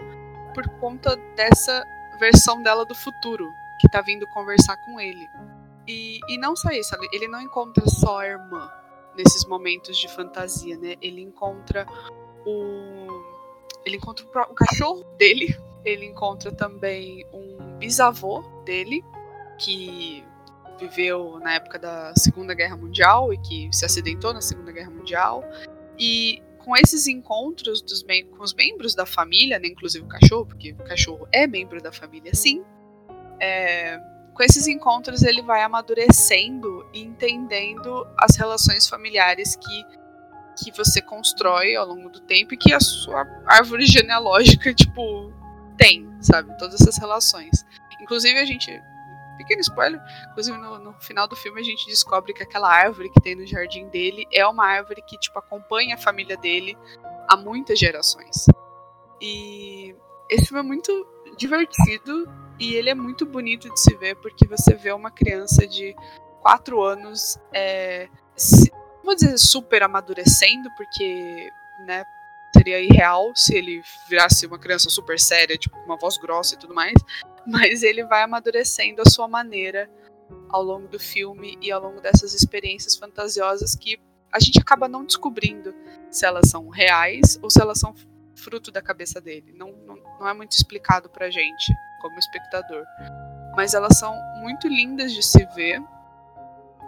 por 0.54 0.68
conta 0.78 1.16
dessa 1.36 1.84
versão 2.18 2.62
dela 2.62 2.84
do 2.84 2.94
futuro 2.94 3.52
que 3.80 3.88
tá 3.88 4.00
vindo 4.00 4.26
conversar 4.28 4.76
com 4.84 5.00
ele. 5.00 5.28
E, 5.88 6.20
e 6.28 6.38
não 6.38 6.54
só 6.54 6.70
isso, 6.70 6.94
ele 7.12 7.26
não 7.26 7.40
encontra 7.40 7.84
só 7.88 8.20
a 8.20 8.26
irmã 8.26 8.70
nesses 9.16 9.44
momentos 9.44 9.98
de 9.98 10.08
fantasia, 10.08 10.76
né? 10.76 10.96
Ele 11.00 11.20
encontra 11.20 11.86
o 12.46 13.22
ele 13.84 13.96
encontra 13.96 14.24
o 14.48 14.54
cachorro 14.54 15.04
dele, 15.18 15.58
ele 15.84 16.06
encontra 16.06 16.52
também 16.52 17.26
um 17.32 17.78
bisavô 17.78 18.42
dele 18.64 19.04
que 19.58 20.24
viveu 20.78 21.38
na 21.40 21.54
época 21.54 21.78
da 21.78 22.14
Segunda 22.16 22.54
Guerra 22.54 22.76
Mundial 22.76 23.32
e 23.32 23.38
que 23.38 23.68
se 23.72 23.84
acidentou 23.84 24.32
na 24.32 24.40
Segunda 24.40 24.70
Guerra 24.70 24.90
Mundial. 24.90 25.44
E 25.98 26.42
com 26.58 26.76
esses 26.76 27.06
encontros 27.06 27.82
dos 27.82 28.02
com 28.02 28.42
os 28.42 28.54
membros 28.54 28.94
da 28.94 29.04
família, 29.04 29.58
né, 29.58 29.68
inclusive 29.68 30.04
o 30.04 30.08
cachorro, 30.08 30.46
porque 30.46 30.72
o 30.72 30.84
cachorro 30.84 31.26
é 31.32 31.46
membro 31.46 31.82
da 31.82 31.92
família, 31.92 32.34
sim. 32.34 32.62
É, 33.40 33.98
com 34.42 34.46
esses 34.46 34.66
encontros 34.66 35.22
ele 35.22 35.40
vai 35.40 35.62
amadurecendo 35.62 36.84
e 36.92 37.00
entendendo 37.00 38.04
as 38.18 38.34
relações 38.34 38.88
familiares 38.88 39.54
que, 39.54 39.84
que 40.56 40.76
você 40.76 41.00
constrói 41.00 41.76
ao 41.76 41.86
longo 41.86 42.10
do 42.10 42.18
tempo 42.22 42.52
e 42.52 42.56
que 42.56 42.74
a 42.74 42.80
sua 42.80 43.24
árvore 43.46 43.86
genealógica, 43.86 44.74
tipo, 44.74 45.32
tem, 45.78 46.12
sabe? 46.20 46.58
Todas 46.58 46.80
essas 46.80 46.98
relações. 46.98 47.64
Inclusive 48.00 48.36
a 48.36 48.44
gente 48.44 48.82
pequeno 49.38 49.60
spoiler. 49.60 50.00
Inclusive, 50.32 50.58
no, 50.58 50.78
no, 50.80 50.92
final 51.00 51.28
do 51.28 51.36
filme, 51.36 51.60
a 51.60 51.64
gente 51.64 51.86
descobre 51.86 52.32
que 52.32 52.42
aquela 52.42 52.68
árvore 52.68 53.10
que 53.10 53.20
tem 53.20 53.36
no 53.36 53.46
jardim 53.46 53.88
dele 53.90 54.26
é 54.32 54.44
uma 54.44 54.66
árvore 54.66 55.02
que, 55.06 55.16
tipo, 55.18 55.38
acompanha 55.38 55.94
a 55.94 55.98
família 55.98 56.36
dele 56.36 56.76
há 57.28 57.36
muitas 57.36 57.78
gerações. 57.78 58.46
E 59.20 59.94
esse 60.28 60.46
filme 60.46 60.60
é 60.60 60.66
muito 60.66 61.06
divertido 61.36 62.28
e 62.58 62.74
ele 62.74 62.90
é 62.90 62.94
muito 62.94 63.26
bonito 63.26 63.68
de 63.72 63.80
se 63.80 63.94
ver 63.96 64.16
porque 64.16 64.46
você 64.46 64.74
vê 64.74 64.92
uma 64.92 65.10
criança 65.10 65.66
de 65.66 65.94
4 66.40 66.82
anos, 66.82 67.38
é, 67.52 68.08
se, 68.36 68.70
vou 69.04 69.14
dizer 69.14 69.38
super 69.38 69.82
amadurecendo, 69.82 70.70
porque, 70.76 71.50
né, 71.86 72.04
seria 72.56 72.80
irreal 72.80 73.32
se 73.34 73.54
ele 73.54 73.82
virasse 74.08 74.46
uma 74.46 74.58
criança 74.58 74.90
super 74.90 75.18
séria, 75.18 75.56
tipo, 75.56 75.76
uma 75.78 75.96
voz 75.96 76.18
grossa 76.18 76.54
e 76.54 76.58
tudo 76.58 76.74
mais. 76.74 76.94
Mas 77.46 77.82
ele 77.82 78.04
vai 78.04 78.22
amadurecendo 78.22 79.02
a 79.02 79.08
sua 79.08 79.26
maneira 79.26 79.90
ao 80.48 80.62
longo 80.62 80.86
do 80.88 80.98
filme 80.98 81.58
e 81.60 81.72
ao 81.72 81.82
longo 81.82 82.00
dessas 82.00 82.34
experiências 82.34 82.96
fantasiosas 82.96 83.74
que 83.74 83.98
a 84.30 84.38
gente 84.38 84.58
acaba 84.58 84.88
não 84.88 85.04
descobrindo 85.04 85.74
se 86.10 86.24
elas 86.24 86.48
são 86.48 86.68
reais 86.68 87.38
ou 87.42 87.50
se 87.50 87.60
elas 87.60 87.78
são 87.78 87.94
fruto 88.34 88.70
da 88.70 88.80
cabeça 88.80 89.20
dele. 89.20 89.52
Não, 89.54 89.72
não, 89.86 89.96
não 90.20 90.28
é 90.28 90.34
muito 90.34 90.52
explicado 90.52 91.08
pra 91.08 91.30
gente, 91.30 91.72
como 92.02 92.18
espectador. 92.18 92.84
Mas 93.56 93.72
elas 93.72 93.96
são 93.96 94.14
muito 94.40 94.68
lindas 94.68 95.12
de 95.12 95.22
se 95.22 95.46
ver. 95.54 95.82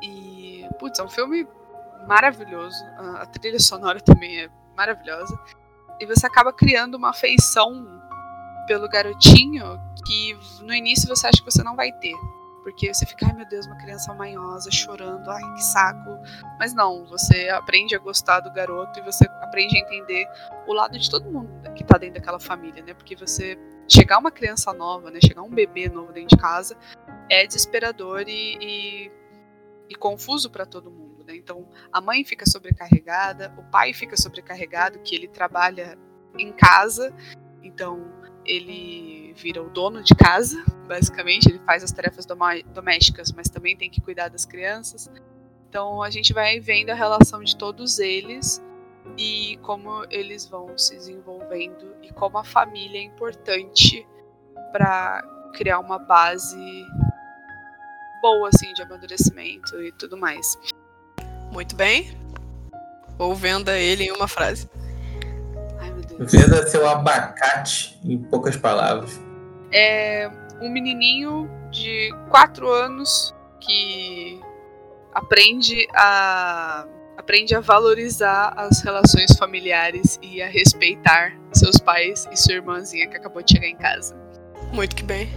E, 0.02 0.68
putz, 0.78 0.98
é 0.98 1.02
um 1.02 1.08
filme 1.08 1.46
maravilhoso. 2.06 2.84
A 3.18 3.24
trilha 3.24 3.58
sonora 3.58 4.00
também 4.00 4.42
é 4.42 4.50
maravilhosa. 4.76 5.38
E 6.00 6.06
você 6.06 6.26
acaba 6.26 6.52
criando 6.52 6.96
uma 6.96 7.10
afeição 7.10 8.02
pelo 8.66 8.88
garotinho 8.88 9.80
que 10.06 10.36
no 10.62 10.74
início 10.74 11.08
você 11.08 11.26
acha 11.26 11.38
que 11.38 11.50
você 11.50 11.62
não 11.62 11.76
vai 11.76 11.92
ter. 11.92 12.14
Porque 12.64 12.92
você 12.92 13.04
fica, 13.04 13.26
ai 13.26 13.34
meu 13.34 13.46
Deus, 13.46 13.66
uma 13.66 13.76
criança 13.76 14.12
manhosa, 14.14 14.70
chorando, 14.70 15.30
ai 15.30 15.54
que 15.54 15.62
saco. 15.62 16.18
Mas 16.58 16.72
não, 16.72 17.04
você 17.04 17.50
aprende 17.50 17.94
a 17.94 17.98
gostar 17.98 18.40
do 18.40 18.50
garoto 18.50 18.98
e 18.98 19.02
você 19.02 19.26
aprende 19.42 19.76
a 19.76 19.80
entender 19.80 20.26
o 20.66 20.72
lado 20.72 20.98
de 20.98 21.08
todo 21.10 21.30
mundo 21.30 21.52
que 21.74 21.84
tá 21.84 21.98
dentro 21.98 22.14
daquela 22.14 22.40
família, 22.40 22.82
né? 22.82 22.94
Porque 22.94 23.14
você 23.14 23.58
chegar 23.86 24.18
uma 24.18 24.30
criança 24.30 24.72
nova, 24.72 25.10
né? 25.10 25.18
Chegar 25.22 25.42
um 25.42 25.50
bebê 25.50 25.90
novo 25.90 26.10
dentro 26.10 26.36
de 26.36 26.42
casa 26.42 26.74
é 27.28 27.46
desesperador 27.46 28.24
e, 28.26 28.56
e, 28.58 29.12
e 29.90 29.94
confuso 29.94 30.50
para 30.50 30.64
todo 30.64 30.90
mundo. 30.90 31.22
Né? 31.26 31.36
Então, 31.36 31.68
a 31.92 32.00
mãe 32.00 32.24
fica 32.24 32.46
sobrecarregada, 32.46 33.52
o 33.58 33.62
pai 33.64 33.92
fica 33.92 34.16
sobrecarregado, 34.16 35.00
que 35.00 35.14
ele 35.14 35.28
trabalha 35.28 35.98
em 36.38 36.50
casa, 36.50 37.14
então 37.62 38.23
ele 38.44 39.32
vira 39.36 39.62
o 39.62 39.68
dono 39.68 40.02
de 40.02 40.14
casa, 40.14 40.64
basicamente, 40.86 41.48
ele 41.48 41.58
faz 41.60 41.82
as 41.82 41.90
tarefas 41.90 42.26
domésticas, 42.74 43.32
mas 43.32 43.48
também 43.48 43.76
tem 43.76 43.90
que 43.90 44.00
cuidar 44.00 44.28
das 44.28 44.44
crianças. 44.44 45.10
Então, 45.68 46.02
a 46.02 46.10
gente 46.10 46.32
vai 46.32 46.60
vendo 46.60 46.90
a 46.90 46.94
relação 46.94 47.42
de 47.42 47.56
todos 47.56 47.98
eles 47.98 48.62
e 49.18 49.58
como 49.62 50.04
eles 50.10 50.46
vão 50.46 50.78
se 50.78 50.94
desenvolvendo 50.94 51.96
e 52.02 52.12
como 52.12 52.38
a 52.38 52.44
família 52.44 52.98
é 52.98 53.02
importante 53.02 54.06
para 54.72 55.22
criar 55.52 55.78
uma 55.80 55.98
base 55.98 56.86
boa, 58.22 58.48
assim, 58.48 58.72
de 58.72 58.82
amadurecimento 58.82 59.82
e 59.82 59.92
tudo 59.92 60.16
mais. 60.16 60.56
Muito 61.52 61.76
bem. 61.76 62.16
Ou 63.18 63.34
venda 63.34 63.78
ele 63.78 64.04
em 64.04 64.12
uma 64.12 64.26
frase. 64.26 64.68
Venda 66.18 66.66
seu 66.66 66.86
abacate, 66.88 67.98
em 68.04 68.18
poucas 68.18 68.56
palavras. 68.56 69.20
É 69.72 70.30
um 70.60 70.68
menininho 70.70 71.50
de 71.70 72.14
4 72.30 72.70
anos 72.70 73.34
que 73.60 74.40
aprende 75.12 75.86
a 75.94 76.86
aprende 77.16 77.54
a 77.54 77.60
valorizar 77.60 78.52
as 78.56 78.82
relações 78.82 79.34
familiares 79.38 80.18
e 80.20 80.42
a 80.42 80.48
respeitar 80.48 81.32
seus 81.52 81.78
pais 81.78 82.28
e 82.30 82.36
sua 82.36 82.54
irmãzinha 82.54 83.08
que 83.08 83.16
acabou 83.16 83.40
de 83.42 83.52
chegar 83.52 83.66
em 83.68 83.76
casa. 83.76 84.14
Muito 84.72 84.94
que 84.94 85.02
bem. 85.04 85.30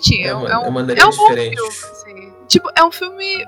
Tinha, 0.00 0.28
É 0.28 0.34
uma- 0.34 0.48
é 0.50 0.58
um, 0.58 0.64
é 0.66 0.70
maneira 0.70 1.00
é 1.00 1.06
um 1.06 1.10
bom 1.10 1.26
filme, 1.28 1.56
assim. 1.58 2.32
Tipo, 2.46 2.70
é 2.76 2.84
um 2.84 2.92
filme 2.92 3.44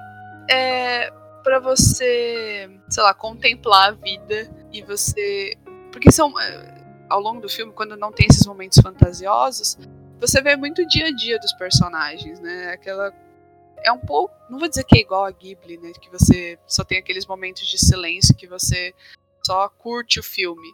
é, 0.51 1.13
para 1.45 1.61
você, 1.61 2.69
sei 2.89 3.03
lá, 3.03 3.15
contemplar 3.15 3.91
a 3.91 3.93
vida 3.93 4.51
e 4.73 4.83
você. 4.83 5.57
Porque 5.97 6.13
são. 6.13 6.39
é, 6.39 7.07
Ao 7.09 7.19
longo 7.19 7.41
do 7.41 7.49
filme, 7.49 7.73
quando 7.73 7.97
não 7.97 8.13
tem 8.13 8.27
esses 8.29 8.47
momentos 8.47 8.79
fantasiosos, 8.83 9.79
você 10.21 10.43
vê 10.43 10.55
muito 10.55 10.83
o 10.83 10.87
dia 10.87 11.07
a 11.07 11.11
dia 11.11 11.39
dos 11.39 11.55
personagens, 11.55 12.39
né? 12.39 12.69
Aquela. 12.69 13.15
É 13.83 13.91
um 13.91 13.99
pouco. 13.99 14.35
Não 14.51 14.59
vou 14.59 14.69
dizer 14.69 14.85
que 14.85 14.99
é 14.99 15.01
igual 15.01 15.25
a 15.25 15.31
Ghibli, 15.31 15.79
né? 15.79 15.93
Que 15.99 16.11
você 16.11 16.59
só 16.67 16.85
tem 16.85 16.99
aqueles 16.99 17.25
momentos 17.25 17.67
de 17.67 17.79
silêncio 17.79 18.37
que 18.37 18.47
você 18.47 18.95
só 19.43 19.71
curte 19.71 20.21
o 20.21 20.23
filme. 20.23 20.69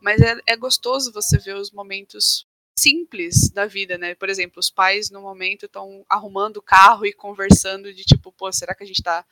Mas 0.00 0.20
é, 0.20 0.38
é 0.46 0.56
gostoso 0.56 1.12
você 1.12 1.38
ver 1.38 1.56
os 1.56 1.72
momentos 1.72 2.46
simples 2.78 3.50
da 3.50 3.66
vida, 3.66 3.98
né? 3.98 4.14
Por 4.14 4.28
exemplo, 4.28 4.60
os 4.60 4.70
pais 4.70 5.10
no 5.10 5.20
momento 5.20 5.66
estão 5.66 6.06
arrumando 6.08 6.58
o 6.58 6.62
carro 6.62 7.04
e 7.04 7.12
conversando 7.12 7.92
de 7.92 8.04
tipo, 8.04 8.30
pô, 8.30 8.52
será 8.52 8.76
que 8.76 8.84
a 8.84 8.86
gente 8.86 9.02
tá, 9.02 9.24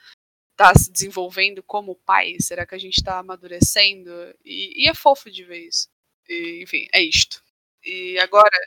tá 0.56 0.74
se 0.74 0.90
desenvolvendo 0.90 1.62
como 1.62 2.00
pai? 2.06 2.36
Será 2.40 2.66
que 2.66 2.74
a 2.74 2.78
gente 2.78 3.02
tá 3.02 3.18
amadurecendo? 3.18 4.10
E, 4.44 4.84
e 4.84 4.88
é 4.88 4.94
fofo 4.94 5.30
de 5.30 5.44
ver 5.44 5.68
isso. 5.68 5.88
E, 6.28 6.62
enfim, 6.62 6.88
é 6.92 7.02
isto. 7.02 7.42
E 7.84 8.18
agora, 8.18 8.58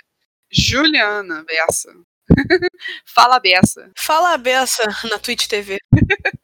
Juliana 0.51 1.43
Bessa. 1.43 1.93
fala 3.05 3.39
Bessa. 3.39 3.91
Fala 3.97 4.33
a 4.33 4.37
beça 4.37 4.83
na 5.09 5.17
Twitch 5.19 5.47
TV. 5.47 5.77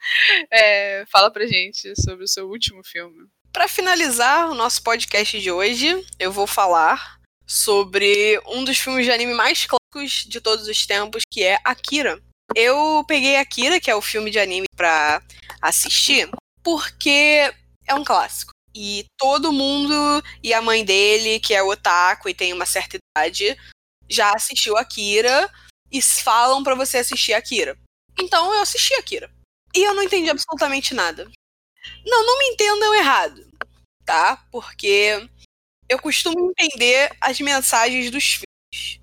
É, 0.52 1.04
fala 1.08 1.32
pra 1.32 1.48
gente 1.48 2.00
sobre 2.00 2.24
o 2.24 2.28
seu 2.28 2.48
último 2.48 2.84
filme. 2.84 3.28
Para 3.52 3.68
finalizar 3.68 4.50
o 4.50 4.54
nosso 4.54 4.84
podcast 4.84 5.42
de 5.42 5.52
hoje, 5.52 6.06
eu 6.20 6.32
vou 6.32 6.46
falar 6.46 7.20
sobre 7.48 8.40
um 8.46 8.64
dos 8.64 8.78
filmes 8.78 9.06
de 9.06 9.12
anime 9.12 9.34
mais 9.34 9.66
clássicos 9.66 10.26
de 10.28 10.40
todos 10.40 10.68
os 10.68 10.86
tempos, 10.86 11.24
que 11.32 11.44
é 11.44 11.58
Akira. 11.64 12.22
Eu 12.54 13.04
peguei 13.08 13.38
Akira, 13.38 13.80
que 13.80 13.90
é 13.90 13.96
o 13.96 14.02
filme 14.02 14.30
de 14.30 14.40
anime, 14.40 14.68
pra 14.76 15.22
assistir, 15.62 16.30
porque 16.62 17.54
é 17.88 17.96
um 17.96 18.04
clássico. 18.04 18.52
E 18.74 19.06
todo 19.18 19.54
mundo 19.54 19.94
e 20.44 20.54
a 20.54 20.62
mãe 20.62 20.84
dele, 20.84 21.40
que 21.40 21.54
é 21.54 21.64
otaku 21.64 22.28
e 22.28 22.34
tem 22.34 22.52
uma 22.52 22.66
certa 22.66 22.98
idade, 22.98 23.58
já 24.10 24.34
assistiu 24.34 24.78
Akira 24.78 25.50
e 25.92 26.02
falam 26.02 26.62
pra 26.62 26.76
você 26.76 26.98
assistir 26.98 27.34
Akira. 27.34 27.78
Então 28.20 28.54
eu 28.54 28.62
assisti 28.62 28.94
Akira. 28.96 29.32
E 29.74 29.84
eu 29.84 29.94
não 29.94 30.04
entendi 30.04 30.30
absolutamente 30.30 30.94
nada. 30.94 31.30
Não, 32.06 32.26
não 32.26 32.40
me 32.40 32.46
entendam 32.46 32.94
errado, 32.96 33.46
tá? 34.06 34.44
Porque 34.52 35.30
eu 35.88 36.00
costumo 36.00 36.52
entender 36.58 37.16
as 37.22 37.40
mensagens 37.40 38.10
dos 38.10 38.24
filmes. 38.24 39.00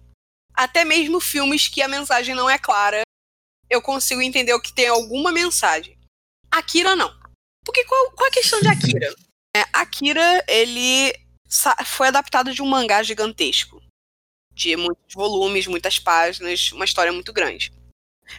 Até 0.54 0.84
mesmo 0.84 1.20
filmes 1.20 1.68
que 1.68 1.82
a 1.82 1.88
mensagem 1.88 2.34
não 2.34 2.48
é 2.48 2.58
clara, 2.58 3.02
eu 3.72 3.80
consigo 3.80 4.20
entender 4.20 4.58
que 4.60 4.72
tem 4.72 4.86
alguma 4.86 5.32
mensagem. 5.32 5.98
Akira 6.50 6.94
não. 6.94 7.10
Porque 7.64 7.82
qual, 7.84 8.10
qual 8.12 8.28
a 8.28 8.32
questão 8.32 8.60
de 8.60 8.68
Akira? 8.68 9.14
É, 9.56 9.64
Akira, 9.72 10.44
ele 10.46 11.14
foi 11.86 12.08
adaptado 12.08 12.52
de 12.52 12.60
um 12.60 12.66
mangá 12.66 13.02
gigantesco. 13.02 13.82
De 14.52 14.76
muitos 14.76 15.14
volumes, 15.14 15.66
muitas 15.66 15.98
páginas, 15.98 16.70
uma 16.72 16.84
história 16.84 17.10
muito 17.10 17.32
grande. 17.32 17.72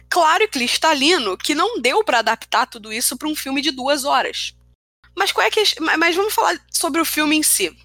Claro 0.08 0.44
e 0.44 0.48
cristalino 0.48 1.36
que 1.36 1.54
não 1.54 1.80
deu 1.80 2.04
pra 2.04 2.20
adaptar 2.20 2.66
tudo 2.66 2.92
isso 2.92 3.18
pra 3.18 3.28
um 3.28 3.34
filme 3.34 3.60
de 3.60 3.72
duas 3.72 4.04
horas. 4.04 4.54
Mas 5.16 5.32
qual 5.32 5.44
é 5.44 5.50
que 5.50 5.62
mas 5.80 6.14
vamos 6.14 6.32
falar 6.32 6.64
sobre 6.70 7.00
o 7.00 7.04
filme 7.04 7.36
em 7.36 7.42
si. 7.42 7.76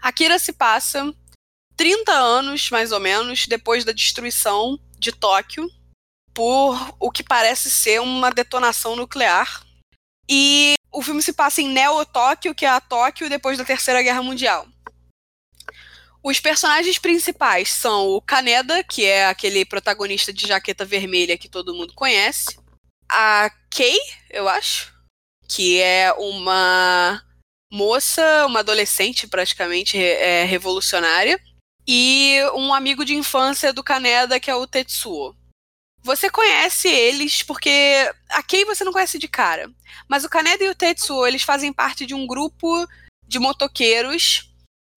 Akira 0.00 0.38
se 0.38 0.54
passa 0.54 1.14
30 1.76 2.12
anos, 2.12 2.70
mais 2.70 2.90
ou 2.90 3.00
menos, 3.00 3.46
depois 3.46 3.84
da 3.84 3.92
destruição 3.92 4.80
de 4.98 5.12
Tóquio 5.12 5.68
por 6.34 6.96
o 6.98 7.10
que 7.10 7.22
parece 7.22 7.70
ser 7.70 8.00
uma 8.00 8.30
detonação 8.30 8.96
nuclear. 8.96 9.62
E 10.28 10.74
o 10.90 11.02
filme 11.02 11.22
se 11.22 11.32
passa 11.32 11.60
em 11.60 11.68
Neo-Tóquio, 11.68 12.54
que 12.54 12.64
é 12.64 12.68
a 12.68 12.80
Tóquio 12.80 13.28
depois 13.28 13.58
da 13.58 13.64
Terceira 13.64 14.02
Guerra 14.02 14.22
Mundial. 14.22 14.66
Os 16.22 16.38
personagens 16.38 16.98
principais 16.98 17.70
são 17.70 18.08
o 18.10 18.20
Kaneda, 18.20 18.84
que 18.84 19.04
é 19.04 19.26
aquele 19.26 19.64
protagonista 19.64 20.32
de 20.32 20.46
jaqueta 20.46 20.84
vermelha 20.84 21.36
que 21.36 21.48
todo 21.48 21.74
mundo 21.74 21.92
conhece. 21.94 22.56
A 23.10 23.50
Kei, 23.68 23.98
eu 24.30 24.48
acho, 24.48 24.94
que 25.48 25.80
é 25.80 26.12
uma 26.12 27.20
moça, 27.70 28.46
uma 28.46 28.60
adolescente 28.60 29.26
praticamente 29.26 29.98
é, 29.98 30.44
revolucionária. 30.44 31.40
E 31.86 32.38
um 32.54 32.72
amigo 32.72 33.04
de 33.04 33.16
infância 33.16 33.72
do 33.72 33.82
Kaneda, 33.82 34.38
que 34.38 34.48
é 34.50 34.54
o 34.54 34.66
Tetsuo. 34.68 35.34
Você 36.02 36.28
conhece 36.28 36.88
eles 36.88 37.42
porque 37.42 37.70
a 38.30 38.42
Kei 38.42 38.64
você 38.64 38.82
não 38.84 38.92
conhece 38.92 39.18
de 39.18 39.28
cara. 39.28 39.70
Mas 40.08 40.24
o 40.24 40.28
Kaneda 40.28 40.64
e 40.64 40.68
o 40.68 40.74
Tetsuo, 40.74 41.26
eles 41.26 41.42
fazem 41.42 41.72
parte 41.72 42.04
de 42.04 42.14
um 42.14 42.26
grupo 42.26 42.88
de 43.26 43.38
motoqueiros 43.38 44.50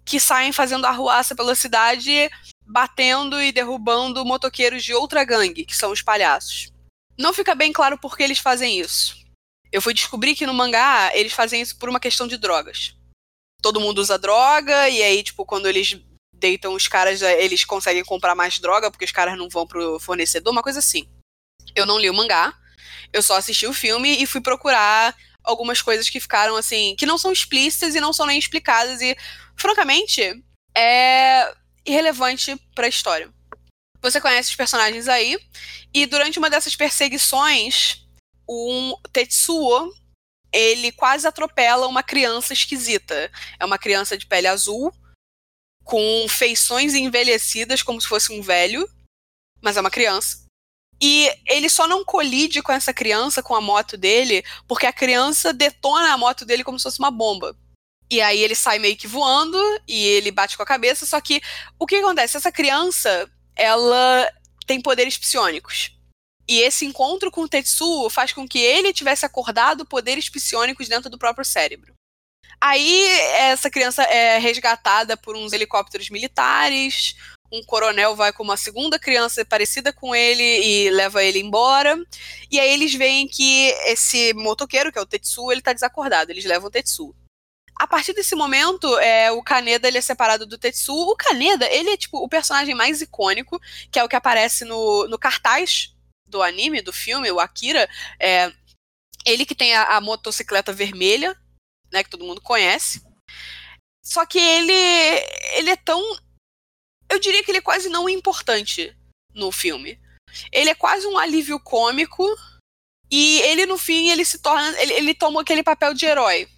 que 0.04 0.20
saem 0.20 0.52
fazendo 0.52 0.86
arruaça 0.86 1.36
pela 1.36 1.56
cidade, 1.56 2.30
batendo 2.66 3.42
e 3.42 3.52
derrubando 3.52 4.26
motoqueiros 4.26 4.84
de 4.84 4.94
outra 4.94 5.24
gangue, 5.24 5.66
que 5.66 5.76
são 5.76 5.92
os 5.92 6.02
palhaços. 6.02 6.72
Não 7.18 7.34
fica 7.34 7.56
bem 7.56 7.72
claro 7.72 7.98
por 7.98 8.18
que 8.18 8.24
eles 8.24 8.40
fazem 8.40 8.80
isso. 8.80 9.16
Eu 9.72 9.82
fui 9.82 9.94
descobrir 9.94 10.36
que 10.36 10.46
no 10.46 10.54
mangá 10.54 11.12
eles 11.14 11.34
fazem 11.34 11.62
isso 11.62 11.78
por 11.78 11.90
uma 11.90 12.00
questão 12.00 12.28
de 12.28 12.38
drogas. 12.38 12.96
Todo 13.62 13.80
mundo 13.80 14.00
usa 14.00 14.18
droga, 14.18 14.90
e 14.90 15.02
aí, 15.02 15.24
tipo, 15.24 15.46
quando 15.46 15.68
eles 15.68 16.00
deitam 16.46 16.76
os 16.76 16.88
caras, 16.88 17.24
eles 17.24 17.66
conseguem 17.66 18.06
comprar 18.06 18.36
mais 18.36 18.60
droga, 18.60 18.92
porque 18.92 19.04
os 19.04 19.12
caras 19.12 19.36
não 19.36 19.50
vão 19.50 19.66
pro 19.66 20.00
fornecedor, 20.00 20.54
uma 20.54 20.62
coisa 20.62 20.78
assim. 20.78 21.10
Eu 21.76 21.88
não 21.88 21.98
li 21.98 22.08
o 22.08 22.14
mangá, 22.14 22.54
eu 23.12 23.24
só 23.24 23.36
assisti 23.36 23.66
o 23.66 23.74
filme 23.74 24.22
e 24.22 24.28
fui 24.28 24.42
procurar 24.42 25.16
algumas 25.44 25.82
coisas 25.82 26.08
que 26.08 26.20
ficaram 26.20 26.56
assim, 26.56 26.96
que 27.00 27.06
não 27.08 27.18
são 27.18 27.32
explícitas 27.32 27.96
e 27.96 28.00
não 28.00 28.14
são 28.14 28.28
nem 28.28 28.38
explicadas 28.38 29.02
e, 29.02 29.18
francamente, 29.58 30.22
é 30.78 31.52
irrelevante 31.84 32.56
para 32.76 32.86
a 32.86 32.90
história. 32.90 33.34
Você 34.00 34.22
conhece 34.22 34.52
os 34.52 34.56
personagens 34.56 35.08
aí 35.08 35.40
e 35.92 36.06
durante 36.06 36.38
uma 36.38 36.50
dessas 36.50 36.76
perseguições, 36.76 38.06
um 38.48 38.94
Tetsuo, 39.12 39.92
ele 40.54 40.92
quase 40.92 41.26
atropela 41.28 41.88
uma 41.88 42.04
criança 42.04 42.54
esquisita. 42.54 43.32
É 43.60 43.66
uma 43.66 43.80
criança 43.80 44.16
de 44.16 44.28
pele 44.28 44.46
azul 44.46 44.94
com 45.86 46.26
feições 46.28 46.94
envelhecidas 46.96 47.82
como 47.84 48.02
se 48.02 48.08
fosse 48.08 48.34
um 48.34 48.42
velho, 48.42 48.90
mas 49.62 49.78
é 49.78 49.82
uma 49.82 49.92
criança. 49.92 50.44
E 51.00 51.32
ele 51.48 51.70
só 51.70 51.88
não 51.88 52.04
colide 52.04 52.62
com 52.62 52.72
essa 52.72 52.94
criança, 52.94 53.44
com 53.44 53.54
a 53.54 53.62
moto 53.62 53.96
dele, 53.96 54.44
porque 54.68 54.88
a 54.88 54.94
criança 54.94 55.54
detona 55.54 56.12
a 56.12 56.18
moto 56.18 56.44
dele 56.44 56.64
como 56.64 56.80
se 56.80 56.84
fosse 56.84 57.00
uma 57.00 57.12
bomba. 57.12 57.56
E 58.10 58.20
aí 58.20 58.40
ele 58.40 58.56
sai 58.56 58.80
meio 58.80 58.98
que 58.98 59.08
voando 59.08 59.58
e 59.88 60.06
ele 60.06 60.32
bate 60.32 60.58
com 60.58 60.64
a 60.64 60.66
cabeça, 60.66 61.06
só 61.06 61.22
que 61.22 61.42
o 61.78 61.86
que 61.86 61.96
acontece? 61.96 62.38
Essa 62.38 62.52
criança, 62.52 63.30
ela 63.56 64.32
tem 64.66 64.82
poderes 64.82 65.18
psionicos. 65.18 65.92
E 66.48 66.60
esse 66.60 66.86
encontro 66.86 67.32
com 67.32 67.42
o 67.42 67.50
Tetsuo 67.50 68.10
faz 68.10 68.32
com 68.32 68.48
que 68.48 68.60
ele 68.60 68.94
tivesse 68.94 69.26
acordado 69.26 69.86
poderes 69.86 70.30
psionicos 70.30 70.88
dentro 70.88 71.10
do 71.10 71.18
próprio 71.18 71.46
cérebro. 71.46 71.95
Aí 72.60 73.08
essa 73.52 73.70
criança 73.70 74.04
é 74.04 74.38
resgatada 74.38 75.16
por 75.16 75.36
uns 75.36 75.54
helicópteros 75.54 76.10
militares, 76.10 77.16
um 77.52 77.64
coronel 77.64 78.16
vai 78.16 78.34
com 78.34 78.44
uma 78.44 78.58
segunda 78.58 78.98
criança 78.98 79.46
parecida 79.46 79.94
com 79.94 80.16
ele 80.16 80.44
e 80.44 80.90
leva 80.90 81.24
ele 81.24 81.40
embora. 81.40 81.98
E 82.52 82.60
aí 82.60 82.74
eles 82.74 82.94
veem 82.94 83.28
que 83.28 83.70
esse 83.86 84.34
motoqueiro, 84.34 84.92
que 84.92 84.98
é 84.98 85.02
o 85.02 85.06
Tetsuo, 85.06 85.52
ele 85.52 85.62
tá 85.62 85.74
desacordado, 85.74 86.32
eles 86.32 86.46
levam 86.46 86.68
o 86.68 86.72
Tetsuo. 86.72 87.16
A 87.78 87.86
partir 87.86 88.14
desse 88.14 88.36
momento, 88.36 88.98
é, 89.00 89.32
o 89.32 89.44
Kaneda 89.44 89.88
ele 89.88 89.98
é 89.98 90.02
separado 90.02 90.46
do 90.46 90.58
Tetsuo. 90.58 91.12
O 91.12 91.16
Kaneda, 91.16 91.70
ele 91.70 91.90
é 91.90 91.98
tipo 91.98 92.18
o 92.18 92.30
personagem 92.30 92.74
mais 92.74 93.02
icônico, 93.02 93.60
que 93.92 94.00
é 94.00 94.04
o 94.04 94.08
que 94.08 94.16
aparece 94.16 94.64
no, 94.64 95.08
no 95.08 95.20
cartaz 95.20 95.94
do 96.26 96.42
anime, 96.42 96.82
do 96.82 96.94
filme, 96.94 97.32
o 97.32 97.40
Akira. 97.40 97.88
É, 98.20 98.52
ele 99.26 99.46
que 99.46 99.54
tem 99.54 99.76
a, 99.76 99.98
a 99.98 100.02
motocicleta 100.02 100.72
vermelha, 100.72 101.36
né, 101.96 102.04
que 102.04 102.10
todo 102.10 102.26
mundo 102.26 102.42
conhece. 102.42 103.02
Só 104.04 104.26
que 104.26 104.38
ele, 104.38 104.74
ele 105.54 105.70
é 105.70 105.76
tão. 105.78 106.00
Eu 107.10 107.18
diria 107.20 107.44
que 107.44 107.50
ele 107.50 107.60
é 107.60 107.62
quase 107.62 107.90
não 107.90 108.10
importante 108.10 108.96
no 109.34 109.52
filme. 109.52 110.00
ele 110.52 110.70
é 110.70 110.76
quase 110.76 111.08
um 111.08 111.18
alívio 111.18 111.60
cômico. 111.60 112.24
E 113.10 113.40
ele, 113.42 113.66
no 113.66 113.78
fim, 113.78 114.10
ele 114.10 114.26
se 114.26 114.40
torna. 114.40 114.80
Ele, 114.82 114.94
ele 114.94 115.16
toma 115.16 115.42
aquele 115.42 115.64
papel 115.64 115.94
de 115.94 116.06
herói. 116.06 116.50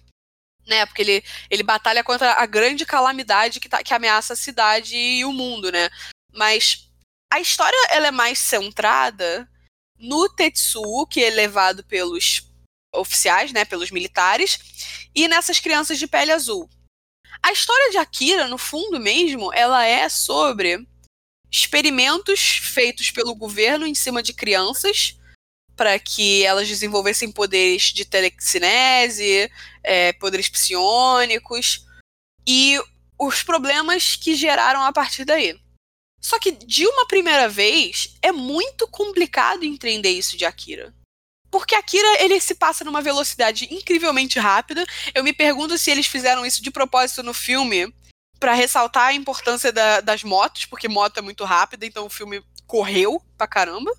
Né? 0.66 0.84
Porque 0.84 1.02
ele, 1.02 1.24
ele 1.48 1.62
batalha 1.62 2.02
contra 2.02 2.34
a 2.34 2.44
grande 2.44 2.84
calamidade 2.84 3.60
que, 3.60 3.68
tá, 3.68 3.82
que 3.82 3.94
ameaça 3.94 4.34
a 4.34 4.36
cidade 4.36 4.96
e 4.96 5.24
o 5.24 5.32
mundo, 5.32 5.72
né? 5.72 5.88
Mas 6.32 6.90
a 7.32 7.40
história 7.40 7.78
ela 7.90 8.08
é 8.08 8.10
mais 8.10 8.38
centrada 8.38 9.48
no 9.98 10.28
Tetsuo, 10.28 11.06
que 11.06 11.24
é 11.24 11.30
levado 11.30 11.82
pelos 11.84 12.47
oficiais, 12.94 13.52
né, 13.52 13.64
pelos 13.64 13.90
militares, 13.90 14.58
e 15.14 15.28
nessas 15.28 15.60
crianças 15.60 15.98
de 15.98 16.06
pele 16.06 16.32
azul. 16.32 16.68
A 17.42 17.52
história 17.52 17.90
de 17.90 17.98
Akira, 17.98 18.48
no 18.48 18.58
fundo 18.58 18.98
mesmo, 18.98 19.52
ela 19.52 19.84
é 19.84 20.08
sobre 20.08 20.86
experimentos 21.50 22.58
feitos 22.58 23.10
pelo 23.10 23.34
governo 23.34 23.86
em 23.86 23.94
cima 23.94 24.22
de 24.22 24.32
crianças 24.32 25.16
para 25.78 25.96
que 25.98 26.44
elas 26.44 26.66
desenvolvessem 26.66 27.30
poderes 27.30 27.84
de 27.92 28.04
telecinese, 28.04 29.50
é, 29.82 30.12
poderes 30.14 30.48
psionicos 30.48 31.86
e 32.44 32.76
os 33.16 33.44
problemas 33.44 34.16
que 34.16 34.34
geraram 34.34 34.82
a 34.82 34.92
partir 34.92 35.24
daí. 35.24 35.56
Só 36.20 36.38
que 36.40 36.50
de 36.50 36.84
uma 36.84 37.06
primeira 37.06 37.48
vez 37.48 38.16
é 38.20 38.32
muito 38.32 38.88
complicado 38.88 39.62
entender 39.62 40.10
isso 40.10 40.36
de 40.36 40.44
Akira. 40.44 40.92
Porque 41.50 41.74
Akira, 41.74 42.22
ele 42.22 42.40
se 42.40 42.54
passa 42.54 42.84
numa 42.84 43.00
velocidade 43.00 43.66
incrivelmente 43.70 44.38
rápida. 44.38 44.84
Eu 45.14 45.24
me 45.24 45.32
pergunto 45.32 45.78
se 45.78 45.90
eles 45.90 46.06
fizeram 46.06 46.44
isso 46.44 46.62
de 46.62 46.70
propósito 46.70 47.22
no 47.22 47.32
filme 47.32 47.92
para 48.38 48.54
ressaltar 48.54 49.08
a 49.08 49.14
importância 49.14 49.72
da, 49.72 50.00
das 50.00 50.22
motos, 50.22 50.66
porque 50.66 50.88
moto 50.88 51.18
é 51.18 51.22
muito 51.22 51.44
rápida, 51.44 51.84
então 51.84 52.06
o 52.06 52.10
filme 52.10 52.42
correu 52.66 53.20
pra 53.36 53.46
caramba. 53.46 53.90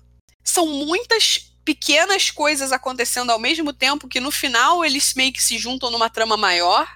São 0.42 0.66
muitas 0.66 1.50
pequenas 1.64 2.30
coisas 2.30 2.72
acontecendo 2.72 3.30
ao 3.30 3.38
mesmo 3.38 3.72
tempo 3.72 4.08
que 4.08 4.20
no 4.20 4.30
final 4.30 4.84
eles 4.84 5.14
meio 5.14 5.32
que 5.32 5.42
se 5.42 5.58
juntam 5.58 5.90
numa 5.90 6.08
trama 6.08 6.36
maior. 6.36 6.88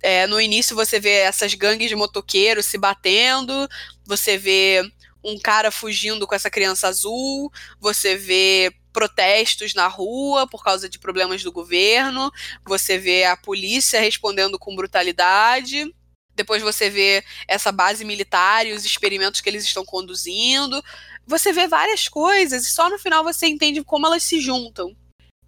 É, 0.00 0.26
no 0.26 0.40
início 0.40 0.76
você 0.76 1.00
vê 1.00 1.14
essas 1.14 1.54
gangues 1.54 1.88
de 1.88 1.96
motoqueiros 1.96 2.66
se 2.66 2.78
batendo, 2.78 3.68
você 4.06 4.38
vê 4.38 4.88
um 5.24 5.36
cara 5.38 5.72
fugindo 5.72 6.26
com 6.26 6.34
essa 6.34 6.48
criança 6.48 6.86
azul, 6.86 7.52
você 7.80 8.16
vê 8.16 8.72
protestos 8.92 9.74
na 9.74 9.86
rua 9.86 10.46
por 10.46 10.62
causa 10.62 10.88
de 10.88 10.98
problemas 10.98 11.42
do 11.42 11.52
governo, 11.52 12.30
você 12.64 12.98
vê 12.98 13.24
a 13.24 13.36
polícia 13.36 14.00
respondendo 14.00 14.58
com 14.58 14.74
brutalidade, 14.74 15.92
depois 16.34 16.62
você 16.62 16.88
vê 16.88 17.24
essa 17.46 17.72
base 17.72 18.04
militar 18.04 18.66
e 18.66 18.72
os 18.72 18.84
experimentos 18.84 19.40
que 19.40 19.48
eles 19.48 19.64
estão 19.64 19.84
conduzindo, 19.84 20.82
você 21.26 21.52
vê 21.52 21.66
várias 21.66 22.08
coisas 22.08 22.64
e 22.64 22.70
só 22.70 22.88
no 22.88 22.98
final 22.98 23.24
você 23.24 23.46
entende 23.46 23.82
como 23.82 24.06
elas 24.06 24.22
se 24.22 24.40
juntam. 24.40 24.96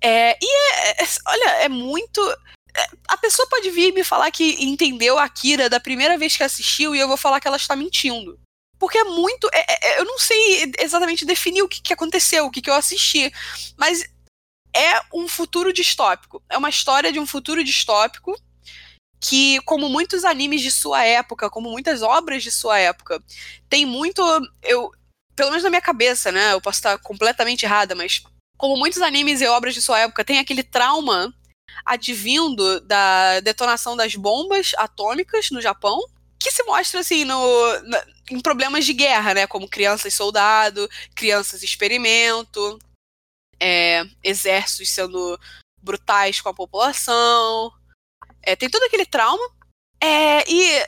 É, 0.03 0.37
e 0.41 0.47
é, 0.47 1.03
é, 1.03 1.07
olha, 1.29 1.51
é 1.63 1.69
muito. 1.69 2.21
É, 2.77 2.87
a 3.09 3.17
pessoa 3.17 3.49
pode 3.49 3.71
vir 3.71 3.93
me 3.93 4.03
falar 4.03 4.31
que 4.31 4.65
entendeu 4.65 5.19
a 5.19 5.25
Akira 5.25 5.69
da 5.69 5.79
primeira 5.79 6.17
vez 6.19 6.37
que 6.37 6.43
assistiu 6.43 6.95
e 6.95 6.99
eu 6.99 7.09
vou 7.09 7.17
falar 7.17 7.41
que 7.41 7.47
ela 7.47 7.57
está 7.57 7.77
mentindo. 7.77 8.39
Porque 8.81 8.97
é 8.97 9.05
muito. 9.05 9.47
É, 9.53 9.65
é, 9.69 10.01
eu 10.01 10.07
não 10.07 10.19
sei 10.19 10.73
exatamente 10.79 11.27
definir 11.27 11.63
o 11.63 11.69
que, 11.69 11.83
que 11.83 11.93
aconteceu, 11.93 12.47
o 12.47 12.51
que, 12.51 12.63
que 12.63 12.71
eu 12.71 12.75
assisti. 12.75 13.31
Mas 13.77 14.03
é 14.75 15.03
um 15.13 15.29
futuro 15.29 15.71
distópico. 15.71 16.43
É 16.49 16.57
uma 16.57 16.71
história 16.71 17.13
de 17.13 17.21
um 17.21 17.27
futuro 17.27 17.63
distópico 17.63 18.35
que, 19.21 19.61
como 19.67 19.91
muitos 19.91 20.25
animes 20.25 20.63
de 20.63 20.71
sua 20.71 21.05
época, 21.05 21.51
como 21.51 21.71
muitas 21.71 22.01
obras 22.01 22.43
de 22.43 22.51
sua 22.51 22.79
época, 22.79 23.23
tem 23.69 23.85
muito. 23.85 24.23
Eu, 24.63 24.91
pelo 25.37 25.51
menos 25.51 25.63
na 25.63 25.69
minha 25.69 25.83
cabeça, 25.83 26.33
né? 26.33 26.55
Eu 26.55 26.61
posso 26.61 26.79
estar 26.79 26.97
completamente 27.01 27.65
errada, 27.67 27.95
mas 27.95 28.23
como 28.57 28.79
muitos 28.79 29.03
animes 29.03 29.43
e 29.43 29.47
obras 29.47 29.75
de 29.75 29.83
sua 29.83 29.99
época, 30.01 30.25
tem 30.25 30.39
aquele 30.39 30.63
trauma 30.63 31.35
advindo 31.85 32.81
da 32.81 33.41
detonação 33.41 33.95
das 33.95 34.15
bombas 34.15 34.73
atômicas 34.79 35.51
no 35.51 35.61
Japão, 35.61 36.01
que 36.41 36.51
se 36.51 36.63
mostra 36.65 37.01
assim 37.01 37.25
no, 37.25 37.83
na, 37.83 38.05
em 38.31 38.41
problemas 38.41 38.87
de 38.87 38.95
guerra, 38.95 39.35
né? 39.35 39.47
Como 39.47 39.69
crianças 39.69 40.15
soldado, 40.15 40.89
crianças 41.15 41.63
experimento, 41.63 42.79
é, 43.61 44.03
exércitos 44.25 44.89
sendo 44.89 45.39
brutais 45.83 46.41
com 46.41 46.49
a 46.49 46.55
população. 46.55 47.71
É, 48.43 48.57
tem 48.57 48.71
todo 48.71 48.85
aquele 48.85 49.05
trauma. 49.05 49.47
É, 50.01 50.51
e. 50.51 50.87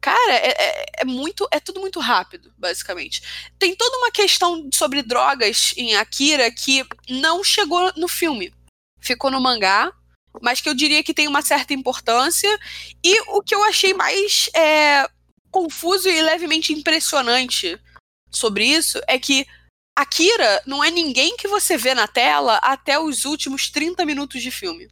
Cara, 0.00 0.34
é, 0.34 0.50
é, 0.50 0.86
é, 0.98 1.04
muito. 1.04 1.48
É 1.50 1.58
tudo 1.58 1.80
muito 1.80 1.98
rápido, 1.98 2.52
basicamente. 2.56 3.22
Tem 3.58 3.74
toda 3.74 3.96
uma 3.96 4.10
questão 4.10 4.68
sobre 4.72 5.02
drogas 5.02 5.72
em 5.76 5.96
Akira 5.96 6.50
que 6.50 6.86
não 7.08 7.42
chegou 7.42 7.92
no 7.96 8.06
filme. 8.06 8.54
Ficou 9.00 9.30
no 9.30 9.40
mangá 9.40 9.92
mas 10.42 10.60
que 10.60 10.68
eu 10.68 10.74
diria 10.74 11.02
que 11.02 11.14
tem 11.14 11.28
uma 11.28 11.42
certa 11.42 11.74
importância. 11.74 12.58
E 13.02 13.20
o 13.28 13.42
que 13.42 13.54
eu 13.54 13.62
achei 13.64 13.94
mais 13.94 14.48
é, 14.54 15.08
confuso 15.50 16.08
e 16.08 16.20
levemente 16.20 16.72
impressionante 16.72 17.80
sobre 18.30 18.64
isso 18.64 19.00
é 19.06 19.18
que 19.18 19.46
Akira 19.96 20.60
não 20.66 20.82
é 20.82 20.90
ninguém 20.90 21.36
que 21.36 21.46
você 21.46 21.76
vê 21.76 21.94
na 21.94 22.08
tela 22.08 22.56
até 22.56 22.98
os 22.98 23.24
últimos 23.24 23.70
30 23.70 24.04
minutos 24.04 24.42
de 24.42 24.50
filme. 24.50 24.88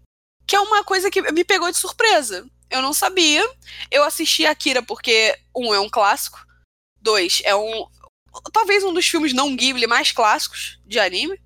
Que 0.47 0.55
é 0.55 0.61
uma 0.61 0.85
coisa 0.85 1.11
que 1.11 1.21
me 1.33 1.45
pegou 1.45 1.71
de 1.71 1.77
surpresa. 1.77 2.49
Eu 2.71 2.81
não 2.81 2.93
sabia. 2.93 3.45
Eu 3.91 4.05
assisti 4.05 4.47
Akira 4.47 4.83
porque, 4.83 5.37
um, 5.55 5.75
é 5.75 5.81
um 5.81 5.91
clássico. 5.91 6.39
Dois, 7.01 7.43
é 7.45 7.55
um. 7.55 7.87
Talvez 8.53 8.85
um 8.85 8.95
dos 8.95 9.07
filmes 9.07 9.33
não 9.33 9.57
Ghibli 9.57 9.87
mais 9.89 10.13
clássicos 10.13 10.79
de 10.87 11.01
anime. 11.01 11.39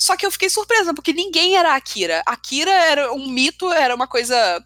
Só 0.00 0.16
que 0.16 0.24
eu 0.24 0.30
fiquei 0.30 0.48
surpresa, 0.48 0.94
porque 0.94 1.12
ninguém 1.12 1.56
era 1.56 1.74
Akira. 1.74 2.22
Akira 2.24 2.70
era 2.70 3.12
um 3.12 3.28
mito, 3.28 3.70
era 3.70 3.94
uma 3.94 4.08
coisa 4.08 4.64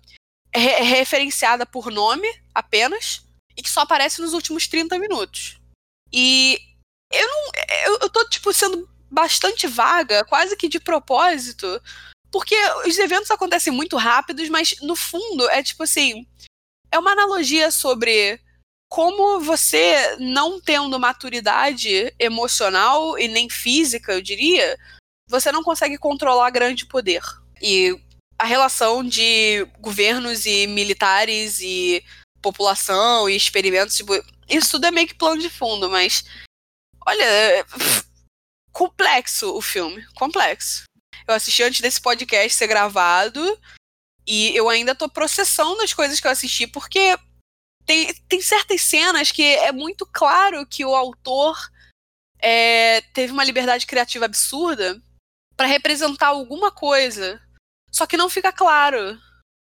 re 0.55 0.83
referenciada 0.83 1.67
por 1.67 1.91
nome 1.91 2.29
apenas, 2.55 3.23
e 3.57 3.63
que 3.63 3.69
só 3.71 3.81
aparece 3.81 4.21
nos 4.21 4.33
últimos 4.33 4.69
30 4.69 4.97
minutos. 4.99 5.59
E 6.13 6.61
eu 7.13 7.27
não. 7.27 7.51
Eu, 7.87 7.99
eu 8.03 8.11
tô, 8.11 8.25
tipo, 8.29 8.53
sendo 8.53 8.89
bastante 9.11 9.67
vaga, 9.67 10.25
quase 10.25 10.57
que 10.57 10.69
de 10.69 10.79
propósito, 10.79 11.81
porque 12.31 12.57
os 12.87 12.99
eventos 12.99 13.31
acontecem 13.31 13.73
muito 13.73 13.97
rápidos, 13.97 14.49
mas 14.49 14.75
no 14.83 14.95
fundo 14.95 15.49
é 15.51 15.63
tipo 15.63 15.83
assim. 15.83 16.27
É 16.93 16.99
uma 16.99 17.11
analogia 17.11 17.73
sobre 17.73 18.41
como 18.89 19.41
você, 19.41 20.17
não 20.21 20.61
tendo 20.61 21.01
maturidade 21.01 22.15
emocional 22.19 23.19
e 23.19 23.27
nem 23.27 23.51
física, 23.51 24.13
eu 24.13 24.23
diria, 24.23 24.79
você 25.41 25.51
não 25.51 25.63
consegue 25.63 25.99
controlar 25.99 26.51
grande 26.51 26.87
poder. 26.87 27.23
E 27.61 27.99
a 28.39 28.45
relação 28.45 29.03
de 29.03 29.67
governos 29.81 30.47
e 30.47 30.67
militares 30.67 31.61
e 31.61 32.05
população 32.41 33.29
e 33.29 33.37
experimentos, 33.37 33.97
tipo, 33.97 34.13
isso 34.49 34.73
tudo 34.73 34.87
é 34.87 34.91
meio 34.91 35.09
que 35.09 35.15
plano 35.15 35.41
de 35.41 35.49
fundo, 35.49 35.89
mas 35.91 36.25
olha, 37.07 37.25
é, 37.25 37.65
complexo 38.73 39.57
o 39.57 39.61
filme, 39.61 40.05
complexo. 40.15 40.85
Eu 41.27 41.35
assisti 41.35 41.63
antes 41.63 41.81
desse 41.81 42.01
podcast 42.01 42.57
ser 42.57 42.67
gravado 42.67 43.59
e 44.27 44.55
eu 44.55 44.69
ainda 44.69 44.95
tô 44.95 45.09
processando 45.09 45.81
as 45.83 45.95
coisas 45.95 46.21
que 46.21 46.27
eu 46.27 46.31
assisti 46.31 46.67
porque 46.67 47.17
tem, 47.87 48.13
tem 48.29 48.41
certas 48.41 48.83
cenas 48.83 49.31
que 49.31 49.43
é 49.43 49.73
muito 49.73 50.07
claro 50.07 50.67
que 50.67 50.85
o 50.85 50.95
autor 50.95 51.59
é, 52.39 53.01
teve 53.13 53.33
uma 53.33 53.45
liberdade 53.45 53.87
criativa 53.87 54.27
absurda 54.27 55.01
para 55.57 55.67
representar 55.67 56.29
alguma 56.29 56.71
coisa. 56.71 57.41
Só 57.91 58.07
que 58.07 58.17
não 58.17 58.29
fica 58.29 58.53
claro. 58.53 59.19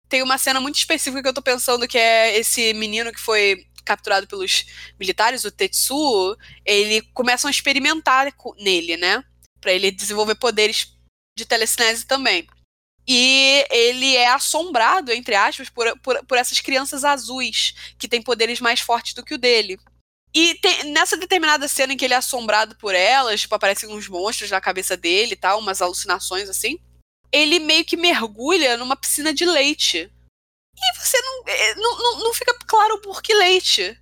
Tem 0.08 0.22
uma 0.22 0.38
cena 0.38 0.60
muito 0.60 0.76
específica 0.76 1.22
que 1.22 1.28
eu 1.28 1.34
tô 1.34 1.42
pensando 1.42 1.88
que 1.88 1.98
é 1.98 2.38
esse 2.38 2.72
menino 2.74 3.12
que 3.12 3.20
foi 3.20 3.66
capturado 3.84 4.26
pelos 4.26 4.66
militares, 4.98 5.44
o 5.44 5.50
Tetsuo, 5.50 6.36
ele 6.64 7.02
começam 7.12 7.48
a 7.48 7.50
experimentar 7.50 8.32
nele, 8.58 8.96
né? 8.96 9.24
Para 9.60 9.72
ele 9.72 9.90
desenvolver 9.90 10.36
poderes 10.36 10.96
de 11.36 11.44
telecinese 11.44 12.06
também. 12.06 12.46
E 13.06 13.66
ele 13.70 14.14
é 14.16 14.28
assombrado, 14.28 15.10
entre 15.10 15.34
aspas, 15.34 15.68
por, 15.68 15.98
por, 16.00 16.24
por 16.24 16.38
essas 16.38 16.60
crianças 16.60 17.04
azuis, 17.04 17.74
que 17.98 18.08
têm 18.08 18.22
poderes 18.22 18.60
mais 18.60 18.80
fortes 18.80 19.14
do 19.14 19.24
que 19.24 19.34
o 19.34 19.38
dele. 19.38 19.78
E 20.34 20.54
tem, 20.56 20.84
nessa 20.92 21.16
determinada 21.16 21.68
cena 21.68 21.92
em 21.92 21.96
que 21.96 22.04
ele 22.04 22.14
é 22.14 22.16
assombrado 22.16 22.74
por 22.76 22.94
elas, 22.94 23.42
tipo, 23.42 23.54
aparecem 23.54 23.88
uns 23.90 24.08
monstros 24.08 24.50
na 24.50 24.60
cabeça 24.60 24.96
dele 24.96 25.34
e 25.34 25.36
tal, 25.36 25.58
umas 25.58 25.82
alucinações 25.82 26.48
assim, 26.48 26.78
ele 27.30 27.58
meio 27.58 27.84
que 27.84 27.96
mergulha 27.96 28.76
numa 28.76 28.96
piscina 28.96 29.32
de 29.32 29.44
leite. 29.44 30.10
E 30.76 30.98
você 30.98 31.20
não, 31.20 31.44
é, 31.46 31.74
não, 31.74 32.18
não, 32.20 32.34
fica 32.34 32.54
claro 32.66 32.98
por 33.00 33.22
que 33.22 33.34
leite. 33.34 33.98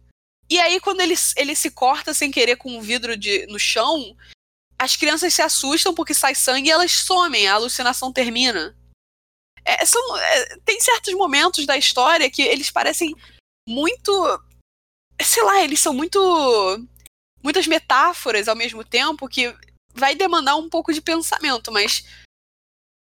E 0.49 0.59
aí, 0.59 0.81
quando 0.81 1.01
ele, 1.01 1.15
ele 1.37 1.55
se 1.55 1.71
corta 1.71 2.15
sem 2.15 2.31
querer 2.31 2.57
com 2.57 2.77
um 2.77 2.81
vidro 2.81 3.17
de, 3.17 3.47
no 3.47 3.59
chão, 3.59 4.17
as 4.79 4.97
crianças 4.97 5.35
se 5.35 5.43
assustam 5.43 5.95
porque 5.95 6.15
sai 6.15 6.35
sangue 6.35 6.69
e 6.69 6.73
elas 6.73 6.93
somem, 6.93 7.47
a 7.47 7.55
alucinação 7.55 8.13
termina. 8.13 8.77
É, 9.65 9.85
são, 9.85 10.17
é, 10.17 10.57
tem 10.65 10.81
certos 10.81 11.13
momentos 11.15 11.67
da 11.67 11.77
história 11.77 12.31
que 12.31 12.43
eles 12.43 12.71
parecem 12.71 13.15
muito 13.69 14.11
sei 15.25 15.43
lá, 15.43 15.63
eles 15.63 15.81
são 15.81 15.93
muito 15.95 16.19
muitas 17.43 17.67
metáforas 17.67 18.49
ao 18.49 18.57
mesmo 18.57 18.85
tempo 18.85 19.29
que 19.29 19.55
vai 19.95 20.15
demandar 20.15 20.57
um 20.57 20.69
pouco 20.69 20.93
de 20.93 21.01
pensamento, 21.01 21.73
mas 21.73 22.05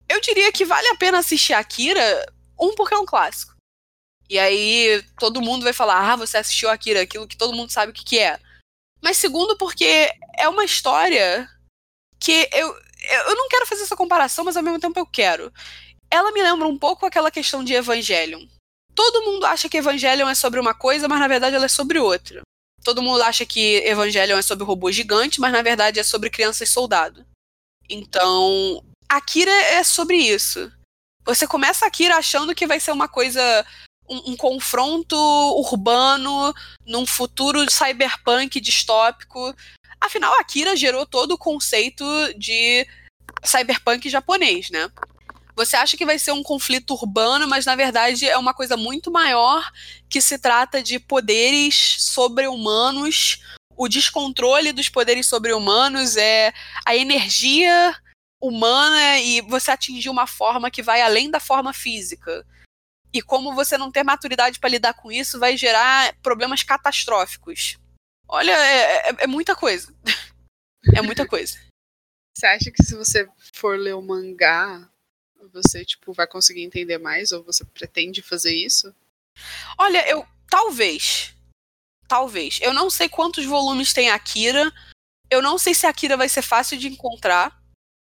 eu 0.08 0.20
diria 0.20 0.52
que 0.52 0.64
vale 0.64 0.86
a 0.88 0.96
pena 0.96 1.18
assistir 1.18 1.52
Akira, 1.52 2.02
um 2.58 2.74
porque 2.74 2.94
é 2.94 2.98
um 2.98 3.06
clássico. 3.06 3.54
E 4.30 4.38
aí 4.38 5.02
todo 5.18 5.42
mundo 5.42 5.64
vai 5.64 5.72
falar: 5.72 6.12
"Ah, 6.12 6.16
você 6.16 6.38
assistiu 6.38 6.70
Akira, 6.70 7.02
aquilo 7.02 7.28
que 7.28 7.36
todo 7.36 7.54
mundo 7.54 7.70
sabe 7.70 7.92
o 7.92 7.94
que 7.94 8.04
que 8.04 8.18
é". 8.18 8.38
Mas 9.02 9.16
segundo 9.16 9.56
porque 9.56 10.10
é 10.36 10.48
uma 10.48 10.64
história 10.64 11.48
que 12.20 12.48
eu 12.52 12.88
eu 13.10 13.36
não 13.36 13.48
quero 13.48 13.66
fazer 13.66 13.82
essa 13.82 13.96
comparação, 13.96 14.44
mas 14.44 14.56
ao 14.56 14.62
mesmo 14.62 14.80
tempo 14.80 14.98
eu 14.98 15.06
quero. 15.06 15.52
Ela 16.10 16.32
me 16.32 16.42
lembra 16.42 16.66
um 16.66 16.78
pouco 16.78 17.06
aquela 17.06 17.30
questão 17.30 17.62
de 17.62 17.74
Evangelion. 17.74 18.46
Todo 18.98 19.22
mundo 19.22 19.46
acha 19.46 19.68
que 19.68 19.76
Evangelion 19.76 20.28
é 20.28 20.34
sobre 20.34 20.58
uma 20.58 20.74
coisa, 20.74 21.06
mas 21.06 21.20
na 21.20 21.28
verdade 21.28 21.54
ela 21.54 21.66
é 21.66 21.68
sobre 21.68 22.00
outra. 22.00 22.42
Todo 22.82 23.00
mundo 23.00 23.22
acha 23.22 23.46
que 23.46 23.76
Evangelion 23.86 24.36
é 24.36 24.42
sobre 24.42 24.64
robô 24.64 24.90
gigante, 24.90 25.40
mas 25.40 25.52
na 25.52 25.62
verdade 25.62 26.00
é 26.00 26.02
sobre 26.02 26.28
criança 26.28 26.64
e 26.64 26.66
soldado. 26.66 27.24
Então, 27.88 28.84
Akira 29.08 29.52
é 29.52 29.84
sobre 29.84 30.16
isso. 30.16 30.72
Você 31.24 31.46
começa 31.46 31.86
Akira 31.86 32.16
achando 32.16 32.56
que 32.56 32.66
vai 32.66 32.80
ser 32.80 32.90
uma 32.90 33.06
coisa. 33.06 33.40
Um, 34.08 34.32
um 34.32 34.36
confronto 34.36 35.14
urbano 35.14 36.52
num 36.84 37.06
futuro 37.06 37.70
cyberpunk 37.70 38.60
distópico. 38.60 39.54
Afinal, 40.00 40.32
Akira 40.40 40.74
gerou 40.74 41.06
todo 41.06 41.32
o 41.32 41.38
conceito 41.38 42.04
de 42.36 42.84
cyberpunk 43.44 44.10
japonês, 44.10 44.70
né? 44.70 44.90
Você 45.58 45.74
acha 45.74 45.96
que 45.96 46.06
vai 46.06 46.20
ser 46.20 46.30
um 46.30 46.40
conflito 46.40 46.94
urbano, 46.94 47.48
mas 47.48 47.66
na 47.66 47.74
verdade 47.74 48.28
é 48.28 48.38
uma 48.38 48.54
coisa 48.54 48.76
muito 48.76 49.10
maior 49.10 49.68
que 50.08 50.20
se 50.20 50.38
trata 50.38 50.80
de 50.80 51.00
poderes 51.00 51.96
sobre-humanos. 51.98 53.42
O 53.76 53.88
descontrole 53.88 54.72
dos 54.72 54.88
poderes 54.88 55.26
sobre-humanos 55.26 56.16
é 56.16 56.52
a 56.86 56.94
energia 56.94 57.92
humana 58.40 59.18
e 59.18 59.40
você 59.40 59.72
atingir 59.72 60.08
uma 60.10 60.28
forma 60.28 60.70
que 60.70 60.80
vai 60.80 61.02
além 61.02 61.28
da 61.28 61.40
forma 61.40 61.72
física. 61.72 62.46
E 63.12 63.20
como 63.20 63.52
você 63.52 63.76
não 63.76 63.90
ter 63.90 64.04
maturidade 64.04 64.60
para 64.60 64.70
lidar 64.70 64.94
com 64.94 65.10
isso, 65.10 65.40
vai 65.40 65.56
gerar 65.56 66.14
problemas 66.22 66.62
catastróficos. 66.62 67.76
Olha, 68.28 68.52
é, 68.52 69.08
é, 69.08 69.16
é 69.24 69.26
muita 69.26 69.56
coisa. 69.56 69.92
é 70.94 71.02
muita 71.02 71.26
coisa. 71.26 71.58
Você 72.32 72.46
acha 72.46 72.70
que 72.70 72.84
se 72.84 72.94
você 72.94 73.28
for 73.52 73.76
ler 73.76 73.96
o 73.96 74.02
mangá, 74.02 74.88
você 75.52 75.84
tipo 75.84 76.12
vai 76.12 76.26
conseguir 76.26 76.62
entender 76.62 76.98
mais 76.98 77.32
ou 77.32 77.42
você 77.42 77.64
pretende 77.64 78.22
fazer 78.22 78.54
isso? 78.54 78.94
Olha, 79.76 80.08
eu 80.08 80.26
talvez. 80.48 81.34
Talvez. 82.06 82.58
Eu 82.62 82.72
não 82.72 82.90
sei 82.90 83.08
quantos 83.08 83.44
volumes 83.44 83.92
tem 83.92 84.10
Akira. 84.10 84.72
Eu 85.30 85.42
não 85.42 85.58
sei 85.58 85.74
se 85.74 85.86
Akira 85.86 86.16
vai 86.16 86.28
ser 86.28 86.42
fácil 86.42 86.78
de 86.78 86.88
encontrar. 86.88 87.58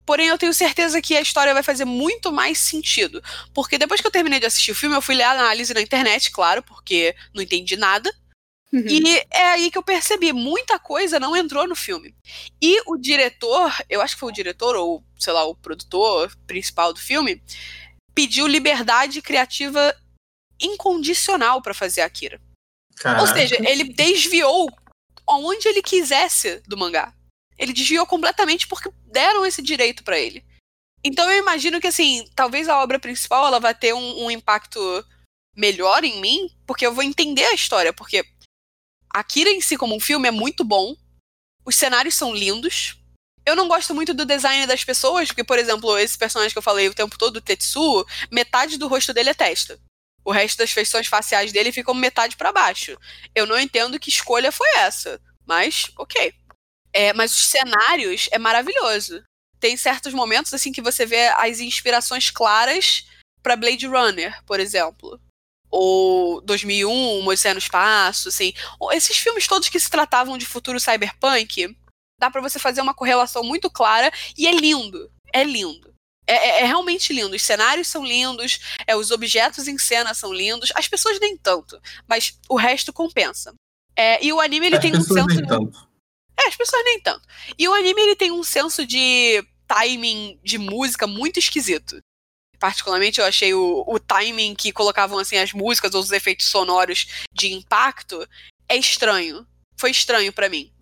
Porém, 0.06 0.28
eu 0.28 0.38
tenho 0.38 0.54
certeza 0.54 1.02
que 1.02 1.14
a 1.16 1.20
história 1.20 1.52
vai 1.52 1.62
fazer 1.62 1.84
muito 1.84 2.32
mais 2.32 2.58
sentido. 2.58 3.22
Porque 3.52 3.76
depois 3.76 4.00
que 4.00 4.06
eu 4.06 4.10
terminei 4.10 4.40
de 4.40 4.46
assistir 4.46 4.70
o 4.70 4.74
filme, 4.74 4.96
eu 4.96 5.02
fui 5.02 5.14
ler 5.14 5.24
a 5.24 5.32
análise 5.32 5.74
na 5.74 5.82
internet, 5.82 6.30
claro, 6.30 6.62
porque 6.62 7.14
não 7.34 7.42
entendi 7.42 7.76
nada. 7.76 8.10
Uhum. 8.72 8.84
E 8.86 9.16
é 9.30 9.44
aí 9.46 9.70
que 9.70 9.78
eu 9.78 9.82
percebi, 9.82 10.32
muita 10.32 10.78
coisa 10.78 11.18
não 11.18 11.34
entrou 11.34 11.66
no 11.66 11.74
filme. 11.74 12.14
E 12.60 12.80
o 12.86 12.98
diretor, 12.98 13.74
eu 13.88 14.02
acho 14.02 14.14
que 14.14 14.20
foi 14.20 14.30
o 14.30 14.34
diretor, 14.34 14.76
ou 14.76 15.02
sei 15.18 15.32
lá, 15.32 15.44
o 15.44 15.54
produtor 15.54 16.36
principal 16.46 16.92
do 16.92 17.00
filme, 17.00 17.42
pediu 18.14 18.46
liberdade 18.46 19.22
criativa 19.22 19.96
incondicional 20.60 21.62
para 21.62 21.72
fazer 21.72 22.02
Akira. 22.02 22.40
Caraca. 22.96 23.22
Ou 23.22 23.26
seja, 23.28 23.56
ele 23.60 23.84
desviou 23.84 24.68
aonde 25.26 25.68
ele 25.68 25.82
quisesse 25.82 26.60
do 26.66 26.76
mangá. 26.76 27.14
Ele 27.56 27.72
desviou 27.72 28.06
completamente 28.06 28.66
porque 28.66 28.90
deram 29.06 29.46
esse 29.46 29.62
direito 29.62 30.04
para 30.04 30.18
ele. 30.18 30.44
Então 31.02 31.30
eu 31.30 31.38
imagino 31.38 31.80
que 31.80 31.86
assim, 31.86 32.28
talvez 32.34 32.68
a 32.68 32.82
obra 32.82 32.98
principal 32.98 33.46
ela 33.46 33.60
vai 33.60 33.74
ter 33.74 33.94
um, 33.94 34.24
um 34.24 34.30
impacto 34.30 34.80
melhor 35.56 36.04
em 36.04 36.20
mim, 36.20 36.50
porque 36.66 36.86
eu 36.86 36.92
vou 36.92 37.02
entender 37.02 37.44
a 37.44 37.54
história, 37.54 37.92
porque 37.92 38.24
Akira 39.10 39.50
em 39.50 39.60
si 39.60 39.76
como 39.76 39.94
um 39.94 40.00
filme 40.00 40.28
é 40.28 40.30
muito 40.30 40.64
bom. 40.64 40.96
Os 41.64 41.76
cenários 41.76 42.14
são 42.14 42.34
lindos. 42.34 42.96
Eu 43.44 43.56
não 43.56 43.68
gosto 43.68 43.94
muito 43.94 44.12
do 44.12 44.26
design 44.26 44.66
das 44.66 44.84
pessoas, 44.84 45.28
porque, 45.28 45.44
por 45.44 45.58
exemplo, 45.58 45.96
esse 45.98 46.18
personagem 46.18 46.52
que 46.52 46.58
eu 46.58 46.62
falei 46.62 46.88
o 46.88 46.94
tempo 46.94 47.16
todo, 47.16 47.38
o 47.38 47.40
Tetsuo, 47.40 48.06
metade 48.30 48.76
do 48.76 48.88
rosto 48.88 49.12
dele 49.14 49.30
é 49.30 49.34
testa. 49.34 49.78
O 50.24 50.30
resto 50.30 50.58
das 50.58 50.70
feições 50.70 51.06
faciais 51.06 51.50
dele 51.50 51.72
ficam 51.72 51.94
metade 51.94 52.36
para 52.36 52.52
baixo. 52.52 52.98
Eu 53.34 53.46
não 53.46 53.58
entendo 53.58 53.98
que 53.98 54.10
escolha 54.10 54.52
foi 54.52 54.68
essa, 54.76 55.20
mas 55.46 55.90
ok. 55.96 56.34
É, 56.92 57.12
mas 57.14 57.32
os 57.32 57.46
cenários 57.46 58.28
é 58.30 58.38
maravilhoso. 58.38 59.22
Tem 59.58 59.76
certos 59.76 60.12
momentos 60.12 60.52
assim 60.52 60.70
que 60.70 60.82
você 60.82 61.06
vê 61.06 61.28
as 61.28 61.60
inspirações 61.60 62.30
claras 62.30 63.06
para 63.42 63.56
Blade 63.56 63.86
Runner, 63.86 64.42
por 64.44 64.60
exemplo 64.60 65.18
ou 65.70 66.40
2001, 66.42 67.26
Odisseia 67.26 67.54
no 67.54 67.58
Espaço, 67.58 68.28
assim. 68.28 68.52
Esses 68.92 69.16
filmes 69.16 69.46
todos 69.46 69.68
que 69.68 69.78
se 69.80 69.90
tratavam 69.90 70.38
de 70.38 70.46
futuro 70.46 70.80
cyberpunk, 70.80 71.76
dá 72.20 72.30
para 72.30 72.40
você 72.40 72.58
fazer 72.58 72.80
uma 72.80 72.94
correlação 72.94 73.42
muito 73.42 73.70
clara 73.70 74.10
e 74.36 74.46
é 74.46 74.52
lindo. 74.52 75.10
É 75.32 75.44
lindo. 75.44 75.94
É, 76.26 76.34
é, 76.34 76.60
é, 76.62 76.64
realmente 76.64 77.12
lindo. 77.12 77.34
Os 77.34 77.42
cenários 77.42 77.88
são 77.88 78.04
lindos, 78.04 78.60
é, 78.86 78.94
os 78.94 79.10
objetos 79.10 79.66
em 79.66 79.78
cena 79.78 80.12
são 80.12 80.32
lindos, 80.32 80.70
as 80.74 80.88
pessoas 80.88 81.18
nem 81.20 81.36
tanto, 81.36 81.80
mas 82.06 82.38
o 82.48 82.56
resto 82.56 82.92
compensa. 82.92 83.54
É, 83.96 84.22
e 84.24 84.32
o 84.32 84.40
anime 84.40 84.66
ele 84.66 84.76
as 84.76 84.82
tem 84.82 84.94
um 84.94 85.00
senso. 85.00 85.26
Nem 85.26 85.46
tanto. 85.46 85.88
É, 86.38 86.48
as 86.48 86.56
pessoas 86.56 86.84
nem 86.84 87.00
tanto. 87.00 87.26
E 87.58 87.66
o 87.66 87.74
anime 87.74 88.00
ele 88.00 88.16
tem 88.16 88.30
um 88.30 88.44
senso 88.44 88.86
de 88.86 89.42
timing 89.66 90.38
de 90.42 90.56
música 90.56 91.06
muito 91.06 91.38
esquisito 91.38 91.98
particularmente 92.58 93.20
eu 93.20 93.26
achei 93.26 93.54
o, 93.54 93.84
o 93.86 93.98
timing 93.98 94.54
que 94.54 94.72
colocavam 94.72 95.18
assim 95.18 95.36
as 95.36 95.52
músicas 95.52 95.94
ou 95.94 96.00
os 96.00 96.12
efeitos 96.12 96.46
sonoros 96.46 97.06
de 97.32 97.52
impacto 97.52 98.26
é 98.68 98.76
estranho. 98.76 99.46
Foi 99.76 99.90
estranho 99.90 100.32
para 100.32 100.48
mim. 100.48 100.72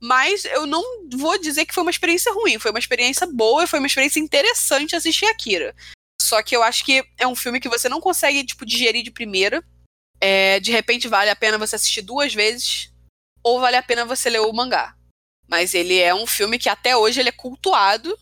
Mas 0.00 0.46
eu 0.46 0.66
não 0.66 1.08
vou 1.10 1.38
dizer 1.38 1.66
que 1.66 1.74
foi 1.74 1.82
uma 1.82 1.90
experiência 1.90 2.32
ruim, 2.32 2.58
foi 2.58 2.70
uma 2.70 2.78
experiência 2.78 3.26
boa, 3.26 3.66
foi 3.66 3.78
uma 3.78 3.86
experiência 3.86 4.18
interessante 4.18 4.96
assistir 4.96 5.26
Akira. 5.26 5.74
Só 6.20 6.42
que 6.42 6.56
eu 6.56 6.62
acho 6.62 6.84
que 6.84 7.04
é 7.18 7.26
um 7.26 7.36
filme 7.36 7.60
que 7.60 7.68
você 7.68 7.88
não 7.88 8.00
consegue, 8.00 8.44
tipo, 8.44 8.64
digerir 8.64 9.02
de 9.02 9.10
primeira. 9.10 9.62
É, 10.20 10.60
de 10.60 10.70
repente 10.70 11.08
vale 11.08 11.28
a 11.28 11.36
pena 11.36 11.58
você 11.58 11.76
assistir 11.76 12.02
duas 12.02 12.32
vezes, 12.32 12.92
ou 13.42 13.60
vale 13.60 13.76
a 13.76 13.82
pena 13.82 14.04
você 14.04 14.30
ler 14.30 14.40
o 14.40 14.52
mangá. 14.52 14.94
Mas 15.48 15.74
ele 15.74 15.98
é 15.98 16.14
um 16.14 16.26
filme 16.26 16.58
que 16.58 16.68
até 16.68 16.96
hoje 16.96 17.20
ele 17.20 17.30
é 17.30 17.32
cultuado 17.32 18.16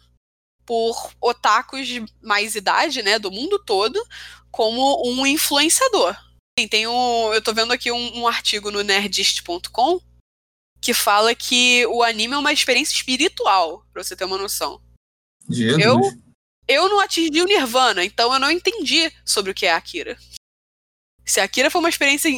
por 0.69 1.15
otakus 1.19 1.87
de 1.87 2.05
mais 2.21 2.55
idade, 2.55 3.03
né, 3.03 3.19
do 3.19 3.33
mundo 3.33 3.59
todo, 3.59 3.99
como 4.51 5.03
um 5.11 5.27
influenciador. 5.27 6.15
Tem 6.71 6.87
um, 6.87 7.33
eu 7.33 7.41
tô 7.41 7.55
vendo 7.55 7.73
aqui 7.73 7.91
um, 7.91 8.19
um 8.19 8.29
artigo 8.29 8.71
no 8.71 8.83
nerdist.com 8.83 9.99
que 10.79 10.93
fala 10.93 11.35
que 11.35 11.87
o 11.87 12.03
anime 12.03 12.35
é 12.35 12.37
uma 12.37 12.53
experiência 12.53 12.95
espiritual, 12.95 13.83
pra 13.95 14.05
você 14.05 14.15
ter 14.15 14.27
uma 14.27 14.37
noção. 14.37 14.79
Jesus. 15.49 15.83
Eu, 15.83 16.01
eu 16.69 16.89
não 16.91 17.01
atingi 17.01 17.41
o 17.41 17.47
Nirvana, 17.47 18.05
então 18.05 18.31
eu 18.35 18.39
não 18.39 18.51
entendi 18.51 19.11
sobre 19.25 19.53
o 19.53 19.55
que 19.55 19.65
é 19.65 19.73
Akira. 19.73 20.19
Se 21.25 21.41
Akira 21.41 21.71
foi 21.71 21.81
uma 21.81 21.89
experiência 21.89 22.29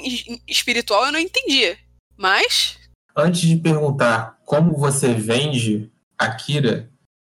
espiritual, 0.46 1.06
eu 1.06 1.12
não 1.12 1.18
entendi. 1.18 1.76
Mas. 2.16 2.78
Antes 3.16 3.40
de 3.40 3.56
perguntar 3.56 4.40
como 4.44 4.76
você 4.76 5.14
vende 5.14 5.90
Akira, 6.16 6.88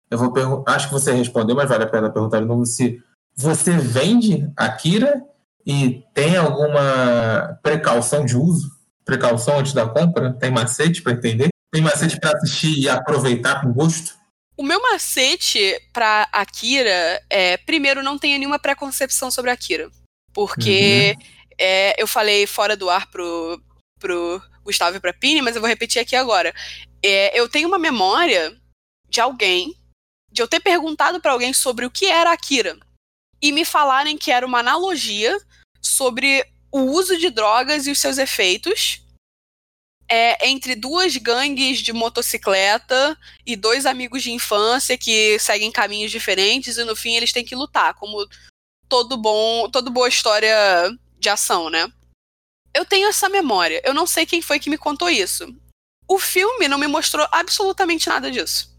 eu 0.10 0.18
vou 0.18 0.32
perguntar, 0.32 0.76
acho 0.76 0.88
que 0.88 0.94
você 0.94 1.12
respondeu, 1.12 1.56
mas 1.56 1.70
vale 1.70 1.84
a 1.84 1.90
pena 1.90 2.12
perguntar 2.12 2.40
de 2.40 2.46
novo 2.46 2.66
se 2.66 3.02
você 3.36 3.78
vende 3.78 4.50
Akira 4.56 5.24
e 5.66 6.04
tem 6.14 6.38
alguma 6.38 7.60
precaução 7.62 8.26
de 8.26 8.38
uso? 8.38 8.72
Precaução 9.04 9.60
antes 9.60 9.74
da 9.74 9.88
compra? 9.88 10.34
Tem 10.34 10.52
macete 10.52 11.02
para 11.02 11.14
entender? 11.14 11.50
Tem 11.72 11.82
macete 11.82 12.20
para 12.20 12.38
assistir 12.38 12.80
e 12.80 12.90
aproveitar 12.90 13.62
com 13.62 13.74
gosto? 13.74 14.16
O 14.58 14.64
meu 14.64 14.82
macete 14.82 15.78
para 15.92 16.30
Akira 16.32 17.22
é, 17.30 17.58
primeiro, 17.58 18.02
não 18.02 18.18
tenha 18.18 18.38
nenhuma 18.38 18.60
preconcepção 18.60 19.30
sobre 19.30 19.52
Akira. 19.52 19.90
Porque 20.34 21.16
uhum. 21.18 21.28
é, 21.60 22.02
eu 22.02 22.08
falei 22.08 22.48
fora 22.48 22.78
do 22.78 22.90
ar 22.90 23.10
pro, 23.10 23.62
pro 24.00 24.42
Gustavo 24.64 24.98
e 24.98 25.00
pra 25.00 25.14
Pini, 25.14 25.42
mas 25.42 25.56
eu 25.56 25.62
vou 25.62 25.70
repetir 25.70 26.02
aqui 26.02 26.16
agora. 26.16 26.54
É, 27.04 27.38
eu 27.38 27.50
tenho 27.50 27.68
uma 27.68 27.80
memória 27.80 28.56
de 29.10 29.20
alguém 29.20 29.76
de 30.36 30.42
eu 30.42 30.48
ter 30.50 30.60
perguntado 30.60 31.22
para 31.22 31.32
alguém 31.32 31.54
sobre 31.54 31.86
o 31.86 31.90
que 31.90 32.08
era 32.08 32.34
Akira 32.34 32.78
e 33.42 33.54
me 33.54 33.64
falarem 33.64 34.18
que 34.18 34.32
era 34.32 34.46
uma 34.46 34.60
analogia 34.60 35.40
sobre 35.82 36.46
o 36.70 36.82
uso 36.82 37.18
de 37.18 37.30
drogas 37.30 37.88
e 37.88 37.92
os 37.92 38.00
seus 38.00 38.18
efeitos 38.18 39.02
é, 40.12 40.50
entre 40.50 40.76
duas 40.76 41.16
gangues 41.16 41.80
de 41.80 41.94
motocicleta 41.94 43.18
e 43.46 43.56
dois 43.56 43.86
amigos 43.86 44.22
de 44.24 44.32
infância 44.34 44.98
que 44.98 45.40
seguem 45.40 45.72
caminhos 45.72 46.12
diferentes 46.12 46.78
e 46.78 46.84
no 46.84 46.98
fim 46.98 47.16
eles 47.16 47.32
têm 47.32 47.46
que 47.46 47.56
lutar, 47.56 47.94
como 47.94 48.28
todo 48.90 49.16
bom, 49.16 49.70
toda 49.70 49.90
boa 49.90 50.10
história 50.10 50.54
de 51.18 51.30
ação, 51.30 51.70
né? 51.70 51.88
Eu 52.74 52.86
tenho 52.86 53.08
essa 53.08 53.30
memória. 53.30 53.82
Eu 53.86 53.94
não 53.94 54.06
sei 54.06 54.26
quem 54.26 54.42
foi 54.42 54.60
que 54.60 54.70
me 54.70 54.78
contou 54.78 55.10
isso. 55.10 55.48
O 56.10 56.20
filme 56.20 56.68
não 56.68 56.78
me 56.78 56.88
mostrou 56.88 57.26
absolutamente 57.32 58.10
nada 58.10 58.30
disso. 58.30 58.75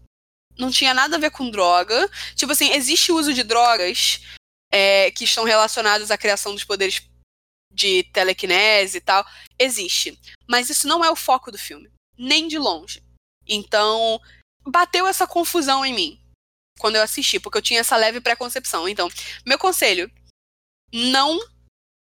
Não 0.57 0.71
tinha 0.71 0.93
nada 0.93 1.15
a 1.15 1.19
ver 1.19 1.31
com 1.31 1.49
droga. 1.49 2.09
Tipo 2.35 2.51
assim, 2.51 2.71
existe 2.71 3.11
uso 3.11 3.33
de 3.33 3.43
drogas 3.43 4.21
é, 4.71 5.11
que 5.11 5.23
estão 5.23 5.43
relacionados 5.43 6.11
à 6.11 6.17
criação 6.17 6.53
dos 6.53 6.63
poderes 6.63 7.01
de 7.71 8.03
telecinese 8.11 8.97
e 8.97 9.01
tal. 9.01 9.25
Existe. 9.59 10.19
Mas 10.47 10.69
isso 10.69 10.87
não 10.87 11.03
é 11.03 11.11
o 11.11 11.15
foco 11.15 11.51
do 11.51 11.57
filme. 11.57 11.91
Nem 12.17 12.47
de 12.47 12.57
longe. 12.57 13.03
Então, 13.47 14.19
bateu 14.65 15.07
essa 15.07 15.27
confusão 15.27 15.85
em 15.85 15.93
mim 15.93 16.21
quando 16.79 16.95
eu 16.95 17.01
assisti, 17.01 17.39
porque 17.39 17.57
eu 17.57 17.61
tinha 17.61 17.79
essa 17.79 17.95
leve 17.95 18.21
preconcepção. 18.21 18.87
Então, 18.87 19.09
meu 19.45 19.57
conselho: 19.57 20.11
não 20.93 21.39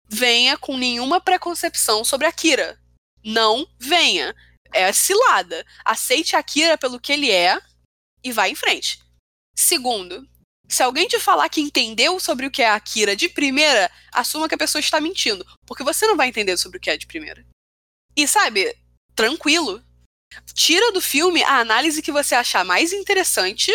venha 0.08 0.58
com 0.58 0.76
nenhuma 0.76 1.20
preconcepção 1.20 2.04
sobre 2.04 2.26
a 2.26 2.32
Kira. 2.32 2.78
Não 3.24 3.66
venha. 3.78 4.34
É 4.74 4.92
cilada. 4.92 5.64
Aceite 5.84 6.34
a 6.34 6.42
Kira 6.42 6.78
pelo 6.78 7.00
que 7.00 7.12
ele 7.12 7.30
é 7.30 7.60
e 8.22 8.32
vá 8.32 8.48
em 8.48 8.54
frente. 8.54 9.00
Segundo, 9.56 10.28
se 10.68 10.82
alguém 10.82 11.06
te 11.06 11.18
falar 11.18 11.48
que 11.48 11.60
entendeu 11.60 12.18
sobre 12.18 12.46
o 12.46 12.50
que 12.50 12.62
é 12.62 12.70
Akira 12.70 13.14
de 13.14 13.28
primeira, 13.28 13.90
assuma 14.10 14.48
que 14.48 14.54
a 14.54 14.58
pessoa 14.58 14.80
está 14.80 15.00
mentindo. 15.00 15.46
Porque 15.66 15.84
você 15.84 16.06
não 16.06 16.16
vai 16.16 16.28
entender 16.28 16.56
sobre 16.56 16.78
o 16.78 16.80
que 16.80 16.90
é 16.90 16.96
de 16.96 17.06
primeira. 17.06 17.44
E 18.16 18.26
sabe, 18.26 18.76
tranquilo. 19.14 19.82
Tira 20.54 20.92
do 20.92 21.00
filme 21.00 21.42
a 21.42 21.58
análise 21.58 22.00
que 22.00 22.10
você 22.10 22.34
achar 22.34 22.64
mais 22.64 22.92
interessante, 22.92 23.70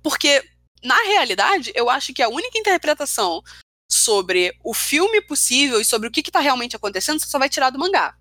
porque, 0.00 0.48
na 0.82 0.96
realidade, 1.02 1.72
eu 1.74 1.90
acho 1.90 2.14
que 2.14 2.22
a 2.22 2.28
única 2.28 2.56
interpretação 2.56 3.42
sobre 3.90 4.56
o 4.62 4.74
filme 4.74 5.20
possível 5.20 5.80
e 5.80 5.84
sobre 5.84 6.08
o 6.08 6.10
que 6.10 6.20
está 6.20 6.38
realmente 6.40 6.76
acontecendo, 6.76 7.18
você 7.18 7.26
só 7.26 7.38
vai 7.38 7.48
tirar 7.48 7.70
do 7.70 7.78
mangá. 7.78 8.16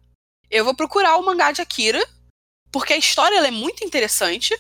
Eu 0.49 0.63
vou 0.63 0.75
procurar 0.75 1.17
o 1.17 1.25
mangá 1.25 1.51
de 1.51 1.61
Akira, 1.61 2.03
porque 2.71 2.93
a 2.93 2.97
história 2.97 3.35
é 3.35 3.51
muito 3.51 3.83
interessante. 3.83 4.57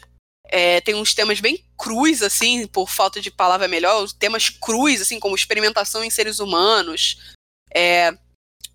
É, 0.49 0.79
tem 0.81 0.95
uns 0.95 1.13
temas 1.13 1.39
bem 1.39 1.63
crus, 1.77 2.21
assim, 2.21 2.65
por 2.67 2.89
falta 2.89 3.19
de 3.19 3.29
palavra 3.29 3.67
melhor, 3.67 4.07
temas 4.13 4.49
crus, 4.49 5.01
assim, 5.01 5.19
como 5.19 5.35
experimentação 5.35 6.03
em 6.03 6.09
seres 6.09 6.39
humanos, 6.39 7.35
é, 7.73 8.17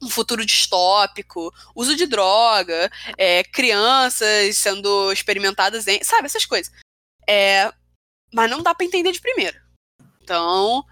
um 0.02 0.10
futuro 0.10 0.44
distópico, 0.44 1.52
uso 1.74 1.94
de 1.94 2.06
droga, 2.06 2.90
é, 3.16 3.44
crianças 3.44 4.56
sendo 4.56 5.12
experimentadas 5.12 5.86
em. 5.86 6.02
Sabe, 6.02 6.26
essas 6.26 6.44
coisas. 6.44 6.72
É, 7.28 7.72
mas 8.32 8.50
não 8.50 8.62
dá 8.62 8.74
para 8.74 8.84
entender 8.84 9.12
de 9.12 9.20
primeira. 9.20 9.62
Então, 10.22 10.84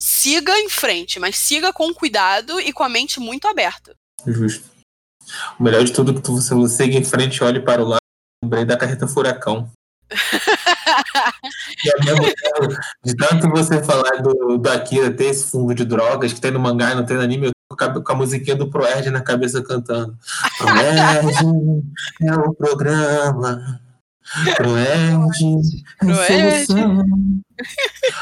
siga 0.00 0.56
em 0.58 0.68
frente, 0.68 1.18
mas 1.18 1.36
siga 1.36 1.72
com 1.72 1.92
cuidado 1.92 2.60
e 2.60 2.72
com 2.72 2.84
a 2.84 2.88
mente 2.88 3.18
muito 3.18 3.48
aberta. 3.48 3.94
Justo. 4.26 4.70
O 5.58 5.62
melhor 5.62 5.84
de 5.84 5.92
tudo 5.92 6.12
é 6.12 6.20
que 6.20 6.30
você 6.30 6.68
siga 6.68 6.96
em 6.96 7.04
frente 7.04 7.42
olhe 7.42 7.60
para 7.60 7.82
o 7.82 7.88
lado. 7.88 8.02
Lembrei 8.44 8.64
da 8.64 8.76
carreta 8.76 9.06
furacão. 9.06 9.70
De 13.04 13.16
tanto 13.16 13.48
você 13.50 13.82
falar 13.82 14.22
do, 14.22 14.58
do 14.58 14.70
Akira 14.70 15.10
ter 15.10 15.26
esse 15.26 15.50
fundo 15.50 15.74
de 15.74 15.84
drogas 15.84 16.32
que 16.32 16.40
tem 16.40 16.50
no 16.50 16.60
mangá 16.60 16.92
e 16.92 16.94
não 16.94 17.04
tem 17.04 17.16
no 17.16 17.22
anime, 17.22 17.46
eu 17.46 17.52
tô 17.76 18.02
com 18.02 18.12
a 18.12 18.16
musiquinha 18.16 18.56
do 18.56 18.70
Proerd 18.70 19.10
na 19.10 19.20
cabeça 19.20 19.62
cantando. 19.62 20.16
Proerd 20.58 21.36
é 22.22 22.34
o 22.34 22.54
programa. 22.54 23.80
Proerd 24.56 25.84
é 26.00 26.64
solução. 26.64 27.04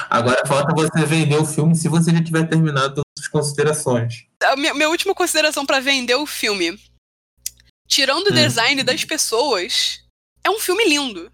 Agora 0.08 0.46
falta 0.46 0.74
você 0.74 1.04
vender 1.04 1.36
o 1.36 1.44
filme 1.44 1.74
se 1.74 1.88
você 1.88 2.10
já 2.12 2.22
tiver 2.22 2.48
terminado 2.48 3.02
as 3.18 3.28
considerações. 3.28 4.24
A 4.42 4.56
minha, 4.56 4.74
minha 4.74 4.88
última 4.88 5.14
consideração 5.14 5.66
para 5.66 5.80
vender 5.80 6.14
o 6.14 6.26
filme. 6.26 6.78
Tirando 7.86 8.28
o 8.28 8.32
hum. 8.32 8.34
design 8.34 8.82
das 8.82 9.04
pessoas, 9.04 10.00
é 10.44 10.50
um 10.50 10.58
filme 10.58 10.88
lindo. 10.88 11.30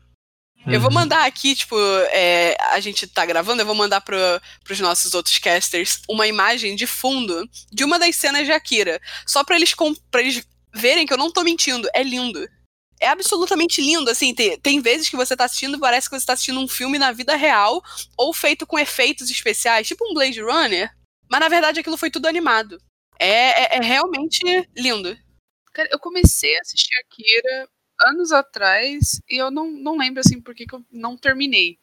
Eu 0.66 0.80
vou 0.80 0.88
uhum. 0.88 0.94
mandar 0.94 1.24
aqui, 1.26 1.54
tipo, 1.54 1.76
é, 2.10 2.56
a 2.72 2.80
gente 2.80 3.06
tá 3.06 3.24
gravando, 3.24 3.62
eu 3.62 3.66
vou 3.66 3.74
mandar 3.74 4.00
pro, 4.00 4.16
pros 4.64 4.80
nossos 4.80 5.14
outros 5.14 5.38
casters 5.38 6.00
uma 6.08 6.26
imagem 6.26 6.74
de 6.74 6.86
fundo 6.86 7.48
de 7.72 7.84
uma 7.84 7.98
das 7.98 8.16
cenas 8.16 8.46
de 8.46 8.52
Akira. 8.52 9.00
Só 9.24 9.44
pra 9.44 9.54
eles, 9.54 9.74
pra 10.10 10.20
eles 10.20 10.44
verem 10.74 11.06
que 11.06 11.12
eu 11.12 11.18
não 11.18 11.30
tô 11.30 11.44
mentindo. 11.44 11.88
É 11.94 12.02
lindo. 12.02 12.48
É 12.98 13.08
absolutamente 13.08 13.80
lindo, 13.80 14.10
assim, 14.10 14.34
tem, 14.34 14.58
tem 14.58 14.80
vezes 14.80 15.08
que 15.08 15.16
você 15.16 15.36
tá 15.36 15.44
assistindo 15.44 15.76
e 15.76 15.80
parece 15.80 16.08
que 16.08 16.18
você 16.18 16.24
tá 16.24 16.32
assistindo 16.32 16.58
um 16.58 16.66
filme 16.66 16.98
na 16.98 17.12
vida 17.12 17.36
real, 17.36 17.82
ou 18.16 18.32
feito 18.32 18.66
com 18.66 18.78
efeitos 18.78 19.30
especiais, 19.30 19.86
tipo 19.86 20.02
um 20.10 20.14
Blade 20.14 20.40
Runner, 20.40 20.90
mas 21.30 21.40
na 21.40 21.48
verdade 21.48 21.78
aquilo 21.78 21.98
foi 21.98 22.10
tudo 22.10 22.26
animado. 22.26 22.80
É, 23.18 23.64
é, 23.64 23.76
é 23.76 23.80
realmente 23.82 24.42
lindo. 24.74 25.14
Cara, 25.74 25.90
eu 25.92 25.98
comecei 25.98 26.56
a 26.56 26.60
assistir 26.62 26.90
Akira 27.00 27.68
anos 28.00 28.32
atrás 28.32 29.20
e 29.28 29.36
eu 29.36 29.50
não, 29.50 29.70
não 29.70 29.96
lembro 29.96 30.20
assim 30.20 30.40
por 30.40 30.54
que 30.54 30.66
eu 30.72 30.84
não 30.90 31.16
terminei. 31.16 31.78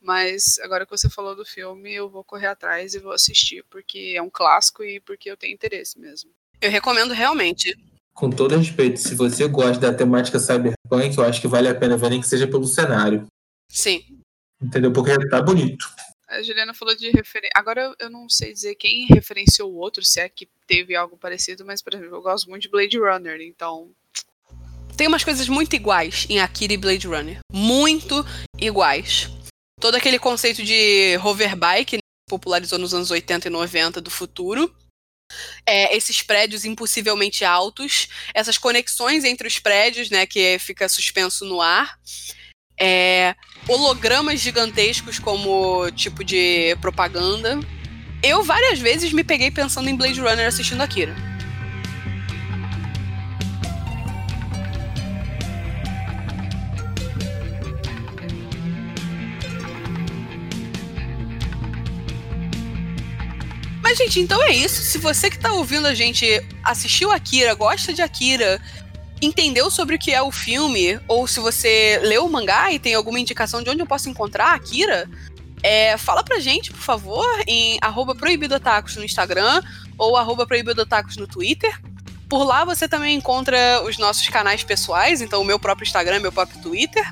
Mas 0.00 0.58
agora 0.60 0.84
que 0.84 0.90
você 0.90 1.08
falou 1.08 1.36
do 1.36 1.44
filme, 1.44 1.92
eu 1.92 2.10
vou 2.10 2.24
correr 2.24 2.48
atrás 2.48 2.92
e 2.94 2.98
vou 2.98 3.12
assistir, 3.12 3.64
porque 3.70 4.14
é 4.16 4.20
um 4.22 4.28
clássico 4.28 4.82
e 4.82 4.98
porque 4.98 5.30
eu 5.30 5.36
tenho 5.36 5.54
interesse 5.54 5.98
mesmo. 5.98 6.30
Eu 6.60 6.70
recomendo 6.70 7.14
realmente. 7.14 7.76
Com 8.12 8.28
todo 8.28 8.56
respeito, 8.56 8.98
se 8.98 9.14
você 9.14 9.46
gosta 9.46 9.90
da 9.90 9.96
temática 9.96 10.40
cyberpunk, 10.40 11.16
eu 11.16 11.24
acho 11.24 11.40
que 11.40 11.48
vale 11.48 11.68
a 11.68 11.74
pena 11.74 11.96
ver 11.96 12.10
nem 12.10 12.20
que 12.20 12.26
seja 12.26 12.48
pelo 12.48 12.66
cenário. 12.66 13.26
Sim. 13.68 14.18
Entendeu? 14.60 14.92
Porque 14.92 15.28
tá 15.28 15.40
bonito. 15.40 15.88
A 16.28 16.42
Juliana 16.42 16.74
falou 16.74 16.96
de 16.96 17.10
referência. 17.10 17.52
Agora 17.54 17.94
eu 17.98 18.10
não 18.10 18.28
sei 18.28 18.52
dizer 18.52 18.74
quem 18.74 19.06
referenciou 19.06 19.70
o 19.70 19.76
outro, 19.76 20.04
se 20.04 20.18
é 20.18 20.28
que 20.28 20.48
teve 20.66 20.96
algo 20.96 21.16
parecido, 21.16 21.64
mas, 21.64 21.80
por 21.80 21.94
exemplo, 21.94 22.16
eu 22.16 22.22
gosto 22.22 22.50
muito 22.50 22.62
de 22.62 22.70
Blade 22.70 22.98
Runner, 22.98 23.40
então 23.40 23.94
tem 25.02 25.08
umas 25.08 25.24
coisas 25.24 25.48
muito 25.48 25.74
iguais 25.74 26.28
em 26.30 26.38
Akira 26.38 26.74
e 26.74 26.76
Blade 26.76 27.08
Runner. 27.08 27.40
Muito 27.52 28.24
iguais. 28.56 29.28
Todo 29.80 29.96
aquele 29.96 30.16
conceito 30.16 30.62
de 30.62 31.18
hoverbike, 31.24 31.96
né, 31.96 32.00
popularizou 32.30 32.78
nos 32.78 32.94
anos 32.94 33.10
80 33.10 33.48
e 33.48 33.50
90 33.50 34.00
do 34.00 34.12
futuro. 34.12 34.72
É, 35.66 35.96
esses 35.96 36.22
prédios 36.22 36.64
impossivelmente 36.64 37.44
altos, 37.44 38.06
essas 38.32 38.56
conexões 38.56 39.24
entre 39.24 39.48
os 39.48 39.58
prédios, 39.58 40.08
né, 40.08 40.24
que 40.24 40.56
fica 40.60 40.88
suspenso 40.88 41.44
no 41.44 41.60
ar. 41.60 41.98
É, 42.78 43.34
hologramas 43.66 44.38
gigantescos 44.38 45.18
como 45.18 45.90
tipo 45.96 46.22
de 46.22 46.76
propaganda. 46.80 47.58
Eu 48.22 48.44
várias 48.44 48.78
vezes 48.78 49.12
me 49.12 49.24
peguei 49.24 49.50
pensando 49.50 49.90
em 49.90 49.96
Blade 49.96 50.20
Runner 50.20 50.46
assistindo 50.46 50.80
Akira. 50.80 51.31
Mas, 63.92 63.98
gente, 63.98 64.20
então 64.20 64.42
é 64.42 64.52
isso. 64.52 64.80
Se 64.80 64.96
você 64.96 65.28
que 65.28 65.38
tá 65.38 65.52
ouvindo 65.52 65.86
a 65.86 65.92
gente 65.92 66.24
assistiu 66.64 67.12
Akira, 67.12 67.52
gosta 67.52 67.92
de 67.92 68.00
Akira, 68.00 68.58
entendeu 69.20 69.70
sobre 69.70 69.96
o 69.96 69.98
que 69.98 70.14
é 70.14 70.22
o 70.22 70.30
filme, 70.30 70.98
ou 71.06 71.26
se 71.26 71.38
você 71.40 72.00
leu 72.02 72.24
o 72.24 72.32
mangá 72.32 72.72
e 72.72 72.78
tem 72.78 72.94
alguma 72.94 73.20
indicação 73.20 73.62
de 73.62 73.68
onde 73.68 73.82
eu 73.82 73.86
posso 73.86 74.08
encontrar 74.08 74.54
Akira, 74.54 75.10
é, 75.62 75.98
fala 75.98 76.24
pra 76.24 76.40
gente, 76.40 76.72
por 76.72 76.80
favor, 76.80 77.26
em 77.46 77.78
proibidotacos 78.18 78.96
no 78.96 79.04
Instagram 79.04 79.60
ou 79.98 80.16
arroba 80.16 80.46
proibidotacos 80.46 81.18
no 81.18 81.26
Twitter. 81.26 81.78
Por 82.30 82.44
lá 82.44 82.64
você 82.64 82.88
também 82.88 83.14
encontra 83.14 83.82
os 83.84 83.98
nossos 83.98 84.26
canais 84.26 84.64
pessoais, 84.64 85.20
então 85.20 85.42
o 85.42 85.44
meu 85.44 85.58
próprio 85.58 85.84
Instagram, 85.84 86.20
meu 86.20 86.32
próprio 86.32 86.62
Twitter. 86.62 87.04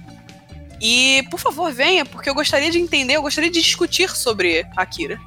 E, 0.81 1.27
por 1.31 1.39
favor, 1.39 1.71
venha, 1.75 2.07
porque 2.07 2.31
eu 2.31 2.35
gostaria 2.35 2.71
de 2.71 2.79
entender, 2.79 3.17
eu 3.17 3.23
gostaria 3.23 3.51
de 3.51 3.61
discutir 3.61 4.09
sobre 4.17 4.67
Akira. 4.75 5.21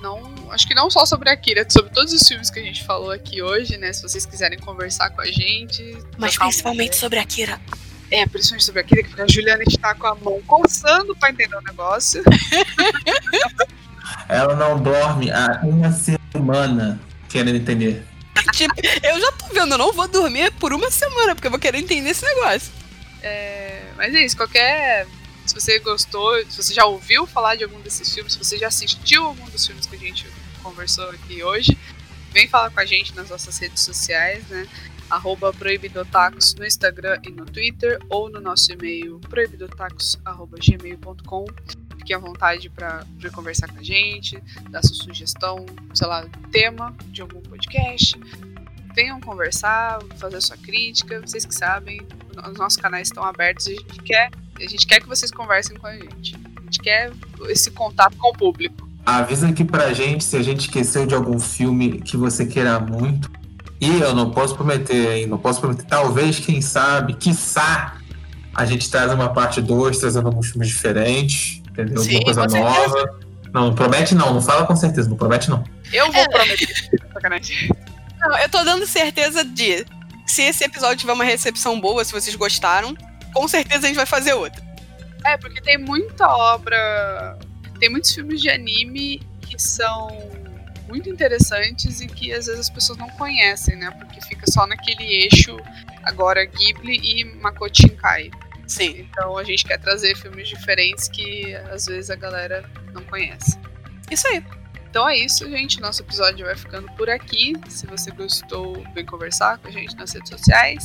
Não 0.00 0.39
acho 0.50 0.66
que 0.66 0.74
não 0.74 0.90
só 0.90 1.06
sobre 1.06 1.30
Akira, 1.30 1.66
sobre 1.68 1.92
todos 1.92 2.12
os 2.12 2.26
filmes 2.26 2.50
que 2.50 2.58
a 2.58 2.62
gente 2.62 2.84
falou 2.84 3.10
aqui 3.10 3.42
hoje, 3.42 3.76
né? 3.76 3.92
Se 3.92 4.02
vocês 4.02 4.26
quiserem 4.26 4.58
conversar 4.58 5.10
com 5.10 5.20
a 5.20 5.26
gente. 5.26 5.96
Mas 6.18 6.36
principalmente 6.36 6.96
sobre 6.96 7.18
Akira. 7.18 7.60
É, 8.10 8.26
principalmente 8.26 8.64
sobre 8.64 8.80
Akira, 8.80 9.02
que 9.02 9.20
a 9.20 9.26
Juliana 9.26 9.62
está 9.66 9.94
com 9.94 10.06
a 10.06 10.14
mão 10.14 10.40
coçando 10.46 11.14
pra 11.16 11.30
entender 11.30 11.56
o 11.56 11.62
negócio. 11.62 12.22
Ela 14.28 14.56
não 14.56 14.80
dorme 14.80 15.30
há 15.30 15.60
uma 15.62 15.92
semana 15.92 17.00
querendo 17.28 17.56
entender. 17.56 18.04
Tipo, 18.52 18.74
eu 19.02 19.20
já 19.20 19.32
tô 19.32 19.46
vendo, 19.52 19.74
eu 19.74 19.78
não 19.78 19.92
vou 19.92 20.08
dormir 20.08 20.50
por 20.52 20.72
uma 20.72 20.90
semana, 20.90 21.34
porque 21.34 21.46
eu 21.46 21.50
vou 21.50 21.60
querer 21.60 21.78
entender 21.78 22.10
esse 22.10 22.24
negócio. 22.24 22.72
É, 23.22 23.82
mas 23.96 24.14
é 24.14 24.24
isso, 24.24 24.36
qualquer 24.36 25.06
se 25.50 25.54
você 25.54 25.78
gostou, 25.80 26.38
se 26.48 26.56
você 26.56 26.72
já 26.72 26.84
ouviu 26.84 27.26
falar 27.26 27.56
de 27.56 27.64
algum 27.64 27.80
desses 27.80 28.12
filmes, 28.12 28.34
se 28.34 28.38
você 28.38 28.56
já 28.56 28.68
assistiu 28.68 29.24
algum 29.24 29.48
dos 29.50 29.66
filmes 29.66 29.86
que 29.86 29.96
a 29.96 29.98
gente 29.98 30.26
conversou 30.70 31.10
aqui 31.10 31.42
hoje, 31.42 31.76
vem 32.30 32.46
falar 32.46 32.70
com 32.70 32.78
a 32.78 32.86
gente 32.86 33.12
nas 33.14 33.28
nossas 33.28 33.58
redes 33.58 33.82
sociais, 33.82 34.46
né? 34.48 34.68
Arroba 35.10 35.52
Proibidotacos 35.52 36.54
no 36.54 36.64
Instagram 36.64 37.20
e 37.24 37.30
no 37.30 37.44
Twitter, 37.44 37.98
ou 38.08 38.30
no 38.30 38.40
nosso 38.40 38.72
e-mail 38.72 39.18
proibidotacos.gmail.com. 39.28 41.46
Fique 41.98 42.14
à 42.14 42.18
vontade 42.18 42.70
para 42.70 43.04
conversar 43.34 43.66
com 43.68 43.80
a 43.80 43.82
gente, 43.82 44.40
dar 44.70 44.84
sua 44.84 44.94
sugestão, 44.94 45.66
sei 45.92 46.06
lá, 46.06 46.24
tema 46.52 46.96
de 47.06 47.22
algum 47.22 47.40
podcast. 47.40 48.16
Venham 48.94 49.20
conversar, 49.20 49.98
fazer 50.16 50.40
sua 50.40 50.56
crítica, 50.56 51.20
vocês 51.20 51.44
que 51.44 51.54
sabem, 51.54 52.00
os 52.48 52.56
nossos 52.56 52.80
canais 52.80 53.08
estão 53.08 53.24
abertos 53.24 53.66
e 53.66 53.72
a 53.72 53.76
gente 53.76 54.00
quer, 54.02 54.30
a 54.56 54.60
gente 54.60 54.86
quer 54.86 55.00
que 55.00 55.08
vocês 55.08 55.32
conversem 55.32 55.76
com 55.76 55.88
a 55.88 55.94
gente. 55.94 56.36
A 56.36 56.62
gente 56.62 56.78
quer 56.80 57.10
esse 57.48 57.72
contato 57.72 58.16
com 58.16 58.28
o 58.28 58.32
público. 58.32 58.89
Avisa 59.04 59.48
aqui 59.48 59.64
pra 59.64 59.92
gente 59.92 60.22
se 60.24 60.36
a 60.36 60.42
gente 60.42 60.60
esqueceu 60.60 61.06
de 61.06 61.14
algum 61.14 61.38
filme 61.38 62.00
que 62.00 62.16
você 62.16 62.44
queira 62.46 62.78
muito. 62.78 63.30
E 63.80 64.00
eu 64.00 64.14
não 64.14 64.30
posso 64.30 64.54
prometer, 64.54 65.16
hein? 65.18 65.26
Não 65.26 65.38
posso 65.38 65.58
prometer. 65.60 65.84
Talvez, 65.84 66.38
quem 66.38 66.60
sabe, 66.60 67.14
quiçá, 67.14 67.94
a 68.54 68.64
gente 68.66 68.90
traz 68.90 69.10
uma 69.12 69.30
parte 69.30 69.60
2, 69.62 69.98
trazendo 69.98 70.26
alguns 70.26 70.50
filmes 70.50 70.68
diferentes, 70.68 71.62
entendeu? 71.70 71.98
Sim, 71.98 72.16
Alguma 72.16 72.24
coisa 72.34 72.48
certeza. 72.50 72.64
nova. 72.88 73.20
Não, 73.52 73.66
não 73.68 73.74
promete 73.74 74.14
não, 74.14 74.34
não 74.34 74.40
fala 74.42 74.64
com 74.66 74.76
certeza, 74.76 75.08
não 75.08 75.16
promete 75.16 75.48
não. 75.50 75.64
Eu 75.92 76.12
vou 76.12 76.22
É. 76.22 76.28
prometer. 76.28 76.68
Sacanagem. 77.12 77.70
Não, 78.20 78.38
eu 78.38 78.48
tô 78.50 78.62
dando 78.62 78.86
certeza 78.86 79.42
de 79.44 79.84
se 80.26 80.42
esse 80.42 80.62
episódio 80.62 80.98
tiver 80.98 81.12
uma 81.14 81.24
recepção 81.24 81.80
boa, 81.80 82.04
se 82.04 82.12
vocês 82.12 82.36
gostaram, 82.36 82.94
com 83.32 83.48
certeza 83.48 83.86
a 83.86 83.88
gente 83.88 83.96
vai 83.96 84.06
fazer 84.06 84.34
outro. 84.34 84.62
É, 85.24 85.36
porque 85.38 85.60
tem 85.62 85.78
muita 85.78 86.28
obra. 86.28 87.38
Tem 87.80 87.88
muitos 87.88 88.12
filmes 88.14 88.40
de 88.40 88.50
anime 88.50 89.22
que 89.40 89.58
são 89.58 90.08
muito 90.86 91.08
interessantes 91.08 92.00
e 92.00 92.06
que 92.06 92.32
às 92.32 92.46
vezes 92.46 92.60
as 92.60 92.70
pessoas 92.70 92.98
não 92.98 93.08
conhecem, 93.10 93.76
né? 93.76 93.90
Porque 93.92 94.20
fica 94.20 94.44
só 94.50 94.66
naquele 94.66 95.04
eixo 95.04 95.56
agora 96.02 96.44
Ghibli 96.44 97.00
e 97.02 97.24
Makoto 97.24 97.78
Shinkai. 97.78 98.30
Sim. 98.66 99.00
Então 99.00 99.38
a 99.38 99.44
gente 99.44 99.64
quer 99.64 99.78
trazer 99.78 100.16
filmes 100.16 100.48
diferentes 100.48 101.08
que 101.08 101.54
às 101.72 101.86
vezes 101.86 102.10
a 102.10 102.16
galera 102.16 102.68
não 102.92 103.02
conhece. 103.04 103.58
Isso 104.10 104.28
aí. 104.28 104.44
Então 104.88 105.08
é 105.08 105.16
isso, 105.16 105.48
gente. 105.48 105.80
Nosso 105.80 106.02
episódio 106.02 106.44
vai 106.44 106.56
ficando 106.56 106.90
por 106.96 107.08
aqui. 107.08 107.54
Se 107.68 107.86
você 107.86 108.10
gostou, 108.10 108.84
vem 108.92 109.06
conversar 109.06 109.58
com 109.58 109.68
a 109.68 109.70
gente 109.70 109.96
nas 109.96 110.12
redes 110.12 110.28
sociais. 110.28 110.84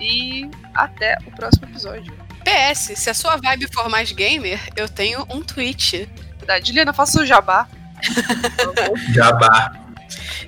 E 0.00 0.48
até 0.74 1.18
o 1.26 1.30
próximo 1.32 1.66
episódio. 1.66 2.23
PS, 2.44 2.92
se 2.96 3.10
a 3.10 3.14
sua 3.14 3.36
vibe 3.36 3.72
for 3.72 3.88
mais 3.88 4.12
gamer, 4.12 4.60
eu 4.76 4.88
tenho 4.88 5.26
um 5.30 5.42
tweet. 5.42 6.08
Verdade, 6.38 6.68
Juliana, 6.68 6.92
faça 6.92 7.20
o 7.20 7.26
jabá. 7.26 7.66
Jabá. 9.14 9.72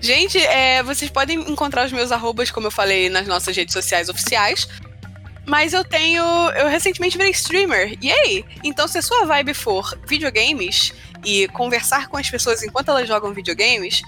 Gente, 0.00 0.38
é, 0.38 0.82
vocês 0.82 1.10
podem 1.10 1.40
encontrar 1.50 1.86
os 1.86 1.92
meus 1.92 2.12
arrobas, 2.12 2.50
como 2.50 2.66
eu 2.66 2.70
falei, 2.70 3.08
nas 3.08 3.26
nossas 3.26 3.56
redes 3.56 3.72
sociais 3.72 4.08
oficiais. 4.08 4.68
Mas 5.46 5.72
eu 5.72 5.84
tenho. 5.84 6.22
Eu 6.50 6.68
recentemente 6.68 7.16
virei 7.16 7.32
streamer. 7.32 7.96
E 8.02 8.12
aí? 8.12 8.44
Então, 8.64 8.86
se 8.86 8.98
a 8.98 9.02
sua 9.02 9.24
vibe 9.24 9.54
for 9.54 9.96
videogames 10.06 10.92
e 11.24 11.48
conversar 11.48 12.08
com 12.08 12.16
as 12.16 12.28
pessoas 12.28 12.62
enquanto 12.62 12.90
elas 12.90 13.08
jogam 13.08 13.32
videogames, 13.32 14.02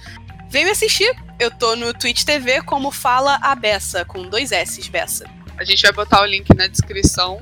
vem 0.50 0.64
me 0.64 0.72
assistir. 0.72 1.14
Eu 1.38 1.50
tô 1.50 1.76
no 1.76 1.94
Twitch 1.94 2.24
TV 2.24 2.60
como 2.62 2.90
Fala 2.90 3.38
a 3.40 3.54
Bessa, 3.54 4.04
com 4.04 4.28
dois 4.28 4.50
S's, 4.50 4.88
Bessa. 4.88 5.24
A 5.56 5.64
gente 5.64 5.82
vai 5.82 5.92
botar 5.92 6.22
o 6.22 6.26
link 6.26 6.52
na 6.56 6.66
descrição 6.66 7.40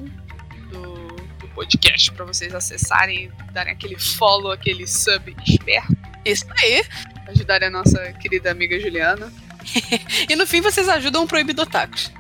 podcast 1.56 2.12
para 2.12 2.26
vocês 2.26 2.54
acessarem, 2.54 3.32
darem 3.52 3.72
aquele 3.72 3.98
follow, 3.98 4.52
aquele 4.52 4.86
sub 4.86 5.34
esperto, 5.46 5.96
Isso 6.22 6.44
aí. 6.62 6.84
ajudarem 7.26 7.68
a 7.68 7.70
nossa 7.70 8.12
querida 8.12 8.50
amiga 8.50 8.78
Juliana. 8.78 9.32
E 10.30 10.36
no 10.36 10.46
fim 10.46 10.60
vocês 10.60 10.88
ajudam 10.88 11.24
o 11.24 11.26
Proibido 11.26 11.62
Otakus. 11.62 12.12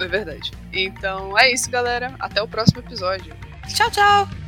É 0.00 0.06
verdade. 0.06 0.52
Então 0.72 1.36
é 1.36 1.52
isso, 1.52 1.68
galera. 1.68 2.14
Até 2.20 2.40
o 2.40 2.46
próximo 2.46 2.80
episódio. 2.80 3.34
Tchau, 3.74 3.90
tchau! 3.90 4.41